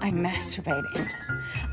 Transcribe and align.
I'm 0.00 0.22
masturbating. 0.24 1.08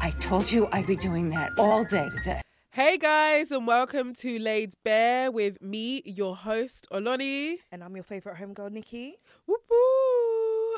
I 0.02 0.12
told 0.20 0.52
you 0.52 0.68
I'd 0.72 0.88
be 0.88 0.96
doing 0.96 1.30
that 1.32 1.54
all 1.58 1.84
day 1.84 2.10
today. 2.10 2.41
Hey 2.72 2.98
guys, 2.98 3.52
and 3.52 3.66
welcome 3.66 4.13
to 4.16 4.38
Laid 4.38 4.73
Bare 4.84 5.32
with 5.32 5.62
me, 5.62 6.04
your 6.05 6.36
host 6.36 6.86
Oloni. 6.91 7.55
And 7.72 7.84
I'm 7.84 7.96
your 7.96 8.04
favourite 8.04 8.40
homegirl, 8.40 8.72
Nicky. 8.72 9.16
Whoop 9.48 9.62
whoop. 9.68 10.07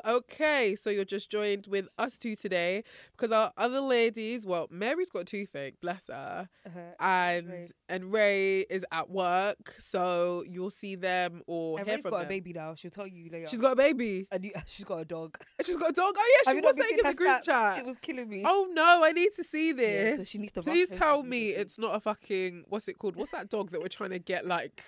Okay, 0.06 0.76
so 0.76 0.90
you're 0.90 1.06
just 1.06 1.30
joined 1.30 1.68
with 1.70 1.88
us 1.98 2.18
two 2.18 2.36
today 2.36 2.84
because 3.12 3.32
our 3.32 3.52
other 3.58 3.80
ladies, 3.82 4.46
well, 4.46 4.68
Mary's 4.70 5.10
got 5.10 5.26
toothache, 5.26 5.80
bless 5.82 6.08
her, 6.08 6.48
Uh-huh. 6.66 6.80
and 7.00 7.48
Ray. 7.50 7.68
and 7.90 8.12
Ray 8.14 8.60
is 8.62 8.86
at 8.92 9.10
work, 9.10 9.76
so 9.80 10.44
you'll 10.48 10.70
see 10.70 10.96
them 10.96 11.42
or 11.48 11.80
And 11.80 11.88
hear 11.88 11.98
Ray's 11.98 12.02
from 12.04 12.12
got 12.12 12.18
them. 12.20 12.26
a 12.28 12.30
baby 12.30 12.54
now. 12.54 12.76
She'll 12.76 12.92
tell 12.92 13.08
you 13.08 13.30
later. 13.32 13.48
She's 13.48 13.62
got 13.62 13.74
a 13.74 13.76
baby. 13.76 14.28
and 14.32 14.44
you, 14.46 14.52
she's 14.66 14.86
got 14.86 14.98
a 15.02 15.06
dog. 15.06 15.38
She's 15.66 15.78
got 15.78 15.90
a 15.92 15.94
dog. 15.94 16.14
Oh 16.18 16.42
yeah, 16.46 16.54
she 16.54 16.60
was 16.62 16.76
saying 16.78 16.90
in 17.00 17.10
the 17.10 17.14
group 17.16 17.30
snap? 17.30 17.44
chat. 17.44 17.80
It 17.80 17.86
was 17.86 17.98
killing 17.98 18.30
me. 18.30 18.44
Oh 18.46 18.68
no, 18.72 19.04
I 19.04 19.12
need 19.12 19.34
to 19.36 19.44
see 19.44 19.72
this. 19.74 20.12
Yeah, 20.12 20.18
so 20.18 20.24
she 20.24 20.38
needs 20.38 20.54
to 20.54 20.64
Please 20.64 20.90
tell 20.90 21.24
me 21.24 21.50
it's 21.50 21.78
not 21.78 21.96
a 21.96 22.00
fucking 22.00 22.64
what's 22.70 22.88
it 22.88 22.98
called? 22.98 23.16
What's 23.16 23.32
that 23.32 23.50
dog 23.50 23.72
that 23.72 23.82
we're 23.82 23.88
trying 23.90 24.12
to 24.12 24.20
get 24.20 24.46
like 24.46 24.84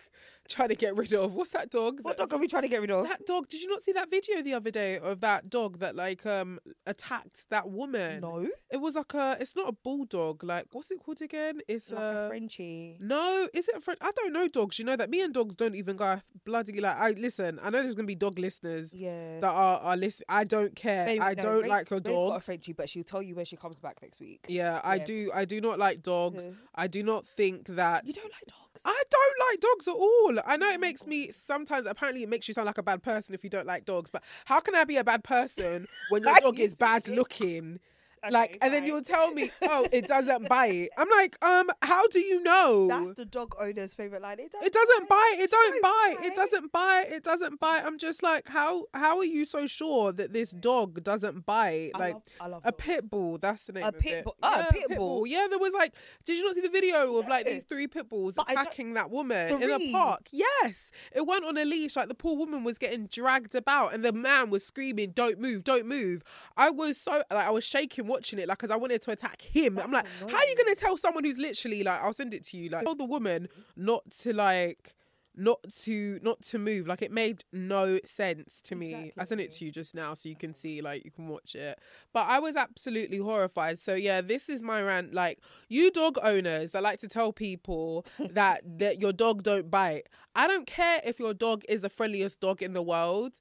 trying 0.49 0.69
to 0.69 0.75
get 0.75 0.95
rid 0.95 1.13
of? 1.13 1.33
What's 1.33 1.51
that 1.51 1.69
dog? 1.69 1.99
What 2.01 2.17
that- 2.17 2.29
dog 2.29 2.33
are 2.37 2.39
we 2.41 2.47
trying 2.47 2.63
to 2.63 2.67
get 2.67 2.81
rid 2.81 2.91
of? 2.91 3.07
That 3.07 3.25
dog. 3.25 3.47
Did 3.49 3.61
you 3.61 3.67
not 3.69 3.83
see 3.83 3.91
that 3.93 4.09
video 4.09 4.41
the 4.41 4.53
other 4.53 4.71
day 4.71 4.97
of 4.99 5.21
that 5.21 5.49
dog 5.49 5.79
that 5.79 5.95
like 5.95 6.25
um 6.25 6.59
attacked 6.85 7.45
that 7.49 7.69
woman? 7.69 8.21
No. 8.21 8.47
It 8.71 8.77
was 8.77 8.95
like 8.95 9.13
a. 9.13 9.37
It's 9.39 9.55
not 9.55 9.69
a 9.69 9.71
bulldog. 9.71 10.43
Like 10.43 10.65
what's 10.71 10.91
it 10.91 10.99
called 11.03 11.21
again? 11.21 11.59
It's 11.67 11.91
Like 11.91 12.01
a. 12.01 12.25
a 12.25 12.27
Frenchie. 12.29 12.97
No, 12.99 13.47
is 13.53 13.67
it 13.69 13.75
a 13.77 13.81
French? 13.81 13.99
I 14.01 14.11
don't 14.15 14.33
know 14.33 14.47
dogs. 14.47 14.79
You 14.79 14.85
know 14.85 14.95
that 14.95 15.09
me 15.09 15.21
and 15.21 15.33
dogs 15.33 15.55
don't 15.55 15.75
even 15.75 15.95
go 15.97 16.21
bloody 16.45 16.79
like. 16.81 16.97
I 16.97 17.11
listen. 17.11 17.59
I 17.61 17.69
know 17.69 17.81
there's 17.81 17.95
gonna 17.95 18.07
be 18.07 18.15
dog 18.15 18.37
listeners 18.39 18.93
Yeah. 18.93 19.39
that 19.39 19.51
are 19.51 19.79
are 19.81 19.97
listening. 19.97 20.25
I 20.29 20.43
don't 20.43 20.75
care. 20.75 21.07
I 21.21 21.33
no, 21.33 21.41
don't 21.43 21.61
Ray- 21.63 21.69
like 21.69 21.89
your 21.89 21.99
Ray's 21.99 22.03
got 22.05 22.11
a 22.11 22.29
dogs. 22.29 22.45
Frenchie, 22.45 22.73
but 22.73 22.89
she'll 22.89 23.03
tell 23.03 23.21
you 23.21 23.35
when 23.35 23.45
she 23.45 23.55
comes 23.55 23.77
back 23.79 24.01
next 24.01 24.19
week. 24.19 24.45
Yeah, 24.47 24.81
I 24.83 24.97
do. 24.97 25.31
I 25.33 25.45
do 25.45 25.61
not 25.61 25.79
like 25.79 26.01
dogs. 26.03 26.47
Yeah. 26.47 26.53
I 26.75 26.87
do 26.87 27.03
not 27.03 27.25
think 27.25 27.67
that. 27.67 28.05
You 28.05 28.13
don't 28.13 28.25
like 28.31 28.45
dogs? 28.47 28.57
I 28.85 29.03
don't 29.09 29.49
like 29.49 29.59
dogs 29.59 29.87
at 29.87 29.95
all. 29.95 30.39
I 30.45 30.57
know 30.57 30.69
it 30.69 30.79
makes 30.79 31.05
me 31.05 31.29
sometimes. 31.31 31.85
Apparently, 31.85 32.23
it 32.23 32.29
makes 32.29 32.47
you 32.47 32.53
sound 32.53 32.67
like 32.67 32.77
a 32.77 32.83
bad 32.83 33.03
person 33.03 33.35
if 33.35 33.43
you 33.43 33.49
don't 33.49 33.67
like 33.67 33.85
dogs. 33.85 34.09
But 34.09 34.23
how 34.45 34.59
can 34.59 34.75
I 34.75 34.85
be 34.85 34.97
a 34.97 35.03
bad 35.03 35.23
person 35.23 35.87
when 36.09 36.23
your 36.23 36.35
dog 36.41 36.59
is 36.59 36.75
bad 36.75 37.03
be. 37.05 37.79
Looking? 38.23 38.33
Like, 38.33 38.49
Okay, 38.51 38.57
and 38.61 38.73
then 38.73 38.85
you'll 38.85 39.01
tell 39.01 39.31
me, 39.33 39.51
oh, 39.63 39.87
it 39.91 40.07
doesn't 40.15 40.47
bite. 40.49 40.89
I'm 40.97 41.09
like, 41.09 41.37
um, 41.43 41.69
how 41.81 42.07
do 42.07 42.19
you 42.19 42.41
know? 42.43 42.87
That's 42.87 43.13
the 43.17 43.25
dog 43.25 43.55
owner's 43.59 43.93
favourite 43.93 44.21
line. 44.21 44.39
It, 44.39 44.53
it 44.63 44.73
doesn't 44.73 45.09
bite. 45.09 45.35
It 45.39 45.51
don't 45.51 45.81
bite. 45.81 46.17
It 46.25 46.35
doesn't 46.35 46.71
bite. 46.71 47.05
It 47.09 47.23
doesn't 47.23 47.59
bite. 47.59 47.83
I'm 47.85 47.97
just 47.97 48.23
like, 48.23 48.47
how 48.47 48.85
how 48.93 49.17
are 49.19 49.25
you 49.25 49.45
so 49.45 49.67
sure 49.67 50.11
that 50.13 50.33
this 50.33 50.51
dog 50.51 51.03
doesn't 51.03 51.45
bite? 51.45 51.91
I 51.95 51.99
Like 51.99 52.13
love- 52.13 52.23
I 52.41 52.47
love 52.47 52.61
a 52.65 52.71
dogs. 52.71 52.83
pit 52.85 53.09
bull. 53.09 53.37
That's 53.37 53.65
the 53.65 53.73
name 53.73 53.83
A 53.83 53.87
of 53.89 53.99
pit 53.99 54.13
it. 54.19 54.23
bull- 54.23 54.35
oh, 54.43 54.53
a 54.53 54.57
Yeah, 54.59 54.65
pit 54.71 54.97
bull. 54.97 55.27
Yeah, 55.27 55.47
there 55.49 55.59
was 55.59 55.73
like, 55.73 55.93
did 56.25 56.37
you 56.37 56.45
not 56.45 56.55
see 56.55 56.61
the 56.61 56.69
video 56.69 57.15
of 57.17 57.27
like 57.27 57.45
these 57.45 57.63
three 57.63 57.87
pit 57.87 58.09
bulls 58.09 58.35
But 58.35 58.51
attacking 58.51 58.93
that 58.95 59.09
woman 59.09 59.61
in 59.61 59.71
a 59.71 59.91
park? 59.91 60.27
Yes, 60.31 60.91
it 61.13 61.25
went 61.25 61.45
on 61.45 61.57
a 61.57 61.65
leash. 61.65 61.95
Like 61.95 62.07
the 62.07 62.15
poor 62.15 62.35
woman 62.37 62.63
was 62.63 62.77
getting 62.77 63.07
dragged 63.07 63.55
about, 63.55 63.93
and 63.93 64.03
the 64.03 64.13
man 64.13 64.49
was 64.49 64.65
screaming, 64.65 65.11
"Don't 65.11 65.39
move! 65.39 65.63
Don't 65.63 65.85
move!" 65.85 66.23
I 66.57 66.69
was 66.69 66.97
so 66.99 67.23
like 67.31 67.47
I 67.47 67.49
was 67.51 67.63
shaking 67.63 68.07
watching 68.11 68.39
it, 68.39 68.47
like 68.47 68.57
because 68.57 68.71
I 68.71 68.75
wanted 68.75 69.01
to 69.03 69.11
attack 69.11 69.41
him. 69.41 69.79
I'm 69.79 69.91
like, 69.91 70.05
That's 70.05 70.31
how 70.31 70.37
are 70.37 70.45
you 70.45 70.55
gonna 70.55 70.75
tell 70.75 70.97
someone 70.97 71.23
who's 71.23 71.37
literally 71.37 71.83
like, 71.83 71.99
I'll 72.01 72.13
send 72.13 72.33
it 72.33 72.43
to 72.45 72.57
you, 72.57 72.69
like, 72.69 72.83
tell 72.83 72.95
the 72.95 73.05
woman 73.05 73.47
not 73.75 74.09
to 74.21 74.33
like. 74.33 74.95
Not 75.33 75.59
to 75.83 76.19
not 76.21 76.41
to 76.47 76.59
move 76.59 76.87
like 76.87 77.01
it 77.01 77.09
made 77.09 77.45
no 77.53 77.99
sense 78.03 78.61
to 78.63 78.75
me. 78.75 79.13
I 79.17 79.23
sent 79.23 79.39
it 79.39 79.51
to 79.51 79.65
you 79.65 79.71
just 79.71 79.95
now 79.95 80.13
so 80.13 80.27
you 80.27 80.35
can 80.35 80.53
see 80.53 80.81
like 80.81 81.05
you 81.05 81.11
can 81.11 81.29
watch 81.29 81.55
it. 81.55 81.79
But 82.11 82.27
I 82.27 82.39
was 82.39 82.57
absolutely 82.57 83.19
horrified. 83.19 83.79
So 83.79 83.95
yeah, 83.95 84.19
this 84.19 84.49
is 84.49 84.61
my 84.61 84.81
rant. 84.81 85.13
Like 85.13 85.39
you 85.69 85.89
dog 85.89 86.17
owners 86.21 86.73
that 86.73 86.83
like 86.83 86.99
to 86.99 87.07
tell 87.07 87.31
people 87.31 88.05
that 88.19 88.79
that 88.79 88.99
your 88.99 89.13
dog 89.13 89.43
don't 89.43 89.71
bite. 89.71 90.09
I 90.35 90.47
don't 90.47 90.67
care 90.67 90.99
if 91.05 91.17
your 91.17 91.33
dog 91.33 91.63
is 91.69 91.83
the 91.83 91.89
friendliest 91.89 92.41
dog 92.41 92.61
in 92.61 92.73
the 92.73 92.83
world. 92.83 93.39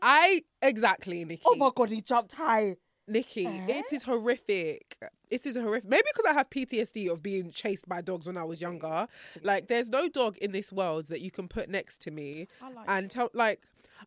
I 0.00 0.42
exactly 0.62 1.24
Nicky. 1.26 1.42
Oh 1.44 1.54
my 1.56 1.70
god, 1.74 1.90
he 1.90 2.00
jumped 2.00 2.32
high. 2.34 2.76
Nicky, 3.08 3.46
it 3.46 3.92
is 3.92 4.02
horrific. 4.04 4.96
It 5.30 5.46
is 5.46 5.56
horrific. 5.56 5.88
Maybe 5.88 6.04
because 6.12 6.30
I 6.30 6.34
have 6.34 6.50
PTSD 6.50 7.10
of 7.10 7.22
being 7.22 7.50
chased 7.50 7.88
by 7.88 8.00
dogs 8.00 8.26
when 8.26 8.36
I 8.36 8.44
was 8.44 8.60
younger. 8.60 9.06
Like, 9.42 9.68
there's 9.68 9.88
no 9.88 10.08
dog 10.08 10.36
in 10.38 10.52
this 10.52 10.72
world 10.72 11.06
that 11.06 11.20
you 11.20 11.30
can 11.30 11.48
put 11.48 11.68
next 11.68 12.00
to 12.02 12.10
me 12.10 12.48
like 12.62 12.86
and 12.88 13.10
tell, 13.10 13.30
like, 13.34 13.60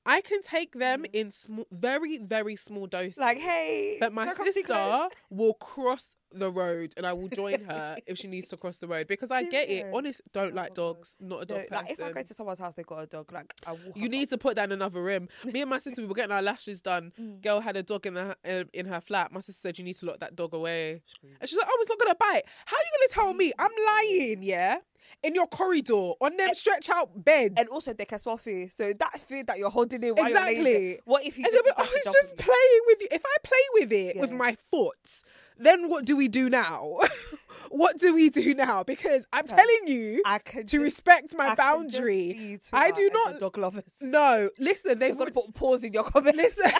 I 0.05 0.21
can 0.21 0.41
take 0.41 0.73
them 0.73 1.05
in 1.13 1.31
small, 1.31 1.67
very, 1.71 2.17
very 2.17 2.55
small 2.55 2.87
doses. 2.87 3.19
Like, 3.19 3.37
hey. 3.37 3.97
But 3.99 4.13
my 4.13 4.23
can 4.23 4.33
I 4.33 4.35
come 4.35 4.45
too 4.47 4.53
sister 4.53 5.09
will 5.29 5.53
cross 5.53 6.15
the 6.33 6.49
road 6.49 6.93
and 6.97 7.05
I 7.05 7.13
will 7.13 7.27
join 7.29 7.61
her 7.63 7.97
if 8.07 8.17
she 8.17 8.27
needs 8.27 8.47
to 8.49 8.57
cross 8.57 8.77
the 8.77 8.87
road 8.87 9.07
because 9.07 9.31
I 9.31 9.43
get 9.43 9.69
it. 9.69 9.85
Honest, 9.93 10.21
don't 10.31 10.53
Oh 10.53 10.55
like 10.55 10.73
dogs, 10.73 11.15
not 11.19 11.43
a 11.43 11.45
dog 11.45 11.57
No, 11.59 11.63
person. 11.67 11.85
like 11.85 11.91
if 11.91 12.03
I 12.03 12.11
go 12.11 12.21
to 12.23 12.33
someone's 12.33 12.59
house, 12.59 12.75
they 12.75 12.83
got 12.83 12.99
a 12.99 13.05
dog. 13.05 13.31
Like 13.31 13.53
I 13.65 13.71
will. 13.71 13.93
You 13.95 14.09
need 14.09 14.29
to 14.29 14.37
put 14.37 14.55
that 14.55 14.65
in 14.65 14.71
another 14.71 15.01
room. 15.01 15.29
Me 15.45 15.61
and 15.61 15.69
my 15.69 15.79
sister, 15.79 16.01
we 16.01 16.07
were 16.07 16.13
getting 16.15 16.31
our 16.31 16.41
lashes 16.41 16.81
done. 16.81 17.11
Mm. 17.23 17.41
Girl 17.43 17.59
had 17.59 17.77
a 17.77 17.83
dog 17.83 18.05
in 18.07 18.15
the 18.15 18.35
in, 18.43 18.67
in 18.73 18.85
her 18.87 18.99
flat. 18.99 19.31
My 19.31 19.39
sister 19.39 19.59
said 19.61 19.77
you 19.77 19.85
need 19.85 19.93
to 19.97 20.05
lock 20.07 20.19
that 20.19 20.35
dog 20.35 20.53
away, 20.53 21.03
and 21.39 21.47
she's 21.49 21.57
like, 21.57 21.67
"Oh, 21.69 21.77
it's 21.79 21.89
not 21.89 21.99
gonna 21.99 22.15
bite." 22.15 22.43
How 22.65 22.75
are 22.75 22.79
you 22.79 22.91
gonna 22.97 23.27
tell 23.27 23.33
me? 23.33 23.51
I'm 23.59 23.69
lying, 23.85 24.41
yeah, 24.41 24.77
in 25.21 25.35
your 25.35 25.47
corridor 25.47 25.93
on 26.19 26.35
them 26.37 26.53
stretch 26.53 26.89
out 26.89 27.23
beds. 27.23 27.53
And 27.57 27.69
also, 27.69 27.93
they 27.93 28.05
can 28.05 28.19
smell 28.19 28.37
fear. 28.37 28.69
So 28.69 28.91
that 28.93 29.19
fear 29.21 29.43
that 29.43 29.57
you're 29.57 29.69
holding 29.69 30.03
in 30.03 30.17
Exactly. 30.17 30.99
What 31.05 31.23
if 31.25 31.37
you? 31.37 31.45
and 31.45 31.53
they'll 31.53 31.63
just 31.63 31.77
be, 31.77 31.83
oh, 31.83 31.89
it's 31.93 32.11
just 32.11 32.37
playing 32.37 32.81
with 32.87 32.97
you. 33.01 33.07
If 33.11 33.21
I 33.25 33.35
play 33.43 33.59
with 33.75 33.93
it 33.93 34.17
with 34.19 34.31
my 34.33 34.55
foot, 34.55 35.23
then 35.57 35.89
what 35.89 36.05
do 36.05 36.15
we 36.15 36.27
do 36.27 36.49
now? 36.49 36.99
what 37.69 37.97
do 37.99 38.13
we 38.13 38.29
do 38.29 38.53
now? 38.53 38.83
Because 38.83 39.25
I'm 39.33 39.45
Okay. 39.45 39.55
telling 39.55 39.87
you 39.87 40.21
I 40.25 40.39
can 40.39 40.61
to 40.61 40.65
just- 40.67 40.81
respect 40.83 41.35
my 41.37 41.49
I 41.49 41.55
boundary. 41.55 42.59
I 42.71 42.91
do 42.91 43.09
not. 43.13 43.39
dog 43.39 43.57
lovers. 43.57 43.83
No, 44.01 44.49
listen, 44.59 44.99
they've 44.99 45.09
They've 45.09 45.17
got 45.17 45.25
to 45.25 45.31
put 45.31 45.53
pause 45.53 45.83
in 45.83 45.93
your 45.93 46.03
comment. 46.03 46.35
Listen, 46.35 46.71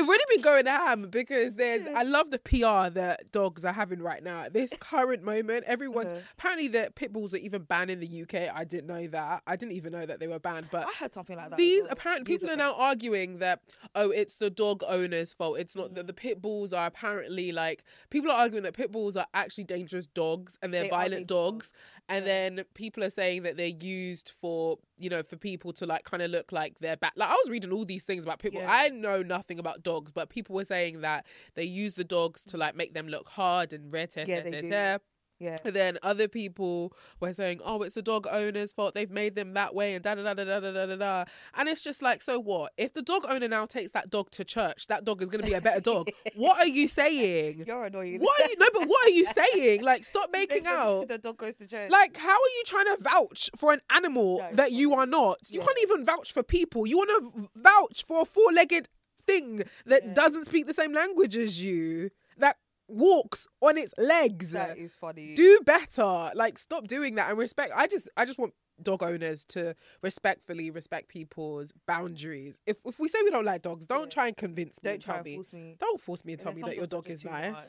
they've 0.00 0.08
really 0.08 0.24
been 0.28 0.42
going 0.42 0.66
ham 0.66 1.08
because 1.10 1.54
there's. 1.54 1.86
I 1.94 2.02
love 2.02 2.30
the 2.30 2.38
PR 2.38 2.92
that 2.94 3.32
dogs 3.32 3.64
are 3.64 3.72
having 3.72 4.00
right 4.00 4.22
now 4.22 4.42
at 4.42 4.52
this 4.52 4.72
current 4.80 5.22
moment. 5.22 5.64
Everyone's 5.66 6.12
Uh-huh. 6.12 6.20
apparently 6.38 6.68
the 6.68 6.90
pit 6.94 7.12
bulls 7.12 7.34
are 7.34 7.38
even 7.38 7.62
banned 7.62 7.90
in 7.90 8.00
the 8.00 8.22
UK. 8.22 8.50
I 8.54 8.64
didn't 8.64 8.86
know 8.86 9.06
that. 9.08 9.42
I 9.46 9.56
didn't 9.56 9.72
even 9.72 9.92
know 9.92 10.06
that 10.06 10.20
they 10.20 10.26
were 10.28 10.38
banned. 10.38 10.68
But 10.70 10.86
I 10.86 10.92
heard 10.98 11.14
something 11.14 11.36
like 11.36 11.50
that. 11.50 11.58
these 11.58 11.82
well. 11.82 11.92
apparently 11.92 12.24
people 12.36 12.50
are 12.50 12.56
now 12.56 12.74
arguing 12.74 13.38
that 13.38 13.60
oh 13.94 14.10
it's 14.10 14.36
the 14.36 14.50
dog 14.50 14.82
owner's 14.88 15.32
fault 15.32 15.58
it's 15.58 15.76
not 15.76 15.94
that 15.94 16.06
the 16.06 16.12
pit 16.12 16.40
bulls 16.40 16.72
are 16.72 16.86
apparently 16.86 17.52
like 17.52 17.84
people 18.10 18.30
are 18.30 18.38
arguing 18.38 18.62
that 18.62 18.74
pit 18.74 18.92
bulls 18.92 19.16
are 19.16 19.26
actually 19.34 19.64
dangerous 19.64 20.06
dogs 20.06 20.58
and 20.62 20.72
they're 20.72 20.84
They 20.84 20.90
violent 20.90 21.26
dangerous 21.26 21.26
dogs 21.26 21.72
and 22.10 22.26
then 22.26 22.64
people 22.74 23.02
are 23.04 23.10
saying 23.10 23.44
that 23.44 23.56
they're 23.56 23.66
used 23.68 24.32
for 24.40 24.76
you 24.98 25.08
know 25.08 25.22
for 25.22 25.36
people 25.36 25.72
to 25.72 25.86
like 25.86 26.04
kind 26.04 26.22
of 26.22 26.30
look 26.30 26.52
like 26.52 26.76
they're 26.80 26.96
bad 26.96 27.12
like 27.16 27.30
i 27.30 27.34
was 27.34 27.48
reading 27.48 27.72
all 27.72 27.84
these 27.84 28.02
things 28.02 28.24
about 28.24 28.38
people. 28.40 28.60
Yeah. 28.60 28.70
i 28.70 28.88
know 28.88 29.22
nothing 29.22 29.58
about 29.58 29.82
dogs 29.82 30.12
but 30.12 30.28
people 30.28 30.54
were 30.56 30.64
saying 30.64 31.00
that 31.00 31.24
they 31.54 31.64
use 31.64 31.94
the 31.94 32.04
dogs 32.04 32.44
to 32.46 32.56
like 32.58 32.74
make 32.74 32.92
them 32.92 33.06
look 33.06 33.28
hard 33.28 33.72
and 33.72 33.90
red 33.92 34.10
Yeah, 34.28 34.40
they 34.40 34.50
do. 34.62 35.00
Yeah. 35.40 35.56
and 35.64 35.74
then 35.74 35.98
other 36.02 36.28
people 36.28 36.92
were 37.18 37.32
saying, 37.32 37.60
"Oh, 37.64 37.82
it's 37.82 37.94
the 37.94 38.02
dog 38.02 38.26
owner's 38.30 38.72
fault. 38.74 38.94
They've 38.94 39.10
made 39.10 39.34
them 39.34 39.54
that 39.54 39.74
way." 39.74 39.94
And 39.94 40.04
da 40.04 40.14
da 40.14 40.22
da 40.22 40.34
da 40.34 40.44
da 40.44 40.60
da 40.72 40.86
da 40.86 40.96
da. 40.96 41.24
And 41.54 41.68
it's 41.68 41.82
just 41.82 42.02
like, 42.02 42.20
so 42.22 42.38
what? 42.38 42.72
If 42.76 42.92
the 42.92 43.02
dog 43.02 43.24
owner 43.28 43.48
now 43.48 43.64
takes 43.66 43.92
that 43.92 44.10
dog 44.10 44.30
to 44.32 44.44
church, 44.44 44.86
that 44.88 45.04
dog 45.04 45.22
is 45.22 45.30
going 45.30 45.42
to 45.42 45.50
be 45.50 45.54
a 45.54 45.60
better 45.60 45.80
dog. 45.80 46.10
what 46.36 46.58
are 46.58 46.66
you 46.68 46.86
saying? 46.88 47.64
You're 47.66 47.86
annoying. 47.86 48.20
What 48.20 48.40
are 48.40 48.48
you? 48.50 48.56
No, 48.58 48.66
but 48.72 48.86
what 48.88 49.06
are 49.06 49.10
you 49.10 49.26
saying? 49.26 49.82
Like, 49.82 50.04
stop 50.04 50.30
making 50.32 50.64
the- 50.64 50.70
out. 50.70 51.08
The 51.08 51.18
dog 51.18 51.38
goes 51.38 51.54
to 51.56 51.66
church. 51.66 51.90
Like, 51.90 52.16
how 52.16 52.28
are 52.34 52.52
you 52.58 52.62
trying 52.66 52.84
to 52.86 52.98
vouch 53.00 53.50
for 53.56 53.72
an 53.72 53.80
animal 53.90 54.38
No, 54.38 54.50
that 54.56 54.72
you 54.72 54.92
are 54.94 55.06
not? 55.06 55.38
You 55.48 55.60
Yeah. 55.60 55.66
can't 55.66 55.78
even 55.82 56.04
vouch 56.04 56.32
for 56.32 56.42
people. 56.42 56.86
You 56.86 56.98
want 56.98 57.10
to 57.34 57.48
vouch 57.56 58.04
for 58.04 58.20
a 58.22 58.24
four-legged 58.26 58.88
thing 59.26 59.62
that 59.86 60.02
Yeah. 60.04 60.12
doesn't 60.12 60.44
speak 60.44 60.66
the 60.66 60.74
same 60.74 60.92
language 60.92 61.34
as 61.36 61.62
you. 61.62 62.10
That 62.36 62.56
walks 62.90 63.46
on 63.60 63.78
its 63.78 63.94
legs. 63.98 64.52
That 64.52 64.78
is 64.78 64.94
funny. 64.94 65.34
Do 65.34 65.60
better. 65.64 66.30
Like 66.34 66.58
stop 66.58 66.86
doing 66.86 67.14
that 67.16 67.30
and 67.30 67.38
respect. 67.38 67.72
I 67.74 67.86
just 67.86 68.10
I 68.16 68.24
just 68.24 68.38
want 68.38 68.54
dog 68.82 69.02
owners 69.02 69.44
to 69.44 69.74
respectfully 70.02 70.70
respect 70.70 71.08
people's 71.08 71.72
boundaries. 71.86 72.60
If 72.66 72.78
if 72.84 72.98
we 72.98 73.08
say 73.08 73.18
we 73.22 73.30
don't 73.30 73.44
like 73.44 73.62
dogs, 73.62 73.86
don't 73.86 74.10
try 74.10 74.28
and 74.28 74.36
convince 74.36 74.82
me. 74.82 74.90
Don't 74.90 75.02
try 75.02 75.14
tell 75.14 75.18
and 75.18 75.24
me. 75.26 75.34
force 75.36 75.52
me. 75.52 75.76
Don't 75.78 76.00
force 76.00 76.24
me 76.24 76.32
and 76.32 76.40
tell 76.40 76.52
Yeah, 76.52 76.56
me 76.56 76.62
that 76.62 76.76
your 76.76 76.86
dog 76.86 77.08
is 77.08 77.24
nice. 77.24 77.52
much. 77.52 77.62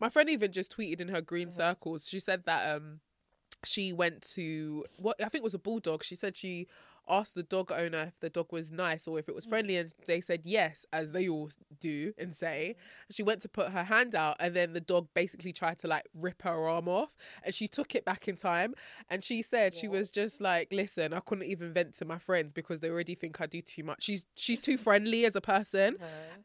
My 0.00 0.08
friend 0.08 0.28
even 0.30 0.52
just 0.52 0.76
tweeted 0.76 1.00
in 1.00 1.08
her 1.08 1.22
green 1.22 1.52
circles. 1.52 2.08
She 2.08 2.20
said 2.20 2.44
that 2.46 2.76
um 2.76 3.00
she 3.64 3.92
went 3.92 4.22
to 4.22 4.84
what 4.98 5.16
I 5.20 5.28
think 5.28 5.42
it 5.42 5.44
was 5.44 5.54
a 5.54 5.58
bulldog. 5.58 6.04
She 6.04 6.14
said 6.14 6.36
she 6.36 6.68
asked 7.08 7.34
the 7.34 7.42
dog 7.42 7.72
owner 7.72 8.04
if 8.08 8.20
the 8.20 8.30
dog 8.30 8.52
was 8.52 8.70
nice 8.72 9.06
or 9.06 9.18
if 9.18 9.28
it 9.28 9.34
was 9.34 9.46
mm. 9.46 9.50
friendly 9.50 9.76
and 9.76 9.92
they 10.06 10.20
said 10.20 10.40
yes 10.44 10.86
as 10.92 11.12
they 11.12 11.28
all 11.28 11.50
do 11.80 12.12
and 12.18 12.34
say. 12.34 12.76
She 13.10 13.22
went 13.22 13.42
to 13.42 13.48
put 13.48 13.70
her 13.70 13.84
hand 13.84 14.14
out 14.14 14.36
and 14.40 14.54
then 14.54 14.72
the 14.72 14.80
dog 14.80 15.08
basically 15.14 15.52
tried 15.52 15.78
to 15.80 15.86
like 15.86 16.06
rip 16.14 16.42
her 16.42 16.68
arm 16.68 16.88
off 16.88 17.10
and 17.42 17.54
she 17.54 17.68
took 17.68 17.94
it 17.94 18.04
back 18.04 18.28
in 18.28 18.36
time 18.36 18.74
and 19.08 19.22
she 19.22 19.42
said 19.42 19.74
she 19.74 19.88
was 19.88 20.10
just 20.10 20.40
like 20.40 20.68
listen 20.72 21.12
I 21.12 21.20
couldn't 21.20 21.44
even 21.44 21.72
vent 21.72 21.94
to 21.94 22.04
my 22.04 22.18
friends 22.18 22.52
because 22.52 22.80
they 22.80 22.90
already 22.90 23.14
think 23.14 23.40
I 23.40 23.46
do 23.46 23.60
too 23.60 23.84
much. 23.84 24.02
She's 24.02 24.26
she's 24.34 24.60
too 24.60 24.76
friendly 24.76 25.24
as 25.24 25.36
a 25.36 25.40
person. 25.40 25.96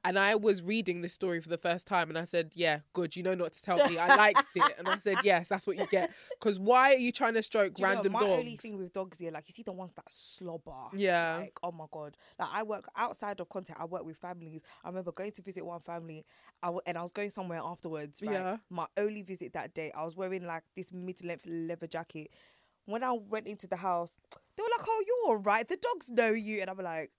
And 0.06 0.20
I 0.20 0.36
was 0.36 0.62
reading 0.62 1.02
this 1.02 1.14
story 1.14 1.40
for 1.42 1.50
the 1.50 1.58
first 1.58 1.88
time 1.88 2.10
and 2.10 2.18
I 2.18 2.26
said 2.26 2.52
yeah 2.56 2.80
good 2.94 3.16
you 3.16 3.24
know 3.24 3.36
not 3.36 3.54
to 3.54 3.62
tell 3.62 3.78
me. 3.90 3.98
I 3.98 4.16
liked 4.16 4.56
it. 4.56 4.74
And 4.78 4.88
I 4.88 4.98
said 4.98 5.18
yes 5.24 5.48
that's 5.48 5.68
what 5.68 5.78
you 5.78 5.86
get. 5.88 6.12
Because 6.40 6.60
why 6.60 6.94
are 6.94 6.98
you 6.98 7.12
trying 7.12 7.34
to 7.36 7.44
stroke 7.44 7.78
you 7.78 7.84
know, 7.84 7.94
random 7.94 8.14
my 8.14 8.20
dogs? 8.20 8.32
only 8.32 8.58
thing 8.58 8.78
with 8.78 8.94
dogs 8.94 9.20
here, 9.20 9.32
like 9.32 9.48
you 9.48 9.54
see 9.54 9.64
the 9.64 9.72
ones 9.72 9.92
that 9.96 10.12
slobber. 10.62 10.96
Yeah. 10.96 11.38
Like, 11.38 11.60
oh 11.64 11.72
my 11.72 11.86
god. 11.92 12.18
Like 12.40 12.50
I 12.52 12.64
work 12.64 12.86
outside 12.96 13.40
of 13.40 13.50
content. 13.50 13.80
I 13.82 13.86
work 13.86 14.06
with 14.06 14.18
families. 14.18 14.62
I 14.84 14.90
remember 14.90 15.12
going 15.12 15.32
to 15.32 15.42
visit 15.42 15.66
one 15.66 15.80
family, 15.82 16.26
I 16.62 16.68
w- 16.68 16.82
and 16.86 16.98
I 16.98 17.02
was 17.02 17.12
going 17.12 17.30
somewhere 17.30 17.62
afterwards. 17.64 18.22
Right? 18.22 18.34
Yeah. 18.34 18.58
My 18.70 18.86
only 18.98 19.22
visit 19.22 19.54
that 19.54 19.74
day, 19.74 19.92
I 19.96 20.04
was 20.04 20.16
wearing 20.16 20.46
like 20.46 20.64
this 20.76 20.92
mid-length 20.92 21.46
leather 21.46 21.88
jacket. 21.88 22.32
When 22.86 23.04
I 23.04 23.14
went 23.14 23.48
into 23.48 23.68
the 23.68 23.78
house, 23.78 24.18
they 24.58 24.62
were 24.64 24.70
like, 24.78 24.86
"Oh, 24.88 25.04
you're 25.08 25.32
all 25.32 25.38
right. 25.38 25.68
The 25.68 25.78
dogs 25.78 26.10
know 26.10 26.32
you," 26.32 26.60
and 26.62 26.70
I'm 26.70 26.78
like, 26.78 27.12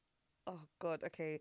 "Oh 0.47 0.61
god, 0.79 1.03
okay." 1.05 1.41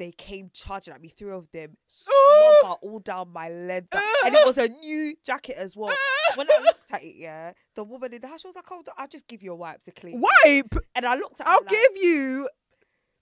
They 0.00 0.12
came 0.12 0.48
charging 0.54 0.94
at 0.94 1.00
me, 1.02 1.10
three 1.10 1.30
of 1.30 1.52
them, 1.52 1.76
slobber 1.88 2.78
all 2.80 3.00
down 3.00 3.34
my 3.34 3.50
leather, 3.50 4.00
and 4.24 4.34
it 4.34 4.46
was 4.46 4.56
a 4.56 4.68
new 4.68 5.14
jacket 5.22 5.56
as 5.58 5.76
well. 5.76 5.94
When 6.36 6.50
I 6.50 6.58
looked 6.64 6.90
at 6.90 7.02
it, 7.02 7.16
yeah, 7.16 7.52
the 7.74 7.84
woman 7.84 8.14
in 8.14 8.22
the 8.22 8.26
house 8.26 8.42
was 8.42 8.54
like, 8.56 8.64
"Oh, 8.70 8.82
I'll 8.96 9.08
just 9.08 9.28
give 9.28 9.42
you 9.42 9.52
a 9.52 9.56
wipe 9.56 9.82
to 9.82 9.92
clean." 9.92 10.18
wipe 10.18 10.74
And 10.94 11.04
I 11.04 11.16
looked 11.16 11.42
at 11.42 11.46
I'll 11.46 11.58
like, 11.58 11.68
give 11.68 12.02
you 12.02 12.48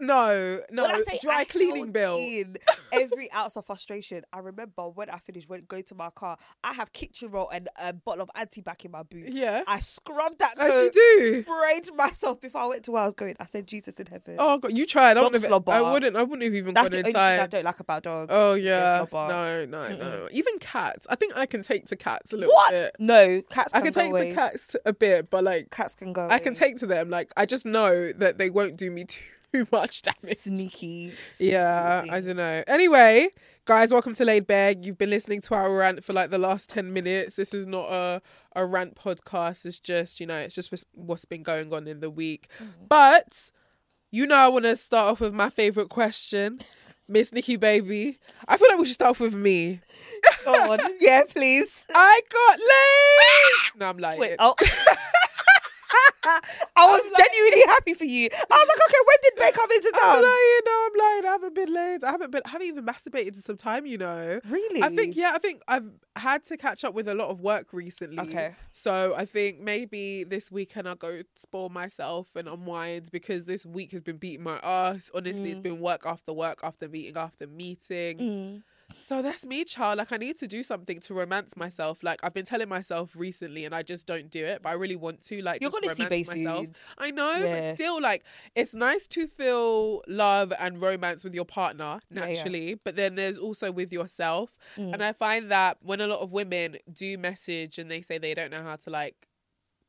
no 0.00 0.60
no 0.70 0.82
when 0.82 0.94
I 0.94 1.00
say 1.02 1.18
dry 1.22 1.38
I 1.40 1.44
cleaning 1.44 1.92
bill 1.92 2.16
in 2.18 2.56
every 2.92 3.30
ounce 3.32 3.56
of 3.56 3.66
frustration. 3.66 4.22
I 4.32 4.38
remember 4.38 4.88
when 4.88 5.10
I 5.10 5.18
finished, 5.18 5.48
went 5.48 5.68
going 5.68 5.84
to 5.84 5.94
my 5.94 6.10
car. 6.10 6.36
I 6.62 6.72
have 6.74 6.92
kitchen 6.92 7.30
roll 7.30 7.48
and 7.50 7.68
a 7.80 7.92
bottle 7.92 8.22
of 8.22 8.30
anti 8.34 8.60
back 8.60 8.84
in 8.84 8.90
my 8.90 9.02
boot. 9.02 9.30
yeah 9.32 9.62
I 9.66 9.80
scrubbed 9.80 10.38
that 10.38 10.54
As 10.58 10.72
you 10.72 10.90
do. 10.92 11.42
sprayed 11.42 11.94
myself 11.96 12.40
before 12.40 12.60
I 12.62 12.66
went 12.66 12.84
to 12.84 12.92
where 12.92 13.02
I 13.02 13.06
was 13.06 13.14
going. 13.14 13.34
I 13.40 13.46
said, 13.46 13.66
"Jesus 13.66 13.98
in 13.98 14.06
heaven." 14.06 14.36
oh 14.38 14.58
god 14.58 14.76
you 14.76 14.86
tried 14.86 15.16
I 15.16 15.22
wouldn't 15.22 15.42
have. 15.44 15.68
I 15.68 15.92
wouldn't 15.92 16.16
I 16.16 16.22
wouldn't 16.22 16.42
have 16.44 16.54
even 16.54 16.74
That's 16.74 16.86
gone 16.88 16.92
the 16.92 16.98
only 16.98 17.12
thing 17.12 17.16
I 17.20 17.46
don't 17.46 17.64
like 17.64 17.80
about 17.80 18.02
dogs. 18.04 18.30
oh 18.32 18.54
yeah 18.54 19.04
no 19.12 19.64
no 19.64 19.88
no 19.96 20.28
even 20.30 20.58
cats 20.58 21.06
I 21.10 21.16
think 21.16 21.36
I 21.36 21.46
can 21.46 21.62
take 21.62 21.86
to 21.86 21.96
cats 21.96 22.32
a 22.32 22.36
little 22.36 22.52
What? 22.54 22.70
bit 22.72 22.96
No, 22.98 23.42
cats. 23.50 23.74
I 23.74 23.80
can 23.80 23.92
take 23.92 24.10
away. 24.10 24.30
to 24.30 24.34
cats 24.34 24.76
a 24.86 24.92
bit 24.92 25.30
but 25.30 25.44
like 25.44 25.70
Cats 25.70 25.94
can 25.94 26.12
go. 26.12 26.26
I 26.30 26.38
can 26.38 26.54
take 26.54 26.76
to 26.78 26.86
them 26.86 27.10
like 27.10 27.30
I 27.36 27.46
just 27.46 27.66
know 27.66 28.12
that 28.12 28.38
they 28.38 28.50
won't 28.50 28.76
do 28.76 28.90
me 28.90 29.04
too 29.04 29.22
much 29.72 30.02
damage 30.02 30.36
sneaky. 30.38 31.12
Yeah, 31.38 32.00
sneaky 32.02 32.14
I 32.16 32.20
don't 32.20 32.36
know. 32.36 32.62
Anyway, 32.66 33.28
guys, 33.64 33.92
welcome 33.92 34.14
to 34.14 34.24
Laid 34.24 34.46
Bare. 34.46 34.72
You've 34.80 34.98
been 34.98 35.10
listening 35.10 35.40
to 35.42 35.54
our 35.54 35.74
rant 35.74 36.04
for 36.04 36.12
like 36.12 36.30
the 36.30 36.38
last 36.38 36.68
10 36.70 36.92
minutes. 36.92 37.36
This 37.36 37.54
is 37.54 37.66
not 37.66 37.90
a, 37.90 38.20
a 38.54 38.66
rant 38.66 38.94
podcast. 38.96 39.64
It's 39.64 39.78
just, 39.78 40.20
you 40.20 40.26
know, 40.26 40.36
it's 40.38 40.54
just 40.54 40.70
what's- 40.70 40.84
what's 40.92 41.24
been 41.24 41.42
going 41.42 41.72
on 41.72 41.86
in 41.86 42.00
the 42.00 42.10
week. 42.10 42.48
Mm. 42.62 42.68
But, 42.88 43.50
you 44.10 44.26
know, 44.26 44.36
I 44.36 44.48
want 44.48 44.64
to 44.64 44.76
start 44.76 45.12
off 45.12 45.20
with 45.20 45.34
my 45.34 45.50
favorite 45.50 45.88
question. 45.88 46.60
Miss 47.10 47.32
Nicky 47.32 47.56
Baby. 47.56 48.18
I 48.46 48.58
feel 48.58 48.68
like 48.68 48.78
we 48.78 48.84
should 48.84 48.94
start 48.94 49.10
off 49.12 49.20
with 49.20 49.34
me. 49.34 49.80
Go 50.44 50.72
on. 50.72 50.78
Yeah, 51.00 51.22
please. 51.26 51.86
I 51.94 52.20
got 52.30 52.58
laid. 52.58 53.74
No, 53.80 53.88
I'm 53.88 53.96
lying. 53.98 54.18
Wait. 54.20 54.36
Oh. 54.38 54.54
I 56.24 56.86
was 56.86 57.08
genuinely 57.16 57.62
happy 57.66 57.94
for 57.94 58.04
you. 58.04 58.28
I 58.32 58.36
was 58.54 58.68
like, 58.68 58.78
okay, 58.88 58.98
when 59.06 59.16
did 59.22 59.34
Bay 59.36 59.52
come 59.52 59.70
into 59.70 59.92
I'm 59.94 60.00
town? 60.00 60.22
lying. 60.22 60.60
No, 60.66 60.86
I'm 60.86 60.98
lying. 60.98 61.24
I 61.24 61.28
haven't 61.32 61.54
been 61.54 61.74
laid. 61.74 62.04
I 62.04 62.10
haven't 62.10 62.30
been. 62.32 62.42
I 62.44 62.48
haven't 62.50 62.66
even 62.66 62.84
masturbated 62.84 63.28
in 63.28 63.42
some 63.42 63.56
time. 63.56 63.86
You 63.86 63.98
know. 63.98 64.40
Really? 64.48 64.82
I 64.82 64.94
think 64.94 65.16
yeah, 65.16 65.32
I 65.34 65.38
think 65.38 65.62
I've 65.68 65.90
had 66.16 66.44
to 66.46 66.56
catch 66.56 66.84
up 66.84 66.94
with 66.94 67.08
a 67.08 67.14
lot 67.14 67.28
of 67.30 67.40
work 67.40 67.72
recently. 67.72 68.18
Okay. 68.20 68.54
So 68.72 69.14
I 69.16 69.24
think 69.24 69.60
maybe 69.60 70.24
this 70.24 70.50
weekend 70.50 70.88
I'll 70.88 70.94
go 70.96 71.22
spoil 71.34 71.68
myself 71.68 72.28
and 72.34 72.48
unwind 72.48 73.10
because 73.12 73.46
this 73.46 73.64
week 73.64 73.92
has 73.92 74.02
been 74.02 74.16
beating 74.18 74.42
my 74.44 74.58
ass. 74.62 75.10
Honestly, 75.14 75.48
Mm. 75.48 75.50
it's 75.50 75.60
been 75.60 75.80
work 75.80 76.02
after 76.04 76.32
work 76.32 76.60
after 76.62 76.88
meeting 76.88 77.16
after 77.16 77.46
meeting. 77.46 78.62
So 79.00 79.22
that's 79.22 79.46
me, 79.46 79.64
child. 79.64 79.98
Like 79.98 80.12
I 80.12 80.16
need 80.16 80.38
to 80.38 80.46
do 80.46 80.62
something 80.62 80.98
to 81.00 81.14
romance 81.14 81.56
myself. 81.56 82.02
Like 82.02 82.20
I've 82.22 82.34
been 82.34 82.44
telling 82.44 82.68
myself 82.68 83.12
recently, 83.16 83.64
and 83.64 83.74
I 83.74 83.82
just 83.82 84.06
don't 84.06 84.30
do 84.30 84.44
it. 84.44 84.62
But 84.62 84.70
I 84.70 84.72
really 84.74 84.96
want 84.96 85.22
to. 85.26 85.40
Like 85.42 85.60
You're 85.60 85.70
gonna 85.70 85.94
see 85.94 86.04
Bae 86.04 86.24
myself. 86.26 86.66
I 86.98 87.10
know, 87.10 87.32
Yeah. 87.32 87.70
but 87.70 87.74
still, 87.74 88.00
like 88.00 88.24
it's 88.54 88.74
nice 88.74 89.06
to 89.08 89.26
feel 89.26 90.02
love 90.08 90.52
and 90.58 90.80
romance 90.80 91.22
with 91.24 91.34
your 91.34 91.44
partner 91.44 92.00
Yeah, 92.10 92.26
yeah. 92.26 92.34
naturally, 92.34 92.74
but 92.84 92.96
then 92.96 93.14
there's 93.14 93.38
also 93.38 93.70
with 93.70 93.92
yourself. 93.92 94.56
Mm. 94.76 94.94
And 94.94 95.02
I 95.04 95.12
find 95.12 95.50
that 95.50 95.78
when 95.82 96.00
a 96.00 96.06
lot 96.06 96.20
of 96.20 96.32
women 96.32 96.76
do 96.92 97.16
message 97.18 97.78
and 97.78 97.90
they 97.90 98.00
say 98.02 98.18
they 98.18 98.34
don't 98.34 98.50
know 98.50 98.62
how 98.62 98.76
to 98.76 98.90
like 98.90 99.28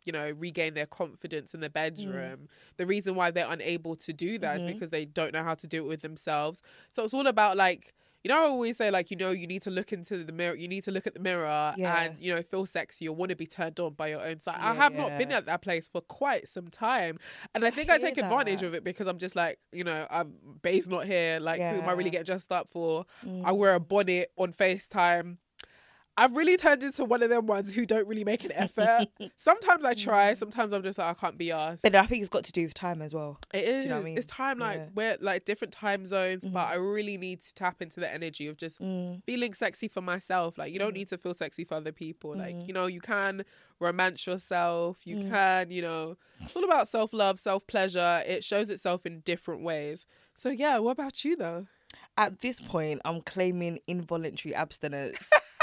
you 0.06 0.14
know 0.14 0.32
regain 0.38 0.74
their 0.76 0.86
confidence 0.86 1.54
in 1.54 1.60
the 1.60 1.70
bedroom 1.70 2.48
the 2.78 2.86
reason 2.86 3.16
why 3.16 3.30
they're 3.32 3.52
unable 3.52 3.98
to 3.98 4.14
do 4.14 4.40
that 4.40 4.56
is 4.56 4.64
Mhm. 4.64 4.68
because 4.68 4.92
they 4.92 5.04
don't 5.04 5.34
know 5.34 5.44
how 5.44 5.54
to 5.56 5.68
do 5.68 5.84
it 5.84 5.88
with 5.90 6.02
themselves 6.02 6.64
so 6.90 7.04
it's 7.04 7.14
all 7.14 7.28
about 7.28 7.58
like 7.58 7.94
you 8.24 8.30
know 8.30 8.38
i 8.38 8.44
always 8.44 8.76
say 8.78 8.92
like 8.92 9.10
you 9.12 9.18
know 9.18 9.32
you 9.32 9.48
need 9.48 9.62
to 9.62 9.70
look 9.70 9.94
into 9.94 10.24
the 10.24 10.32
mirror 10.34 10.56
you 10.56 10.68
need 10.68 10.82
to 10.84 10.92
look 10.92 11.08
at 11.08 11.14
the 11.14 11.20
mirror 11.20 11.74
Yeah. 11.78 12.02
and 12.04 12.18
you 12.20 12.34
know 12.36 12.42
feel 12.42 12.66
sexy 12.66 13.08
or 13.08 13.16
want 13.16 13.30
to 13.30 13.36
be 13.36 13.48
turned 13.48 13.80
on 13.80 13.94
by 13.94 14.08
your 14.10 14.22
own 14.22 14.40
side. 14.40 14.58
I 14.60 14.74
Yeah, 14.74 14.84
have 14.84 14.94
not 14.94 15.18
been 15.18 15.32
at 15.32 15.46
that 15.46 15.62
place 15.62 15.88
for 15.88 16.02
quite 16.02 16.50
some 16.50 16.68
time. 16.68 17.18
And 17.56 17.64
i 17.64 17.70
think 17.70 17.90
i, 17.90 17.98
hear 17.98 18.08
take 18.10 18.18
advantage 18.18 18.62
of 18.64 18.74
it 18.74 18.84
because 18.84 19.08
i'm 19.08 19.20
just 19.20 19.36
like 19.36 19.60
you 19.72 19.84
know 19.84 20.06
i'm 20.10 20.34
Bay's 20.62 20.90
not 20.90 21.06
here. 21.06 21.40
Like 21.40 21.60
who 21.60 21.82
am 21.82 21.88
i 21.88 21.92
really 21.94 22.06
Yeah. 22.06 22.12
getting 22.12 22.26
dressed 22.26 22.52
up 22.52 22.70
for? 22.72 23.06
Mm. 23.26 23.44
i 23.46 23.52
wear 23.52 23.74
a 23.76 23.80
bonnet 23.80 24.32
on 24.38 24.54
facetime 24.54 25.38
I've 26.20 26.36
really 26.36 26.58
turned 26.58 26.84
into 26.84 27.06
one 27.06 27.24
of 27.24 27.30
them 27.30 27.48
ones 27.48 27.74
who 27.74 27.86
don't 27.86 28.08
really 28.08 28.24
make 28.24 28.44
an 28.44 28.52
effort. 28.52 29.08
sometimes 29.38 29.86
I 29.86 29.94
try, 29.94 30.34
sometimes 30.34 30.74
I'm 30.74 30.84
just 30.84 31.00
like 31.00 31.08
I 31.08 31.14
can't 31.20 31.38
be 31.38 31.52
asked. 31.52 31.84
But 31.84 31.96
I 31.96 32.06
think 32.06 32.22
it's 32.22 32.30
got 32.30 32.44
to 32.44 32.52
do 32.52 32.64
with 32.64 32.74
time 32.74 33.02
as 33.02 33.14
well. 33.14 33.40
It 33.54 33.64
is. 33.64 33.84
you 33.86 33.90
know 33.90 33.96
what 33.98 34.02
I 34.02 34.06
mean? 34.06 34.18
It's 34.18 34.28
time 34.28 34.60
like 34.60 34.78
Yeah. 34.78 34.84
Mm-hmm. 34.86 34.96
we're 34.96 35.18
like 35.22 35.46
different 35.46 35.74
time 35.74 36.06
zones, 36.06 36.44
but 36.46 36.60
I 36.68 36.76
really 36.76 37.18
need 37.18 37.42
to 37.42 37.54
tap 37.54 37.82
into 37.82 38.00
the 38.00 38.12
energy 38.14 38.48
of 38.48 38.58
just 38.58 38.82
Mm. 38.82 39.24
feeling 39.26 39.54
sexy 39.54 39.88
for 39.88 40.02
myself. 40.02 40.58
Like 40.58 40.72
you 40.74 40.80
don't 40.80 40.94
need 40.94 41.08
to 41.10 41.18
feel 41.18 41.34
sexy 41.34 41.64
for 41.64 41.76
other 41.76 41.92
people. 41.92 42.36
Like 42.36 42.56
Mm-hmm. 42.56 42.68
you 42.68 42.74
know 42.74 42.86
you 42.88 43.02
can 43.02 43.44
romance 43.80 44.28
yourself. 44.28 44.98
You 45.06 45.16
Mm. 45.18 45.30
can 45.32 45.72
you 45.72 45.82
know 45.82 46.18
it's 46.42 46.56
all 46.56 46.64
about 46.66 46.88
self 46.88 47.14
love, 47.14 47.40
self 47.40 47.66
pleasure. 47.66 48.24
It 48.26 48.44
shows 48.44 48.70
itself 48.70 49.06
in 49.06 49.22
different 49.22 49.62
ways. 49.64 50.06
So 50.36 50.50
yeah, 50.50 50.80
what 50.80 50.92
about 50.92 51.24
you 51.24 51.36
though? 51.36 51.68
At 52.18 52.42
this 52.42 52.60
point, 52.60 53.02
I'm 53.06 53.22
claiming 53.22 53.80
involuntary 53.88 54.54
abstinence 54.54 55.30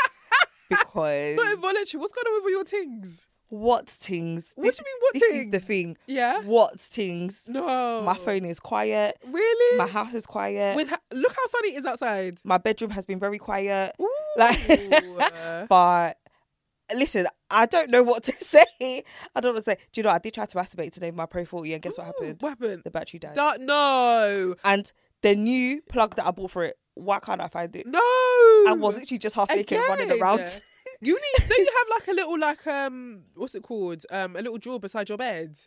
because 0.68 1.37
Not 1.37 1.52
involuntary. 1.54 2.00
What's 2.00 2.12
going 2.12 2.26
on 2.26 2.35
with 2.35 2.44
all 2.44 2.50
your 2.50 2.64
things? 2.64 3.26
what 3.49 3.88
things? 3.88 4.52
What 4.56 4.64
this, 4.64 4.76
do 4.76 4.82
you 4.85 4.92
mean, 4.92 5.00
what 5.02 5.14
this 5.14 5.46
is 5.46 5.50
the 5.52 5.61
thing. 5.61 5.96
Yeah. 6.08 6.42
What 6.42 6.80
things? 6.80 7.44
No. 7.49 8.02
My 8.02 8.16
phone 8.18 8.44
is 8.44 8.58
quiet. 8.58 9.16
Really? 9.25 9.78
My 9.78 9.87
house 9.87 10.12
is 10.14 10.26
quiet. 10.26 10.75
With 10.75 10.88
ha- 10.90 10.99
look 11.12 11.30
how 11.32 11.46
sunny 11.46 11.75
it 11.75 11.78
is 11.78 11.87
outside. 11.87 12.38
my 12.42 12.58
bedroom 12.58 12.90
has 12.90 13.04
been 13.04 13.20
very 13.20 13.38
quiet. 13.38 13.92
Ooh. 14.00 14.08
Like, 14.37 14.58
but 15.68 16.18
listen, 16.94 17.26
I 17.50 17.64
don't 17.66 17.88
know 17.90 18.02
what 18.02 18.25
to 18.25 18.32
say. 18.38 18.64
I 18.80 19.40
don't 19.40 19.44
know 19.44 19.52
what 19.52 19.64
to 19.64 19.70
say. 19.70 19.76
Do 19.92 20.00
you 20.00 20.02
know? 20.02 20.11
I 20.11 20.18
did 20.18 20.35
try 20.35 20.44
to 20.44 20.56
masturbate 20.58 20.92
today 20.92 21.06
with 21.08 21.16
my 21.16 21.25
Pro 21.26 21.44
40, 21.44 21.73
and 21.73 21.80
guess 21.82 21.96
what 21.96 22.06
happened? 22.08 22.37
What 22.40 22.49
happened? 22.50 22.82
The 22.85 22.90
battery 22.90 23.18
died. 23.20 23.35
Da- 23.35 23.56
no. 23.61 24.54
and 24.64 24.92
the 25.23 25.35
new 25.37 25.80
plug 25.88 26.16
that 26.16 26.26
I 26.26 26.32
bought 26.32 26.50
for 26.50 26.64
it, 26.64 26.76
why 26.97 27.21
can't 27.21 27.41
I 27.41 27.49
find 27.49 27.75
it? 27.76 27.87
No. 27.87 27.99
I 28.00 28.75
was 28.76 28.97
literally 28.97 29.19
just 29.19 29.37
half 29.37 29.49
naked 29.50 29.79
running 29.88 30.11
around. 30.11 30.61
You 31.00 31.15
need. 31.15 31.49
Don't 31.49 31.59
you 31.59 31.73
have 31.76 31.88
like 31.91 32.09
a 32.09 32.12
little 32.12 32.38
like 32.38 32.67
um 32.67 33.25
what's 33.35 33.55
it 33.55 33.62
called 33.62 34.07
um 34.11 34.35
a 34.35 34.41
little 34.41 34.57
drawer 34.57 34.81
beside 34.81 35.11
your 35.11 35.19
bed? 35.19 35.59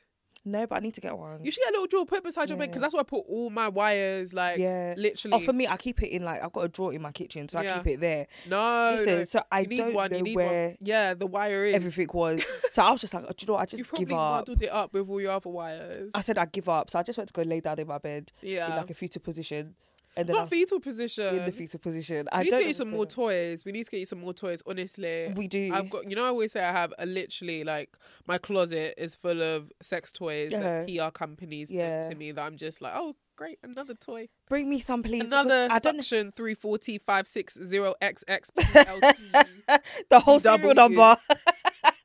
no, 0.46 0.66
but 0.66 0.76
I 0.76 0.80
need 0.80 0.94
to 0.96 1.02
get 1.02 1.18
one. 1.18 1.44
You 1.44 1.52
should 1.52 1.62
get 1.62 1.70
a 1.70 1.74
little 1.74 1.88
drawer 1.88 2.06
put 2.06 2.24
beside 2.24 2.50
your 2.50 2.58
bed 2.58 2.70
because 2.70 2.82
that's 2.82 2.94
where 2.94 3.02
I 3.02 3.04
put 3.04 3.26
all 3.28 3.50
my 3.50 3.68
wires. 3.68 4.34
Like 4.34 4.58
yeah, 4.58 4.96
literally. 4.98 5.36
Oh, 5.36 5.46
for 5.46 5.54
me, 5.54 5.68
I 5.68 5.78
keep 5.78 6.02
it 6.02 6.08
in 6.08 6.24
like 6.24 6.42
I've 6.44 6.54
got 6.54 6.62
a 6.62 6.68
drawer 6.68 6.94
in 6.94 7.02
my 7.02 7.12
kitchen, 7.12 7.50
so 7.50 7.62
Yeah. 7.62 7.76
I 7.76 7.78
keep 7.78 7.88
it 7.88 8.00
there. 8.00 8.28
no. 8.48 8.96
Listen, 8.98 9.20
no. 9.20 9.24
so 9.26 9.42
I 9.52 9.62
you 9.62 9.68
need 9.68 9.78
don't 9.78 9.94
one. 9.94 10.12
know 10.12 10.24
where 10.34 10.68
one. 10.70 10.78
Yeah, 10.82 11.14
the 11.14 11.28
wire 11.28 11.66
is. 11.66 11.76
everything 11.76 12.10
was. 12.14 12.44
so 12.72 12.84
I 12.84 12.92
was 12.92 13.02
just 13.02 13.14
like, 13.14 13.26
oh, 13.26 13.32
do 13.36 13.44
you 13.44 13.48
know 13.48 13.54
what? 13.54 13.62
I 13.62 13.66
just 13.66 13.80
you 13.80 13.84
give 13.84 14.10
probably 14.10 14.16
up. 14.16 14.32
muddled 14.48 14.62
it 14.62 14.72
up 14.72 14.94
with 14.94 15.10
all 15.10 15.22
your 15.22 15.32
other 15.32 15.50
wires. 15.50 16.12
I 16.14 16.22
said 16.22 16.38
I'd 16.38 16.52
give 16.52 16.70
up, 16.70 16.90
so 16.90 17.00
I 17.00 17.04
just 17.04 17.18
went 17.18 17.28
to 17.28 17.34
go 17.34 17.42
lay 17.42 17.60
down 17.60 17.80
in 17.80 17.88
my 17.88 17.98
bed 17.98 18.32
yeah. 18.42 18.72
in 18.72 18.78
like 18.78 18.90
a 18.90 18.94
fetal 18.94 19.22
position. 19.22 19.76
And 20.16 20.28
then 20.28 20.36
Not 20.36 20.44
I'm 20.44 20.48
fetal 20.48 20.80
position. 20.80 21.36
in 21.36 21.46
the 21.46 21.52
fetal 21.52 21.80
position. 21.80 22.28
We 22.32 22.40
I 22.40 22.44
need 22.44 22.46
to 22.46 22.52
don't 22.52 22.60
get 22.62 22.68
you 22.68 22.74
some 22.74 22.90
more 22.90 23.06
toys. 23.06 23.64
We 23.66 23.72
need 23.72 23.84
to 23.86 23.92
get 23.92 24.00
you 24.00 24.06
some 24.06 24.20
more 24.20 24.34
toys. 24.34 24.62
Honestly. 24.66 25.32
We 25.36 25.48
do. 25.48 25.72
I've 25.74 25.90
got. 25.90 26.10
You 26.10 26.16
know, 26.16 26.26
I 26.26 26.28
always 26.28 26.52
say 26.52 26.64
I 26.64 26.72
have 26.72 26.94
a 27.00 27.06
literally 27.06 27.64
like 27.64 27.96
my 28.28 28.38
closet 28.38 28.96
is 28.98 29.16
full 29.16 29.42
of 29.42 29.72
sex 29.82 30.12
toys 30.12 30.52
that 30.52 30.90
uh-huh. 30.90 31.08
PR 31.10 31.12
companies 31.12 31.72
Yeah. 31.72 32.02
send 32.02 32.14
to 32.14 32.18
me. 32.18 32.32
That 32.32 32.46
I'm 32.46 32.58
just 32.58 32.82
like, 32.82 32.94
oh, 32.96 33.16
great, 33.36 33.58
another 33.64 33.94
toy, 33.94 34.28
Bring 34.50 34.70
me 34.70 34.82
some, 34.82 35.02
please. 35.02 35.24
because 35.24 35.30
another 35.30 35.68
I 35.72 35.80
don't 35.80 35.96
know 35.96 36.02
suction 36.02 36.34
three 36.34 36.56
forty 36.56 36.98
five 36.98 37.28
six 37.28 37.58
zero 37.64 37.96
XX 38.02 38.42
PLT. 38.58 39.80
the 40.10 40.20
whole 40.20 40.40
serial 40.40 40.74
W. 40.74 40.74
number. 40.74 41.16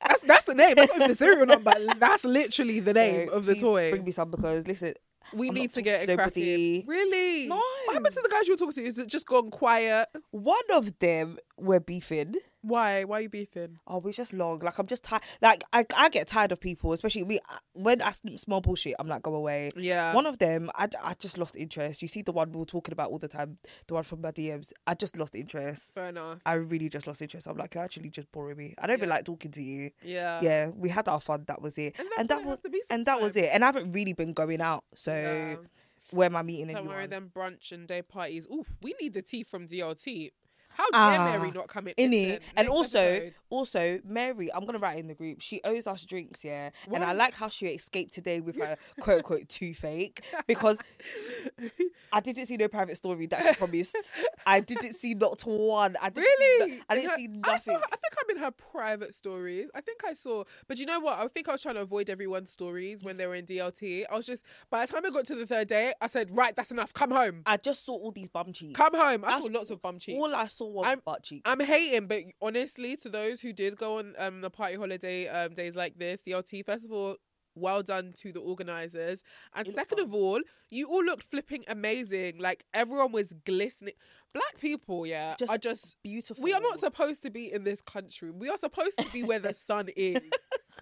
That's 0.07 0.21
that's 0.21 0.43
the 0.45 0.53
name. 0.53 0.75
That's 0.75 0.89
not 0.89 0.97
even 0.97 1.09
the 1.09 1.15
serial 1.15 1.45
number. 1.47 1.73
That's 1.97 2.23
literally 2.23 2.79
the 2.79 2.93
name 3.03 3.27
So 3.27 3.33
of 3.33 3.45
the 3.45 3.53
please 3.53 3.61
toy. 3.61 3.89
Bring 3.89 4.03
me 4.05 4.11
some 4.11 4.29
because 4.31 4.67
listen, 4.67 4.93
we 5.33 5.49
I'm 5.49 5.55
need 5.55 5.71
to 5.71 5.81
get 5.81 6.01
it 6.07 6.15
cracking. 6.15 6.43
nobody. 6.43 6.83
Really? 6.87 7.47
No. 7.47 7.55
What 7.55 7.93
happened 7.93 8.13
to 8.15 8.21
the 8.21 8.29
guys 8.29 8.47
you 8.47 8.53
were 8.53 8.57
talking 8.57 8.73
to? 8.73 8.83
Is 8.83 8.97
it 8.99 9.07
just 9.07 9.27
gone 9.27 9.49
quiet? 9.51 10.07
one 10.31 10.57
of 10.73 10.97
them 10.99 11.37
were 11.57 11.79
beefing. 11.79 12.35
Why? 12.65 13.03
Why 13.03 13.19
are 13.19 13.21
you 13.21 13.29
beefing? 13.29 13.77
Oh, 13.85 14.01
it's 14.05 14.17
just 14.17 14.33
long. 14.33 14.59
Like 14.59 14.79
I'm 14.79 14.87
just 14.87 15.03
tired. 15.03 15.21
Like 15.41 15.63
I, 15.71 15.85
I 15.95 16.09
get 16.09 16.27
tired 16.27 16.51
of 16.51 16.59
people, 16.59 16.93
especially 16.93 17.23
me. 17.23 17.39
I 17.85 18.11
smell 18.37 18.61
bullshit, 18.61 18.95
I'm 18.99 19.07
like, 19.07 19.21
go 19.21 19.35
away. 19.35 19.69
Yeah. 19.75 20.13
One 20.13 20.25
of 20.25 20.39
them, 20.39 20.71
I, 20.75 20.87
I 21.03 21.13
just 21.19 21.37
lost 21.37 21.55
interest. 21.55 22.01
You 22.01 22.07
see 22.07 22.21
the 22.23 22.31
one 22.31 22.51
we 22.51 22.59
were 22.59 22.65
talking 22.65 22.93
about 22.93 23.11
all 23.11 23.19
the 23.19 23.27
time, 23.27 23.57
the 23.87 23.93
one 23.93 24.03
from 24.03 24.21
my 24.21 24.31
DMs. 24.31 24.73
I 24.87 24.95
just 24.95 25.15
lost 25.17 25.35
interest. 25.35 25.93
Fair 25.93 26.09
enough. 26.09 26.39
I 26.45 26.53
really 26.53 26.89
just 26.89 27.05
lost 27.07 27.21
interest. 27.21 27.47
I'm 27.47 27.57
like, 27.57 27.75
you're 27.75 27.83
actually 27.83 28.09
just 28.09 28.31
boring 28.31 28.57
me. 28.57 28.73
I 28.79 28.87
don't 28.87 28.97
even 28.97 29.09
like 29.09 29.25
talking 29.25 29.51
to 29.51 29.61
you. 29.63 29.91
Yeah. 30.03 30.39
yeah, 30.41 30.67
we 30.69 30.89
had 30.89 31.07
our 31.07 31.21
fun. 31.21 31.43
That 31.47 31.61
was 31.61 31.77
it. 31.77 31.95
And 31.99 32.07
that's 32.17 32.29
that 32.29 32.45
was 32.45 32.53
has 32.55 32.61
to 32.61 32.69
be 32.69 32.81
and 32.89 33.05
that 33.05 33.21
was 33.21 33.35
it. 33.35 33.49
And 33.53 33.63
I 33.63 33.67
haven't 33.67 33.91
really 33.91 34.13
been 34.13 34.33
going 34.33 34.61
out. 34.61 34.83
So 34.95 35.11
Yeah. 35.13 35.55
where 36.11 36.25
am 36.27 36.35
I 36.35 36.41
meeting 36.41 36.67
Don't 36.67 36.77
anyone? 36.77 36.95
worry, 36.95 37.07
them 37.07 37.31
brunch 37.35 37.71
and 37.71 37.87
day 37.87 38.01
parties. 38.01 38.47
Ooh, 38.51 38.65
we 38.81 38.95
need 39.01 39.13
the 39.13 39.21
tea 39.21 39.43
from 39.43 39.67
DLT. 39.67 40.31
How 40.75 40.83
dare 40.91 41.19
Ah, 41.19 41.37
Mary 41.37 41.51
not 41.51 41.67
come 41.67 41.87
in? 41.87 41.93
in 41.97 42.13
it. 42.13 42.43
And 42.55 42.67
also, 42.69 42.99
episode. 42.99 43.33
also 43.49 43.99
Mary, 44.05 44.51
I'm 44.53 44.65
gonna 44.65 44.77
write 44.79 44.99
in 44.99 45.07
the 45.07 45.13
group. 45.15 45.41
She 45.41 45.61
owes 45.63 45.87
us 45.87 46.03
drinks, 46.03 46.43
yeah. 46.43 46.69
And 46.93 47.03
I 47.03 47.13
like 47.13 47.33
how 47.33 47.47
she 47.49 47.67
escaped 47.67 48.13
today 48.13 48.39
with 48.41 48.57
her 48.57 48.77
quote 48.99 49.17
unquote 49.19 49.49
toothache 49.49 50.21
because 50.47 50.77
I 52.11 52.19
didn't 52.19 52.45
see 52.47 52.57
no 52.57 52.67
private 52.67 52.97
story 52.97 53.25
that 53.27 53.45
she 53.47 53.55
promised. 53.55 53.95
I 54.45 54.59
didn't 54.59 54.93
see 54.93 55.13
not 55.13 55.41
one. 55.43 55.95
I 56.01 56.09
didn't 56.09 56.27
see 56.37 56.55
no- 56.59 56.65
Really? 56.65 56.79
I 56.89 56.95
didn't 56.95 57.09
her- 57.11 57.15
see 57.17 57.25
I, 57.43 57.51
nothing. 57.51 57.73
saw, 57.75 57.81
I 57.85 57.95
think 57.95 58.13
I'm 58.21 58.35
in 58.37 58.43
her 58.43 58.51
private 58.51 59.13
stories. 59.13 59.69
I 59.75 59.81
think 59.81 60.01
I 60.05 60.13
saw, 60.13 60.43
but 60.67 60.77
you 60.77 60.85
know 60.85 60.99
what? 60.99 61.19
I 61.19 61.27
think 61.27 61.47
I 61.49 61.51
was 61.53 61.61
trying 61.61 61.75
to 61.75 61.81
avoid 61.81 62.09
everyone's 62.09 62.51
stories 62.51 63.03
when 63.03 63.17
they 63.17 63.27
were 63.27 63.35
in 63.35 63.45
DLT. 63.45 64.03
I 64.11 64.15
was 64.15 64.25
just, 64.25 64.45
by 64.69 64.85
the 64.85 64.91
time 64.91 65.05
I 65.05 65.09
got 65.09 65.25
to 65.25 65.35
the 65.35 65.45
third 65.45 65.67
day, 65.67 65.93
I 66.01 66.07
said, 66.07 66.29
right, 66.35 66.55
that's 66.55 66.71
enough. 66.71 66.93
Come 66.93 67.11
home. 67.11 67.41
I 67.45 67.57
just 67.57 67.85
saw 67.85 67.93
all 67.93 68.11
these 68.11 68.29
bum 68.29 68.53
cheeks. 68.53 68.73
Come 68.75 68.93
home. 68.93 69.23
I 69.25 69.31
That's 69.31 69.45
saw 69.45 69.51
lots 69.51 69.69
of 69.71 69.81
bum 69.81 69.99
cheeks. 69.99 70.17
All 70.17 70.33
I 70.35 70.47
saw 70.47 70.64
was 70.73 70.85
I'm- 70.87 71.01
butt 71.05 71.23
cheeks. 71.23 71.43
I'm 71.45 71.59
hating, 71.59 72.07
but 72.07 72.23
honestly, 72.41 72.95
to 72.97 73.09
those 73.09 73.41
who 73.41 73.53
did 73.53 73.77
go 73.77 73.99
on 73.99 74.13
um 74.17 74.41
the 74.41 74.49
party 74.49 74.75
holiday 74.75 75.27
um 75.27 75.53
days 75.53 75.75
like 75.75 75.97
this, 75.97 76.23
first 76.65 76.85
of 76.85 76.91
all, 76.91 77.15
well 77.57 77.81
done 77.81 78.11
to 78.17 78.33
the 78.33 78.39
organizers, 78.41 79.23
and 79.53 79.67
second 79.73 79.99
of 79.99 80.13
all, 80.13 80.41
you 80.69 80.87
all 80.87 81.03
looked 81.03 81.23
flipping 81.31 81.63
amazing. 81.67 82.37
Like 82.39 82.65
everyone 82.73 83.11
was 83.13 83.33
glistening. 83.45 83.93
Black 84.33 84.59
people, 84.59 85.05
yeah, 85.07 85.35
Just 85.39 85.49
are 85.53 85.57
just 85.57 85.95
beautiful. 86.03 86.43
we 86.43 86.51
are 86.51 86.59
not 86.59 86.77
supposed 86.79 87.23
to 87.23 87.31
be 87.31 87.49
in 87.53 87.63
this 87.63 87.81
country. 87.81 88.31
We 88.31 88.49
are 88.49 88.57
supposed 88.57 88.99
to 88.99 89.09
be 89.13 89.23
where 89.23 89.39
the 89.39 89.53
sun 89.69 89.87
is 89.95 90.19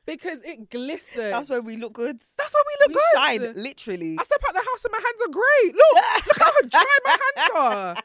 because 0.08 0.42
it 0.44 0.72
glistens. 0.72 1.30
That's 1.30 1.52
where 1.52 1.62
we 1.62 1.78
look 1.78 1.94
good. 1.94 2.20
That's 2.38 2.52
why 2.52 2.64
we 2.68 2.76
look 2.82 2.88
we 2.88 2.94
good. 2.96 3.54
shine, 3.54 3.64
literally. 3.64 4.18
I 4.20 4.24
step 4.24 4.42
out 4.48 4.54
the 4.56 4.60
house 4.60 4.86
and 4.86 4.92
my 4.92 4.98
hands 4.98 5.22
are 5.28 5.32
great. 5.32 5.76
Look, 5.76 6.26
look 6.28 6.40
how 6.40 6.62
dry 6.68 6.98
my 7.06 7.12
hands 7.12 7.52
are. 7.56 8.04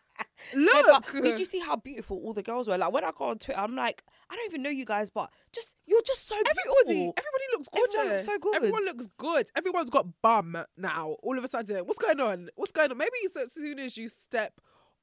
Look. 0.55 1.13
did 1.13 1.39
you 1.39 1.45
see 1.45 1.59
how 1.61 1.77
beautiful 1.77 2.17
all 2.19 2.33
the 2.33 2.43
girls 2.43 2.69
were? 2.69 2.79
Like 2.79 2.93
when 2.93 3.05
I 3.05 3.11
go 3.17 3.27
on 3.27 3.39
Twitter, 3.39 3.59
I'm 3.61 3.75
like, 3.75 4.03
I 4.31 4.37
don't 4.37 4.47
even 4.47 4.63
know 4.63 4.71
you 4.71 4.85
guys, 4.85 5.11
but 5.11 5.31
just 5.53 5.75
you're 5.87 6.03
just 6.03 6.27
so 6.27 6.37
Everybody, 6.37 6.65
beautiful. 6.87 7.15
everybody 7.17 7.45
looks 7.53 7.69
gorgeous. 7.69 7.95
Everyone 7.95 8.13
looks 8.13 8.25
so 8.27 8.39
good. 8.39 8.57
Everyone 8.57 8.85
looks 8.85 9.07
good. 9.19 9.51
Everyone's 9.57 9.91
got 9.91 10.07
bum 10.23 10.57
now. 10.77 11.17
All 11.23 11.37
of 11.37 11.45
a 11.45 11.49
sudden, 11.49 11.77
what's 11.87 11.99
going 11.99 12.21
on? 12.21 12.49
What's 12.57 12.73
going 12.73 12.91
on? 12.91 12.99
Maybe 12.99 13.11
as 13.43 13.53
soon 13.53 13.79
as 13.79 13.97
you 13.97 14.09
step 14.09 14.55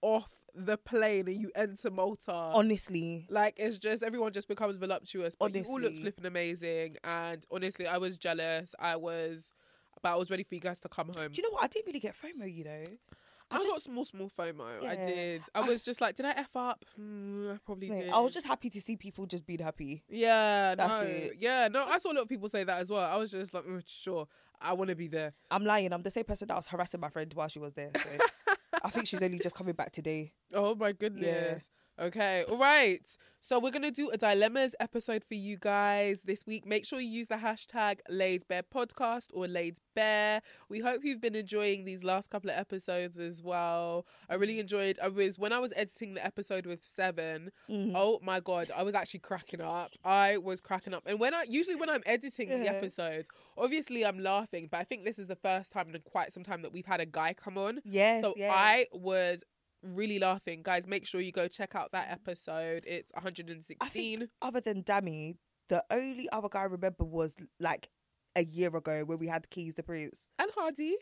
off 0.02 0.32
the 0.54 0.78
plane 0.78 1.28
and 1.28 1.36
you 1.42 1.52
enter 1.56 1.92
Malta, 1.92 2.32
Honestly, 2.32 3.28
like 3.30 3.56
it's 3.58 3.78
just 3.78 4.04
everyone 4.04 4.32
just 4.32 4.48
becomes 4.48 4.78
voluptuous. 4.78 5.36
But 5.36 5.54
you 5.54 5.64
all 5.64 5.74
looked 5.76 5.86
Honestly. 5.88 6.02
flipping 6.04 6.26
amazing, 6.26 6.96
and 7.04 7.46
honestly, 7.52 7.88
I 7.88 7.98
was 7.98 8.18
jealous. 8.18 8.74
I 8.80 8.96
was, 8.96 9.54
but 10.02 10.14
I 10.14 10.16
was 10.16 10.30
ready 10.32 10.44
for 10.44 10.56
you 10.56 10.62
guys 10.62 10.80
to 10.82 10.90
come 10.90 11.08
home. 11.14 11.32
do 11.32 11.42
you 11.42 11.44
know 11.44 11.54
what? 11.54 11.64
I 11.64 11.68
didn't 11.68 11.88
really 11.88 12.00
get 12.00 12.16
FOMO. 12.16 12.54
You 12.54 12.64
know, 12.64 12.84
I, 13.56 13.60
I 13.60 13.70
got 13.70 13.82
small, 13.82 14.06
small 14.06 14.32
FOMO. 14.38 14.86
I 14.86 14.96
did. 14.96 15.42
I 15.54 15.62
was 15.62 15.84
just 15.84 16.02
like, 16.02 16.16
did 16.16 16.26
I 16.26 16.32
f 16.32 16.56
up? 16.56 16.84
Hmm, 16.96 17.52
I 17.54 17.58
probably 17.66 17.90
did. 17.90 18.10
I 18.10 18.20
was 18.20 18.34
just 18.34 18.48
happy 18.48 18.70
to 18.70 18.82
see 18.82 18.96
people 18.96 19.26
just 19.26 19.46
being 19.46 19.60
happy. 19.60 20.04
yeah, 20.10 20.76
That's 20.76 20.92
no, 20.92 21.02
it. 21.02 21.34
yeah, 21.40 21.68
no. 21.70 21.86
I 21.86 21.98
saw 21.98 22.12
a 22.12 22.14
lot 22.14 22.24
of 22.24 22.30
people 22.30 22.50
say 22.50 22.64
that 22.64 22.80
as 22.82 22.90
well. 22.90 23.02
I 23.02 23.18
was 23.18 23.32
just 23.32 23.54
like, 23.54 23.66
mm, 23.66 23.84
sure, 23.86 24.28
I 24.62 24.74
want 24.74 24.90
to 24.90 24.96
be 24.96 25.08
there. 25.08 25.34
I'm 25.52 25.64
lying. 25.66 25.92
I'm 25.94 26.02
the 26.04 26.12
same 26.12 26.24
person 26.26 26.48
that 26.48 26.58
was 26.58 26.68
harassing 26.68 27.00
my 27.00 27.10
friend 27.10 27.34
while 27.34 27.48
she 27.48 27.60
was 27.60 27.74
there. 27.74 27.92
So 27.96 28.54
I 28.84 28.90
think 28.90 29.08
she's 29.08 29.22
only 29.24 29.40
just 29.40 29.56
coming 29.56 29.74
back 29.74 29.92
today. 29.92 30.32
Oh 30.54 30.76
my 30.76 30.92
goodness. 30.92 31.64
Okay, 32.00 32.44
all 32.50 32.58
right. 32.58 33.06
So 33.40 33.60
we're 33.60 33.72
gonna 33.72 33.92
do 33.92 34.10
a 34.10 34.18
dilemmas 34.18 34.76
episode 34.80 35.24
for 35.24 35.36
you 35.36 35.56
guys 35.56 36.24
this 36.24 36.46
week. 36.48 36.66
Make 36.66 36.84
sure 36.84 37.00
you 37.00 37.08
use 37.08 37.28
the 37.28 37.36
hashtag 37.36 38.00
Laid 38.10 38.44
Bare 38.50 38.64
Podcast 38.64 39.28
or 39.34 39.48
Laid 39.48 39.78
Bare. 39.96 40.42
We 40.68 40.80
hope 40.80 41.02
you've 41.04 41.22
been 41.22 41.36
enjoying 41.36 41.86
these 41.86 42.04
last 42.04 42.32
couple 42.32 42.50
of 42.50 42.58
episodes 42.58 43.20
as 43.20 43.44
well. 43.44 44.08
I 44.30 44.34
really 44.34 44.60
enjoyed. 44.60 44.98
I 45.02 45.10
was 45.10 45.38
when 45.38 45.54
I 45.54 45.60
was 45.60 45.74
editing 45.78 46.16
the 46.16 46.26
episode 46.26 46.66
with 46.66 46.84
Seven. 46.84 47.52
Mm-hmm. 47.70 47.96
Oh 47.96 48.20
my 48.24 48.40
god, 48.40 48.72
I 48.76 48.82
was 48.84 48.96
actually 48.96 49.20
cracking 49.22 49.62
up. 49.62 49.92
I 50.04 50.38
was 50.38 50.60
cracking 50.60 50.94
up. 50.94 51.04
And 51.06 51.20
when 51.20 51.34
I 51.34 51.46
usually 51.48 51.76
when 51.76 51.90
I'm 51.90 52.04
editing 52.08 52.50
the 52.50 52.68
episodes, 52.68 53.30
obviously 53.58 54.06
I'm 54.06 54.20
laughing, 54.20 54.68
but 54.70 54.80
I 54.80 54.84
think 54.84 55.06
this 55.06 55.20
is 55.20 55.28
the 55.28 55.36
first 55.38 55.72
time 55.72 55.94
in 55.94 56.02
quite 56.02 56.34
some 56.34 56.44
time 56.44 56.64
that 56.64 56.74
we've 56.74 56.86
had 56.86 57.00
a 57.00 57.06
guy 57.06 57.34
come 57.34 57.58
on. 57.58 57.80
Yes, 57.86 58.24
So 58.24 58.34
yes. 58.36 58.52
I 58.54 58.88
was 58.92 59.44
really 59.86 60.20
laughing. 60.20 60.62
Guys, 60.64 60.88
make 60.88 61.06
sure 61.06 61.22
you 61.22 61.32
go 61.32 61.48
check 61.48 61.76
out 61.76 61.92
that 61.92 62.12
episode. 62.12 62.84
It's 62.88 63.12
I 63.16 63.20
116. 63.20 63.90
think 64.20 64.30
other 64.42 64.62
than 64.62 64.82
Dammy, 64.84 65.38
the 65.70 65.84
only 65.92 66.28
other 66.32 66.50
guy 66.50 66.62
I 66.62 66.66
remember 66.66 67.04
was 67.06 67.36
like 67.60 67.90
a 68.36 68.44
year 68.44 68.76
ago 68.76 69.04
when 69.06 69.18
we 69.18 69.28
had 69.28 69.50
Keys 69.50 69.76
the 69.76 69.84
Prince. 69.84 70.30
And 70.40 70.52
Hardy. 70.56 70.96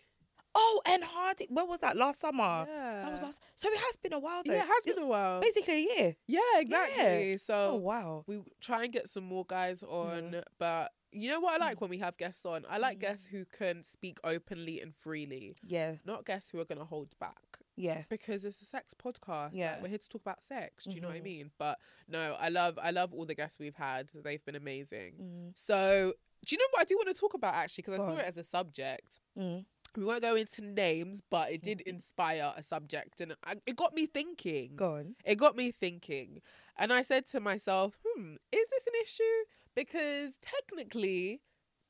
Oh, 0.55 0.81
and 0.85 1.03
Hardy. 1.03 1.47
When 1.49 1.67
was 1.67 1.79
that? 1.79 1.97
Last 1.97 2.19
summer. 2.21 2.65
That 2.67 3.11
was 3.11 3.21
last. 3.23 3.41
So 3.55 3.69
it 3.69 3.79
has 3.79 3.97
been 3.97 4.13
a 4.13 4.19
while 4.19 4.43
though. 4.45 4.53
Yeah, 4.53 4.63
it 4.63 4.67
has 4.67 4.85
been 4.95 5.03
a 5.03 5.07
while. 5.07 5.41
Basically 5.41 5.73
a 5.73 5.99
year. 5.99 6.15
Yeah, 6.27 6.39
exactly. 6.59 7.37
So 7.39 7.71
Oh 7.71 7.75
wow. 7.77 8.23
we 8.27 8.41
try 8.61 8.83
and 8.83 8.93
get 8.93 9.09
some 9.09 9.23
more 9.23 9.45
guys 9.47 9.81
on, 9.81 10.43
but 10.59 10.91
you 11.11 11.31
know 11.31 11.39
what 11.39 11.59
I 11.59 11.65
like 11.65 11.81
when 11.81 11.89
we 11.89 11.97
have 11.99 12.17
guests 12.17 12.45
on? 12.45 12.65
I 12.69 12.77
like 12.77 12.97
Mm. 12.97 13.01
guests 13.01 13.25
who 13.25 13.45
can 13.45 13.81
speak 13.83 14.19
openly 14.23 14.79
and 14.79 14.93
freely, 14.95 15.55
Yeah. 15.63 15.95
not 16.05 16.25
guests 16.25 16.51
who 16.51 16.59
are 16.59 16.65
going 16.65 16.79
to 16.79 16.85
hold 16.85 17.17
back. 17.19 17.37
Yeah. 17.75 18.03
because 18.09 18.45
it's 18.45 18.61
a 18.61 18.65
sex 18.65 18.93
podcast. 18.93 19.51
like, 19.51 19.55
Yeah. 19.55 19.81
we're 19.81 19.87
here 19.89 19.97
to 19.97 20.09
talk 20.09 20.21
about 20.21 20.41
sex. 20.43 20.83
Do 20.85 20.91
you 20.91 21.01
know 21.01 21.07
what 21.07 21.17
I 21.17 21.21
Mhm. 21.21 21.23
mean? 21.23 21.51
But 21.57 21.79
no, 22.07 22.33
I 22.39 22.49
love 22.49 22.77
I 22.81 22.91
love 22.91 23.13
all 23.13 23.25
the 23.25 23.35
guests 23.35 23.59
we've 23.59 23.75
had. 23.75 24.09
They've 24.13 24.43
been 24.45 24.55
amazing. 24.55 25.15
Mm. 25.19 25.57
So 25.57 26.13
do 26.45 26.53
you 26.55 26.59
know 26.59 26.67
what 26.71 26.81
I 26.81 26.85
do 26.85 26.95
want 26.97 27.07
to 27.07 27.13
talk 27.19 27.33
about 27.33 27.55
actually? 27.55 27.83
Because 27.83 28.03
I 28.03 28.07
saw 28.07 28.15
it 28.17 28.25
as 28.25 28.37
a 28.37 28.43
subject. 28.43 29.21
Mm. 29.37 29.65
We 29.95 30.05
won't 30.05 30.21
go 30.23 30.35
into 30.35 30.63
names, 30.63 31.21
but 31.21 31.51
it 31.51 31.61
did 31.61 31.81
inspire 31.81 32.51
a 32.55 32.63
subject, 32.63 33.21
and 33.21 33.35
I, 33.43 33.57
it 33.67 33.75
got 33.75 33.93
me 33.93 34.07
thinking. 34.07 34.75
Go 34.75 34.95
on. 34.95 35.15
It 35.23 35.35
got 35.35 35.55
me 35.55 35.69
thinking, 35.71 36.41
and 36.77 36.91
I 36.91 37.03
said 37.03 37.27
to 37.27 37.39
myself, 37.39 37.99
"Hmm, 38.03 38.37
is 38.51 38.67
this 38.69 38.87
an 38.87 38.93
issue? 39.03 39.45
Because 39.75 40.33
technically, 40.41 41.41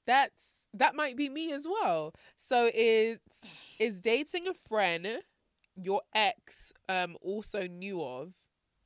that's 0.05 0.65
that 0.73 0.95
might 0.95 1.15
be 1.15 1.29
me 1.29 1.51
as 1.53 1.65
well. 1.67 2.13
So 2.35 2.69
it's 2.73 3.41
is 3.79 4.01
dating 4.01 4.47
a 4.47 4.53
friend 4.53 5.23
your 5.75 6.01
ex 6.13 6.71
um 6.89 7.15
also 7.21 7.67
knew 7.67 8.01
of 8.03 8.33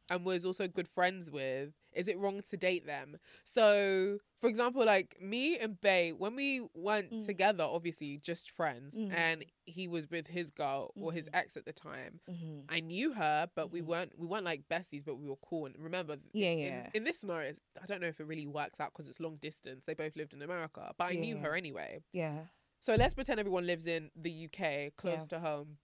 and 0.10 0.24
was 0.26 0.46
also 0.46 0.68
good 0.68 0.88
friends 0.88 1.30
with 1.30 1.74
is 1.92 2.08
it 2.08 2.18
wrong 2.18 2.42
to 2.50 2.56
date 2.56 2.86
them 2.86 3.18
so 3.44 4.20
for 4.40 4.48
example 4.48 4.86
like 4.86 5.18
me 5.20 5.58
and 5.58 5.82
bay 5.82 6.14
when 6.14 6.34
we 6.36 6.66
went 6.74 7.12
Mm. 7.12 7.26
together 7.26 7.64
obviously 7.66 8.18
just 8.18 8.52
friends 8.52 8.96
Mhm. 8.96 9.12
and 9.14 9.46
he 9.66 9.88
was 9.90 10.10
with 10.10 10.28
his 10.28 10.50
girl 10.52 10.94
or 10.96 11.12
his 11.12 11.26
Mhm. 11.28 11.32
ex 11.36 11.58
at 11.58 11.66
the 11.66 11.74
time 11.74 12.22
Mm-hmm. 12.30 12.60
i 12.70 12.80
knew 12.80 13.12
her 13.14 13.50
but 13.54 13.70
we 13.72 13.82
Mhm. 13.82 13.86
weren't 13.88 14.18
we 14.20 14.28
weren't 14.28 14.46
like 14.46 14.64
besties 14.70 15.04
but 15.04 15.16
we 15.16 15.28
were 15.28 15.36
cool 15.38 15.66
and 15.66 15.76
remember 15.78 16.18
Yeah, 16.32 16.52
in, 16.52 16.60
yeah. 16.74 16.90
in 16.94 17.04
this 17.04 17.20
scenario 17.20 17.52
i 17.82 17.86
don't 17.86 18.00
know 18.00 18.08
if 18.08 18.20
it 18.22 18.26
really 18.28 18.48
works 18.48 18.80
out 18.80 18.94
because 18.94 19.10
it's 19.10 19.20
long 19.20 19.36
distance 19.38 19.84
they 19.86 19.94
both 19.94 20.16
lived 20.16 20.34
in 20.34 20.42
america 20.42 20.94
but 20.98 21.06
i 21.06 21.16
knew 21.16 21.36
Yeah. 21.36 21.42
her 21.42 21.56
anyway 21.56 22.02
Yeah. 22.14 22.46
so 22.80 22.96
let's 22.96 23.14
pretend 23.16 23.40
everyone 23.42 23.66
lives 23.66 23.88
in 23.88 24.12
the 24.16 24.32
UK, 24.48 24.92
close 24.96 25.26
to 25.28 25.40
home. 25.40 25.80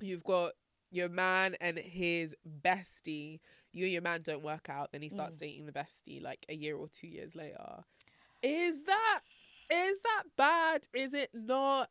You've 0.00 0.24
got 0.24 0.52
your 0.90 1.08
man 1.08 1.56
and 1.60 1.78
his 1.78 2.34
bestie. 2.62 3.40
You 3.72 3.84
and 3.84 3.92
your 3.92 4.02
man 4.02 4.22
don't 4.22 4.44
work 4.44 4.68
out, 4.68 4.92
then 4.92 5.02
he 5.02 5.08
starts 5.08 5.36
Mm. 5.36 5.40
dating 5.40 5.66
the 5.66 5.72
bestie 5.72 6.22
like 6.22 6.44
a 6.48 6.54
year 6.54 6.76
or 6.76 6.88
two 6.88 7.08
years 7.08 7.34
later. 7.34 7.84
Is 8.42 8.82
that 8.86 9.20
is 9.70 9.98
that 10.02 10.22
bad? 10.36 10.86
Is 10.92 11.14
it 11.14 11.30
not? 11.32 11.88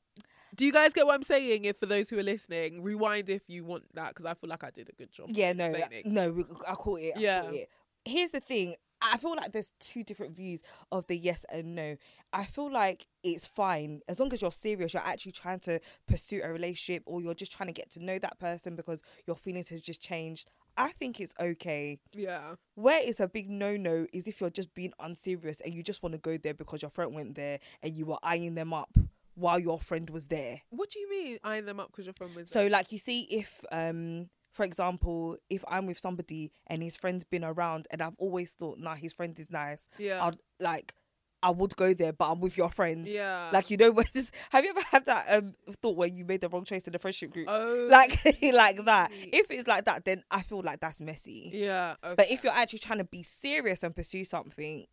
Do 0.55 0.65
you 0.65 0.71
guys 0.71 0.93
get 0.93 1.07
what 1.07 1.15
I'm 1.15 1.23
saying? 1.23 1.65
If 1.65 1.77
for 1.77 1.87
those 1.87 2.09
who 2.09 2.19
are 2.19 2.23
listening, 2.23 2.83
rewind 2.83 3.29
if 3.29 3.41
you 3.49 3.65
want 3.65 3.83
that 3.95 4.09
because 4.09 4.25
I 4.25 4.35
feel 4.35 4.49
like 4.51 4.63
I 4.63 4.69
did 4.69 4.87
a 4.89 4.93
good 4.93 5.11
job. 5.11 5.29
Yeah, 5.33 5.53
no, 5.53 5.65
explaining. 5.71 6.13
no, 6.13 6.45
I 6.67 6.75
caught 6.75 6.99
it. 6.99 7.13
I 7.17 7.19
Yeah. 7.19 7.41
caught 7.41 7.53
it. 7.55 7.69
Here's 8.05 8.29
the 8.31 8.39
thing. 8.39 8.75
I 9.03 9.17
feel 9.17 9.35
like 9.35 9.51
there's 9.51 9.73
two 9.79 10.03
different 10.03 10.35
views 10.35 10.63
of 10.91 11.05
the 11.07 11.17
yes 11.17 11.45
and 11.51 11.75
no. 11.75 11.97
I 12.31 12.45
feel 12.45 12.71
like 12.71 13.07
it's 13.23 13.45
fine 13.45 14.01
as 14.07 14.19
long 14.19 14.31
as 14.33 14.41
you're 14.41 14.51
serious, 14.51 14.93
you're 14.93 15.03
actually 15.03 15.33
trying 15.33 15.59
to 15.61 15.79
pursue 16.07 16.41
a 16.43 16.51
relationship 16.51 17.03
or 17.05 17.21
you're 17.21 17.33
just 17.33 17.51
trying 17.51 17.67
to 17.67 17.73
get 17.73 17.91
to 17.91 18.03
know 18.03 18.17
that 18.19 18.39
person 18.39 18.75
because 18.75 19.01
your 19.27 19.35
feelings 19.35 19.69
has 19.69 19.81
just 19.81 20.01
changed. 20.01 20.47
I 20.77 20.89
think 20.89 21.19
it's 21.19 21.33
okay. 21.39 21.99
Yeah. 22.13 22.55
Where 22.75 23.01
it's 23.03 23.19
a 23.19 23.27
big 23.27 23.49
no 23.49 23.77
no 23.77 24.07
is 24.13 24.27
if 24.27 24.41
you're 24.41 24.49
just 24.49 24.73
being 24.73 24.93
unserious 24.99 25.61
and 25.61 25.73
you 25.73 25.83
just 25.83 26.01
want 26.01 26.13
to 26.13 26.19
go 26.19 26.37
there 26.37 26.53
because 26.53 26.81
your 26.81 26.89
friend 26.89 27.13
went 27.13 27.35
there 27.35 27.59
and 27.83 27.95
you 27.95 28.05
were 28.05 28.17
eyeing 28.23 28.55
them 28.55 28.73
up 28.73 28.97
while 29.35 29.59
your 29.59 29.79
friend 29.79 30.09
was 30.09 30.27
there. 30.27 30.61
What 30.69 30.89
do 30.91 30.99
you 30.99 31.09
mean 31.09 31.39
eyeing 31.43 31.65
them 31.65 31.79
up 31.79 31.91
because 31.91 32.05
your 32.05 32.13
friend 32.13 32.35
was 32.35 32.49
So 32.49 32.59
there? 32.59 32.69
So 32.69 32.71
like 32.71 32.91
you 32.91 32.97
see 32.97 33.21
if 33.29 33.63
um 33.71 34.29
for 34.53 34.63
example, 34.63 35.35
if 35.49 35.63
I'm 35.67 35.85
with 35.87 35.99
somebody 35.99 36.51
and 36.67 36.81
his 36.81 36.95
friend's 36.95 37.23
been 37.25 37.43
around 37.43 37.87
and 37.91 38.01
I've 38.01 38.15
always 38.17 38.53
thought, 38.53 38.77
nah, 38.79 38.95
his 38.95 39.11
friend 39.11 39.37
is 39.39 39.49
nice. 39.51 39.87
Yeah. 39.97 40.23
I'd 40.25 40.37
like 40.59 40.93
I 41.45 41.49
would 41.49 41.75
go 41.75 41.93
there, 41.93 42.13
but 42.13 42.31
I'm 42.31 42.39
with 42.39 42.55
your 42.55 42.69
friend. 42.69 43.05
Yeah. 43.05 43.49
Like 43.51 43.69
you 43.69 43.75
know 43.75 43.91
this, 44.13 44.31
have 44.51 44.63
you 44.63 44.69
ever 44.69 44.79
had 44.89 45.05
that 45.07 45.25
um 45.29 45.55
thought 45.81 45.97
where 45.97 46.07
you 46.07 46.23
made 46.23 46.39
the 46.39 46.47
wrong 46.47 46.63
choice 46.63 46.87
in 46.87 46.93
the 46.93 46.99
friendship 46.99 47.31
group? 47.31 47.47
Oh, 47.49 47.87
Like 47.91 48.17
like 48.53 48.85
that. 48.85 49.11
If 49.11 49.51
it's 49.51 49.67
like 49.67 49.83
that, 49.85 50.05
then 50.05 50.23
I 50.31 50.41
feel 50.41 50.61
like 50.61 50.79
that's 50.79 51.01
messy. 51.01 51.51
yeah. 51.53 51.95
Okay. 52.01 52.15
But 52.15 52.31
if 52.31 52.45
you're 52.45 52.53
actually 52.53 52.79
trying 52.79 52.99
to 52.99 53.03
be 53.05 53.23
serious 53.23 53.83
and 53.83 53.93
pursue 53.93 54.23
something, 54.23 54.85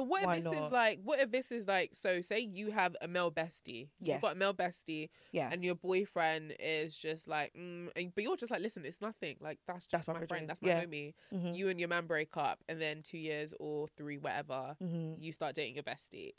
But 0.00 0.08
what 0.08 0.24
Why 0.24 0.36
if 0.36 0.44
this 0.44 0.52
is 0.54 0.60
not? 0.60 0.72
like? 0.72 1.00
What 1.04 1.20
if 1.20 1.30
this 1.30 1.52
is 1.52 1.68
like? 1.68 1.90
So 1.94 2.22
say 2.22 2.38
you 2.40 2.70
have 2.70 2.96
a 3.02 3.06
male 3.08 3.30
bestie. 3.30 3.88
Yeah. 4.00 4.14
You've 4.14 4.22
got 4.22 4.32
a 4.32 4.38
male 4.38 4.54
bestie, 4.54 5.10
yeah, 5.30 5.50
and 5.52 5.62
your 5.62 5.74
boyfriend 5.74 6.54
is 6.58 6.96
just 6.96 7.28
like, 7.28 7.52
mm, 7.52 7.90
and, 7.94 8.14
but 8.14 8.24
you're 8.24 8.36
just 8.36 8.50
like, 8.50 8.62
listen, 8.62 8.84
it's 8.86 9.02
nothing. 9.02 9.36
Like 9.40 9.58
that's 9.66 9.86
just 9.86 10.06
That's 10.06 10.08
my 10.08 10.14
my, 10.14 10.18
friend, 10.20 10.28
friend. 10.28 10.48
That's 10.48 10.62
my 10.62 10.68
yeah. 10.68 10.84
homie. 10.84 11.12
Mhm. 11.34 11.54
You 11.54 11.68
and 11.68 11.78
your 11.78 11.90
man 11.90 12.06
break 12.06 12.34
up, 12.38 12.60
and 12.68 12.80
then 12.80 13.02
two 13.02 13.18
years 13.18 13.52
or 13.60 13.88
three, 13.88 14.16
whatever, 14.16 14.74
Mhm. 14.82 15.16
you 15.18 15.32
start 15.32 15.54
dating 15.54 15.74
your 15.74 15.84
bestie. 15.84 16.32